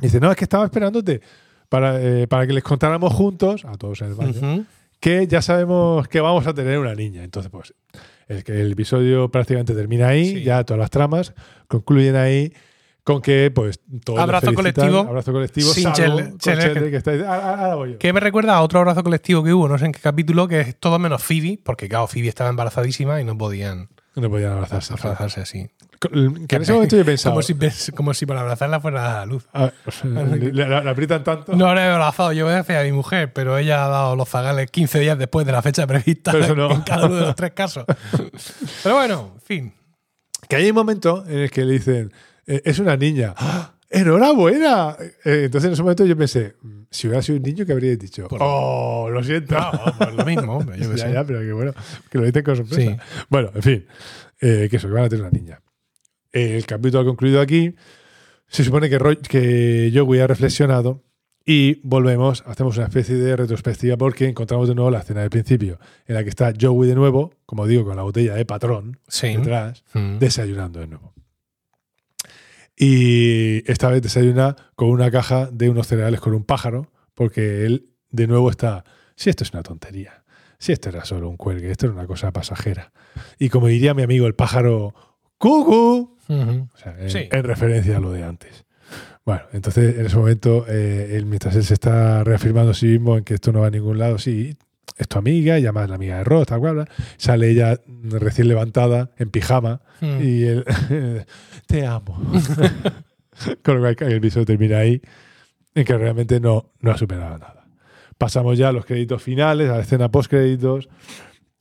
dice, 0.00 0.20
no, 0.20 0.30
es 0.30 0.38
que 0.38 0.44
estaba 0.44 0.64
esperándote 0.64 1.20
para, 1.68 2.00
eh, 2.00 2.26
para 2.26 2.46
que 2.46 2.54
les 2.54 2.64
contáramos 2.64 3.12
juntos, 3.12 3.66
a 3.66 3.76
todos 3.76 4.00
en 4.00 4.06
el 4.06 4.14
baño. 4.14 4.64
Que 5.04 5.26
ya 5.26 5.42
sabemos 5.42 6.08
que 6.08 6.22
vamos 6.22 6.46
a 6.46 6.54
tener 6.54 6.78
una 6.78 6.94
niña. 6.94 7.22
Entonces, 7.24 7.50
pues, 7.52 7.74
el, 8.26 8.42
que 8.42 8.52
el 8.58 8.72
episodio 8.72 9.30
prácticamente 9.30 9.74
termina 9.74 10.08
ahí, 10.08 10.24
Sí. 10.30 10.42
ya 10.44 10.64
todas 10.64 10.78
las 10.80 10.88
tramas 10.88 11.34
concluyen 11.68 12.16
ahí 12.16 12.54
con 13.02 13.20
que, 13.20 13.50
pues, 13.54 13.80
todos 14.02 14.16
les 14.16 14.22
Abrazo 14.22 14.54
colectivo 14.54 15.00
abrazo 15.00 15.30
colectivo, 15.30 15.68
sin 15.74 15.92
que- 15.92 16.90
que 16.90 16.96
está 16.96 17.10
ahí. 17.10 17.20
Ahora, 17.20 17.50
ahora 17.60 17.74
voy 17.74 17.92
yo. 17.92 17.98
Que 17.98 18.14
me 18.14 18.20
recuerda 18.20 18.54
a 18.56 18.62
otro 18.62 18.78
abrazo 18.78 19.02
colectivo 19.02 19.44
que 19.44 19.52
hubo, 19.52 19.68
no 19.68 19.76
sé 19.76 19.84
en 19.84 19.92
qué 19.92 20.00
capítulo, 20.00 20.48
que 20.48 20.60
es 20.62 20.80
todo 20.80 20.98
menos 20.98 21.22
Phoebe, 21.22 21.58
porque 21.62 21.86
claro, 21.86 22.06
Phoebe 22.06 22.28
estaba 22.28 22.48
embarazadísima 22.48 23.20
y 23.20 23.24
no 23.24 23.36
podían 23.36 23.90
No 24.16 24.30
podían 24.30 24.52
abrazarse. 24.52 24.94
abrazarse 24.94 25.40
así. 25.40 25.70
Que 26.00 26.56
en 26.56 26.62
ese 26.62 26.72
momento 26.72 26.96
yo 26.96 27.04
pensaba. 27.04 27.32
Como 27.34 27.42
si, 27.42 27.92
como 27.92 28.14
si 28.14 28.26
para 28.26 28.40
abrazarla 28.42 28.78
fuera 28.80 29.14
la 29.14 29.26
luz. 29.26 29.46
ah, 29.54 29.70
le, 30.04 30.52
le- 30.52 30.68
le 30.68 30.90
aprietan 30.90 31.24
tanto. 31.24 31.56
No 31.56 31.74
la 31.74 31.84
he 31.86 31.90
abrazado, 31.90 32.32
yo 32.32 32.44
voy 32.46 32.54
a 32.54 32.82
mi 32.84 32.92
mujer, 32.92 33.32
pero 33.32 33.58
ella 33.58 33.84
ha 33.84 33.88
dado 33.88 34.16
los 34.16 34.28
zagales 34.28 34.70
15 34.70 35.00
días 35.00 35.18
después 35.18 35.46
de 35.46 35.52
la 35.52 35.62
fecha 35.62 35.86
prevista 35.86 36.32
no. 36.32 36.70
en 36.72 36.82
cada 36.82 37.06
uno 37.06 37.16
de 37.16 37.22
los 37.22 37.34
tres 37.34 37.52
casos. 37.52 37.84
Pero 38.82 38.94
bueno, 38.96 39.32
en 39.34 39.40
fin. 39.40 39.74
Que 40.48 40.56
hay 40.56 40.68
un 40.68 40.74
momento 40.74 41.24
en 41.26 41.38
el 41.40 41.50
que 41.50 41.64
le 41.64 41.72
dicen, 41.74 42.12
eh, 42.46 42.60
es 42.64 42.78
una 42.78 42.96
niña. 42.96 43.34
¡Ah! 43.36 43.73
¡Enhorabuena! 44.00 44.96
Eh, 45.24 45.42
entonces 45.44 45.68
en 45.68 45.72
ese 45.74 45.82
momento 45.82 46.04
yo 46.04 46.16
pensé, 46.16 46.54
mm, 46.62 46.82
si 46.90 47.06
hubiera 47.08 47.22
sido 47.22 47.36
un 47.38 47.42
niño, 47.44 47.64
¿qué 47.66 47.72
habría 47.72 47.96
dicho? 47.96 48.26
Pues- 48.28 48.40
oh, 48.44 49.08
lo 49.10 49.22
siento. 49.24 49.54
No, 49.56 50.10
lo 50.10 50.24
mismo, 50.24 50.56
hombre, 50.56 50.78
yo 50.78 50.92
ya, 50.96 51.10
ya, 51.10 51.24
pero 51.24 51.40
que 51.40 51.52
bueno, 51.52 51.72
que 52.10 52.18
lo 52.18 52.24
dicen 52.24 52.42
con 52.42 52.56
sorpresa. 52.56 52.80
Sí. 52.92 52.96
Bueno, 53.28 53.50
en 53.54 53.62
fin, 53.62 53.86
eh, 54.40 54.68
que 54.70 54.76
eso, 54.76 54.88
que 54.88 54.94
van 54.94 55.04
a 55.04 55.08
tener 55.08 55.22
una 55.24 55.30
niña. 55.30 55.60
El 56.32 56.66
capítulo 56.66 57.00
ha 57.02 57.04
concluido 57.04 57.40
aquí. 57.40 57.74
Se 58.48 58.64
supone 58.64 58.88
que, 58.90 58.98
Roy- 58.98 59.16
que 59.16 59.90
Joey 59.94 60.20
ha 60.20 60.26
reflexionado 60.26 61.02
y 61.46 61.80
volvemos, 61.86 62.42
hacemos 62.46 62.76
una 62.76 62.86
especie 62.86 63.14
de 63.16 63.36
retrospectiva 63.36 63.96
porque 63.96 64.28
encontramos 64.28 64.68
de 64.68 64.74
nuevo 64.74 64.90
la 64.90 65.00
escena 65.00 65.20
del 65.20 65.30
principio, 65.30 65.78
en 66.06 66.14
la 66.14 66.22
que 66.24 66.30
está 66.30 66.52
Joey 66.58 66.88
de 66.88 66.94
nuevo, 66.94 67.32
como 67.46 67.66
digo, 67.66 67.84
con 67.84 67.96
la 67.96 68.02
botella 68.02 68.34
de 68.34 68.44
patrón 68.44 68.98
Sí. 69.08 69.36
detrás, 69.36 69.84
Mm. 69.94 70.18
desayunando 70.18 70.80
de 70.80 70.86
nuevo. 70.88 71.12
Y 72.76 73.70
esta 73.70 73.88
vez 73.88 74.02
desayuna 74.02 74.56
con 74.74 74.88
una 74.88 75.10
caja 75.10 75.48
de 75.52 75.70
unos 75.70 75.86
cereales 75.86 76.20
con 76.20 76.34
un 76.34 76.44
pájaro, 76.44 76.90
porque 77.14 77.64
él 77.66 77.90
de 78.10 78.26
nuevo 78.26 78.50
está, 78.50 78.84
si 79.16 79.30
esto 79.30 79.44
es 79.44 79.52
una 79.52 79.62
tontería, 79.62 80.24
si 80.58 80.72
esto 80.72 80.88
era 80.88 81.04
solo 81.04 81.28
un 81.28 81.36
cuelgue, 81.36 81.70
esto 81.70 81.86
era 81.86 81.94
una 81.94 82.06
cosa 82.06 82.32
pasajera. 82.32 82.92
Y 83.38 83.48
como 83.48 83.68
diría 83.68 83.94
mi 83.94 84.02
amigo 84.02 84.26
el 84.26 84.34
pájaro, 84.34 84.94
¡cucu! 85.38 86.16
Ujú. 86.28 86.68
O 86.72 86.76
sea, 86.76 86.96
en, 86.98 87.10
Sí. 87.10 87.28
en 87.30 87.44
referencia 87.44 87.96
a 87.96 88.00
lo 88.00 88.10
de 88.10 88.24
antes. 88.24 88.64
Bueno, 89.24 89.42
entonces 89.52 89.96
en 89.98 90.06
ese 90.06 90.16
momento, 90.16 90.66
eh, 90.68 91.16
él, 91.16 91.26
mientras 91.26 91.54
él 91.56 91.64
se 91.64 91.74
está 91.74 92.24
reafirmando 92.24 92.72
a 92.72 92.74
sí 92.74 92.86
mismo 92.86 93.16
en 93.16 93.24
que 93.24 93.34
esto 93.34 93.52
no 93.52 93.60
va 93.60 93.68
a 93.68 93.70
ningún 93.70 93.98
lado, 93.98 94.18
sí, 94.18 94.56
es 94.96 95.08
tu 95.08 95.18
amiga, 95.18 95.58
y 95.58 95.62
además 95.64 95.88
la 95.88 95.96
amiga 95.96 96.18
de 96.18 96.24
Ross, 96.24 96.46
tal 96.46 96.60
cual, 96.60 96.74
bla, 96.74 96.88
sale 97.16 97.50
ella 97.50 97.80
recién 98.02 98.48
levantada, 98.48 99.10
en 99.18 99.30
pijama, 99.30 99.80
Mm. 100.00 100.18
y 100.22 100.42
él, 100.44 100.64
te 101.66 101.86
amo. 101.86 102.20
Con 103.62 103.82
lo 103.82 103.94
cual 103.94 103.96
el 104.10 104.16
episodio 104.18 104.46
termina 104.46 104.78
ahí, 104.78 105.00
en 105.74 105.84
que 105.84 105.96
realmente 105.98 106.38
no, 106.40 106.72
no 106.80 106.90
ha 106.92 106.96
superado 106.98 107.38
nada. 107.38 107.66
Pasamos 108.18 108.56
ya 108.58 108.68
a 108.68 108.72
los 108.72 108.84
créditos 108.86 109.22
finales, 109.22 109.70
a 109.70 109.74
la 109.76 109.80
escena 109.82 110.10
post-créditos, 110.10 110.88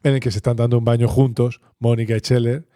en 0.03 0.13
el 0.15 0.19
que 0.19 0.29
se 0.31 0.37
están 0.37 0.55
dando 0.55 0.77
un 0.77 0.85
baño 0.85 1.07
juntos, 1.07 1.61
Mónica 1.79 2.15
y 2.15 2.19
Scheller. 2.19 2.67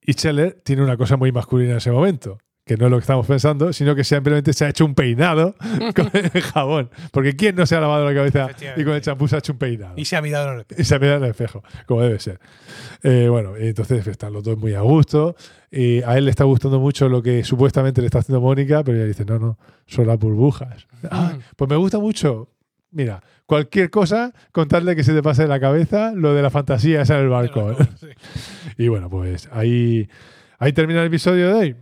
Y 0.00 0.12
Scheller 0.14 0.60
tiene 0.64 0.82
una 0.82 0.96
cosa 0.96 1.16
muy 1.18 1.32
masculina 1.32 1.72
en 1.72 1.76
ese 1.78 1.90
momento, 1.90 2.38
que 2.70 2.76
no 2.76 2.84
es 2.84 2.90
lo 2.92 2.98
que 2.98 3.02
estamos 3.02 3.26
pensando, 3.26 3.72
sino 3.72 3.96
que 3.96 4.04
simplemente 4.04 4.52
se 4.52 4.64
ha 4.64 4.68
hecho 4.68 4.84
un 4.84 4.94
peinado 4.94 5.56
con 5.96 6.08
el 6.12 6.40
jabón. 6.40 6.88
Porque 7.10 7.34
¿quién 7.34 7.56
no 7.56 7.66
se 7.66 7.74
ha 7.74 7.80
lavado 7.80 8.08
la 8.08 8.14
cabeza 8.14 8.48
y 8.76 8.84
con 8.84 8.94
el 8.94 9.00
champú 9.00 9.26
se 9.26 9.34
ha 9.34 9.38
hecho 9.40 9.54
un 9.54 9.58
peinado? 9.58 9.94
Y 9.96 10.04
se 10.04 10.16
ha 10.16 10.22
mirado 10.22 10.50
en 10.50 10.54
el 10.54 10.60
espejo. 10.60 10.80
Y 10.80 10.84
se 10.84 10.98
mira 11.00 11.16
en 11.16 11.24
el 11.24 11.30
espejo, 11.30 11.64
como 11.86 12.02
debe 12.02 12.20
ser. 12.20 12.38
Eh, 13.02 13.26
bueno, 13.28 13.56
entonces 13.56 14.06
están 14.06 14.32
los 14.32 14.44
dos 14.44 14.56
muy 14.56 14.74
a 14.74 14.82
gusto. 14.82 15.34
Y 15.68 16.00
a 16.02 16.16
él 16.16 16.26
le 16.26 16.30
está 16.30 16.44
gustando 16.44 16.78
mucho 16.78 17.08
lo 17.08 17.24
que 17.24 17.42
supuestamente 17.42 18.02
le 18.02 18.06
está 18.06 18.20
haciendo 18.20 18.40
Mónica, 18.40 18.84
pero 18.84 18.98
ella 18.98 19.06
dice, 19.06 19.24
no, 19.24 19.40
no, 19.40 19.58
son 19.86 20.06
las 20.06 20.20
burbujas. 20.20 20.86
Ah, 21.10 21.32
pues 21.56 21.68
me 21.68 21.74
gusta 21.74 21.98
mucho. 21.98 22.50
Mira, 22.92 23.20
cualquier 23.46 23.90
cosa, 23.90 24.32
contarle 24.52 24.94
que 24.94 25.02
se 25.02 25.12
te 25.12 25.24
pase 25.24 25.42
de 25.42 25.48
la 25.48 25.58
cabeza 25.58 26.12
lo 26.14 26.34
de 26.34 26.42
la 26.42 26.50
fantasía 26.50 27.02
esa 27.02 27.16
en 27.16 27.24
el 27.24 27.30
barco. 27.30 27.76
Sí. 27.98 28.06
y 28.78 28.86
bueno, 28.86 29.10
pues 29.10 29.48
ahí, 29.50 30.08
ahí 30.60 30.72
termina 30.72 31.00
el 31.00 31.08
episodio 31.08 31.48
de 31.48 31.52
hoy. 31.52 31.76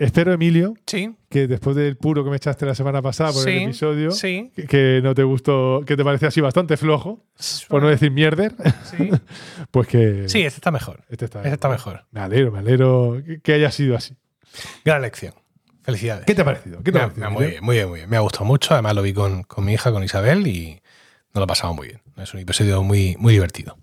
Espero, 0.00 0.32
Emilio, 0.32 0.74
Sí, 0.86 1.14
que 1.28 1.46
después 1.46 1.76
del 1.76 1.96
puro 1.96 2.24
que 2.24 2.30
me 2.30 2.36
echaste 2.36 2.64
la 2.64 2.74
semana 2.74 3.02
pasada 3.02 3.32
por 3.32 3.44
Sí, 3.44 3.50
el 3.50 3.62
episodio, 3.64 4.10
sí. 4.12 4.50
que, 4.56 4.64
que 4.66 5.00
no 5.02 5.14
te 5.14 5.22
gustó, 5.22 5.82
que 5.86 5.96
te 5.96 6.02
parecía 6.02 6.28
así 6.28 6.40
bastante 6.40 6.76
flojo, 6.78 7.22
por 7.68 7.82
no 7.82 7.88
decir 7.88 8.10
mierder, 8.10 8.54
pues 9.70 9.86
que 9.88 10.28
sí 10.28 10.42
este 10.42 10.58
está 10.58 10.70
mejor. 10.70 11.04
este 11.10 11.26
está, 11.26 11.40
Este 11.40 11.52
está 11.54 11.68
mejor. 11.68 12.06
Me 12.10 12.20
alegro, 12.20 12.50
me 12.50 12.60
alegro 12.60 13.22
que- 13.42 13.52
haya 13.52 13.70
sido 13.70 13.96
así. 13.96 14.16
Gran 14.84 15.02
lección. 15.02 15.34
Felicidades. 15.82 16.24
¿Qué 16.26 16.34
te 16.34 16.42
ha 16.42 16.44
parecido? 16.44 16.78
¿Qué 16.82 16.92
te 16.92 16.98
Me 16.98 17.00
ha 17.00 17.04
ha- 17.04 17.08
parecido? 17.08 17.26
me 17.30 17.34
ha- 17.36 17.38
muy 17.38 17.46
bien, 17.50 17.64
muy 17.64 17.76
bien, 17.76 17.88
muy 17.88 17.98
bien. 18.00 18.10
Me 18.10 18.16
ha 18.16 18.20
gustado 18.20 18.44
mucho. 18.44 18.74
Además 18.74 18.94
lo 18.94 19.02
vi 19.02 19.12
con, 19.12 19.42
con 19.44 19.64
mi 19.64 19.74
hija, 19.74 19.92
con 19.92 20.02
Isabel, 20.04 20.46
y 20.46 20.80
nos 21.34 21.40
lo 21.40 21.42
ha 21.42 21.46
pasado 21.46 21.74
muy 21.74 21.88
bien. 21.88 22.00
Es 22.16 22.32
un 22.34 22.40
episodio 22.40 22.82
muy, 22.82 23.16
muy 23.18 23.32
divertido. 23.34 23.76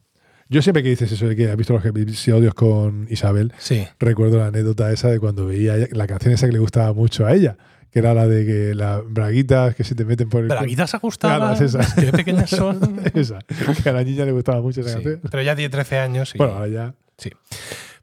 Yo 0.50 0.62
siempre 0.62 0.82
que 0.84 0.90
dices 0.90 1.12
eso 1.12 1.28
de 1.28 1.36
que 1.36 1.50
has 1.50 1.58
visto 1.58 1.74
los 1.74 1.86
episodios 1.86 2.54
con 2.54 3.06
Isabel, 3.10 3.54
Sí. 3.58 3.86
recuerdo 4.00 4.38
la 4.38 4.48
anécdota 4.48 4.92
esa 4.92 5.10
de 5.10 5.20
cuando 5.20 5.46
veía 5.46 5.76
la 5.92 6.08
canción 6.08 6.34
esa 6.34 6.46
que 6.48 6.54
le 6.54 6.60
gustaba 6.60 6.94
mucho 6.94 7.26
a 7.26 7.34
ella, 7.34 7.58
que 7.92 8.00
era 8.00 8.14
la 8.14 8.28
de 8.28 8.46
que 8.46 8.76
las 8.76 9.02
braguitas 9.10 9.76
que 9.76 9.84
se 9.84 9.94
te 9.96 10.06
meten 10.06 10.30
por 10.30 10.42
el. 10.42 10.48
Braguitas 10.48 10.94
ajustadas, 10.96 11.38
Claro, 11.38 11.54
es 11.54 11.76
esa. 11.76 11.96
qué 12.02 12.12
pequeñas 12.12 12.50
son. 12.50 13.02
esa, 13.14 13.40
que 13.84 13.90
a 13.90 13.94
la 13.94 14.04
niña 14.04 14.24
le 14.26 14.32
gustaba 14.32 14.62
mucho 14.62 14.82
esa 14.82 14.90
Sí, 14.90 14.96
canción. 14.96 15.22
pero 15.30 15.44
ya 15.44 15.56
tiene 15.56 15.70
13 15.70 15.98
años. 16.00 16.34
Y, 16.34 16.38
Bueno, 16.38 16.54
ahora 16.54 16.68
ya. 16.68 16.94
sí. 17.18 17.30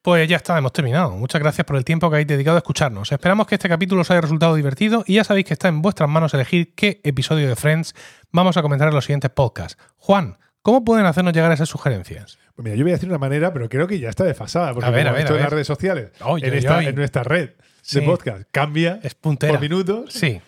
Pues 0.03 0.29
ya 0.29 0.37
está, 0.37 0.59
hemos 0.59 0.73
terminado. 0.75 1.13
Muchas 1.13 1.41
gracias 1.41 1.65
por 1.67 1.77
el 1.77 1.85
tiempo 1.87 2.11
que 2.11 2.17
habéis 2.17 2.29
dedicado 2.29 2.57
a 2.57 2.59
escucharnos. 2.59 3.11
Esperamos 3.11 3.47
que 3.47 3.55
este 3.55 3.71
capítulo 3.71 4.03
os 4.03 4.11
haya 4.11 4.21
resultado 4.21 4.55
divertido 4.55 5.03
y 5.07 5.15
ya 5.15 5.25
sabéis 5.25 5.47
que 5.47 5.55
está 5.55 5.69
en 5.69 5.81
vuestras 5.81 6.11
manos 6.11 6.35
elegir 6.35 6.75
qué 6.75 7.01
episodio 7.05 7.49
de 7.49 7.57
Friends 7.57 7.95
vamos 8.31 8.59
a 8.59 8.63
comentar 8.63 8.89
en 8.89 8.95
los 8.95 9.05
siguientes 9.07 9.31
podcasts. 9.31 9.79
Juan, 9.97 10.37
¿cómo 10.65 10.83
pueden 10.83 11.07
hacernos 11.07 11.33
llegar 11.33 11.53
esas 11.53 11.69
sugerencias? 11.69 12.39
Pues 12.57 12.65
mira, 12.65 12.77
yo 12.77 12.83
voy 12.83 12.91
a 12.91 12.95
decir 12.95 13.09
una 13.09 13.19
manera, 13.19 13.53
pero 13.53 13.69
creo 13.69 13.87
que 13.87 14.01
ya 14.01 14.09
está 14.09 14.25
desfasada. 14.25 14.73
Porque 14.75 14.89
A 14.89 14.91
ver, 14.91 15.07
a 15.07 15.13
ver, 15.13 15.21
esto 15.21 15.35
a 15.35 15.37
en 15.37 15.43
las 15.45 15.53
redes 15.53 15.67
sociales, 15.69 16.11
en, 16.43 16.55
esta, 16.55 16.83
en 16.83 16.95
nuestra 16.97 17.23
red 17.23 17.51
Sí. 17.83 18.01
de 18.01 18.07
podcast, 18.07 18.43
cambia 18.51 18.99
Es 19.03 19.15
puntera. 19.15 19.53
por 19.53 19.61
minutos. 19.61 20.13
Sí. 20.13 20.41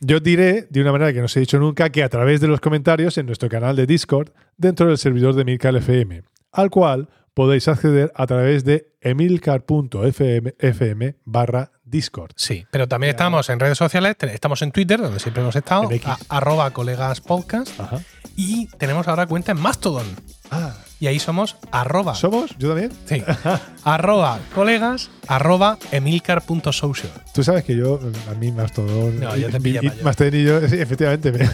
Yo 0.00 0.18
diré, 0.18 0.66
de 0.70 0.80
una 0.80 0.92
manera 0.92 1.12
que 1.12 1.18
no 1.18 1.26
os 1.26 1.36
he 1.36 1.40
dicho 1.40 1.58
nunca, 1.58 1.90
que 1.90 2.02
a 2.02 2.08
través 2.08 2.40
de 2.40 2.48
los 2.48 2.60
comentarios 2.60 3.18
en 3.18 3.26
nuestro 3.26 3.50
canal 3.50 3.76
de 3.76 3.86
Discord, 3.86 4.30
dentro 4.56 4.86
del 4.88 4.96
servidor 4.96 5.34
de 5.34 5.44
Milcar 5.44 5.76
FM, 5.76 6.22
al 6.52 6.70
cual 6.70 7.10
podéis 7.34 7.68
acceder 7.68 8.10
a 8.14 8.26
través 8.26 8.64
de 8.64 8.92
emilcar.fm 9.02 11.14
barra 11.24 11.72
Discord. 11.90 12.32
Sí, 12.36 12.66
pero 12.70 12.86
también 12.88 13.10
estamos 13.10 13.48
en 13.50 13.60
redes 13.60 13.76
sociales, 13.78 14.16
estamos 14.20 14.62
en 14.62 14.72
Twitter, 14.72 15.00
donde 15.00 15.20
siempre 15.20 15.42
hemos 15.42 15.56
estado, 15.56 15.88
a- 16.04 16.18
arroba 16.28 16.70
colegas 16.70 17.20
podcast, 17.20 17.78
Ajá. 17.80 18.00
y 18.36 18.66
tenemos 18.78 19.08
ahora 19.08 19.26
cuenta 19.26 19.52
en 19.52 19.60
Mastodon. 19.60 20.06
Ah, 20.50 20.74
Y 21.00 21.06
ahí 21.06 21.18
somos 21.18 21.56
arroba, 21.72 22.14
¿Somos? 22.14 22.50
¿Yo 22.58 22.68
también? 22.68 22.92
sí, 23.06 23.22
arroba 23.84 24.38
colegas, 24.54 25.08
arroba 25.26 25.78
emilcar.social. 25.92 27.10
Tú 27.32 27.42
sabes 27.42 27.64
que 27.64 27.74
yo, 27.74 27.98
a 28.30 28.34
mí 28.34 28.52
Mastodon 28.52 29.18
No, 29.18 29.34
ya 29.34 29.48
te 29.48 29.56
y- 29.56 29.60
pilla 29.60 29.80
y-. 29.82 30.04
Mastodon 30.04 30.34
y 30.34 30.44
yo, 30.44 30.68
sí, 30.68 30.76
efectivamente, 30.78 31.32
me- 31.32 31.48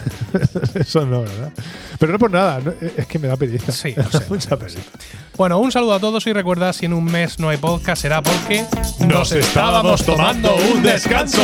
eso 0.81 1.05
no, 1.05 1.21
¿verdad? 1.21 1.51
Pero 1.97 2.11
no 2.11 2.19
por 2.19 2.29
nada, 2.31 2.59
no, 2.59 2.73
es 2.97 3.07
que 3.07 3.19
me 3.19 3.29
da 3.29 3.37
pereza. 3.37 3.71
Sí, 3.71 3.93
lo 3.95 4.03
sé, 4.11 4.25
Mucha 4.29 4.57
pereza. 4.57 4.79
Bueno, 5.37 5.59
un 5.59 5.71
saludo 5.71 5.93
a 5.93 5.99
todos 6.01 6.27
y 6.27 6.33
recuerda, 6.33 6.73
si 6.73 6.85
en 6.85 6.91
un 6.93 7.05
mes 7.05 7.39
no 7.39 7.47
hay 7.47 7.57
podcast 7.57 8.01
será 8.01 8.21
porque 8.21 8.65
Nos 9.07 9.31
estábamos 9.31 10.03
tomando 10.05 10.53
un 10.73 10.83
descanso. 10.83 11.41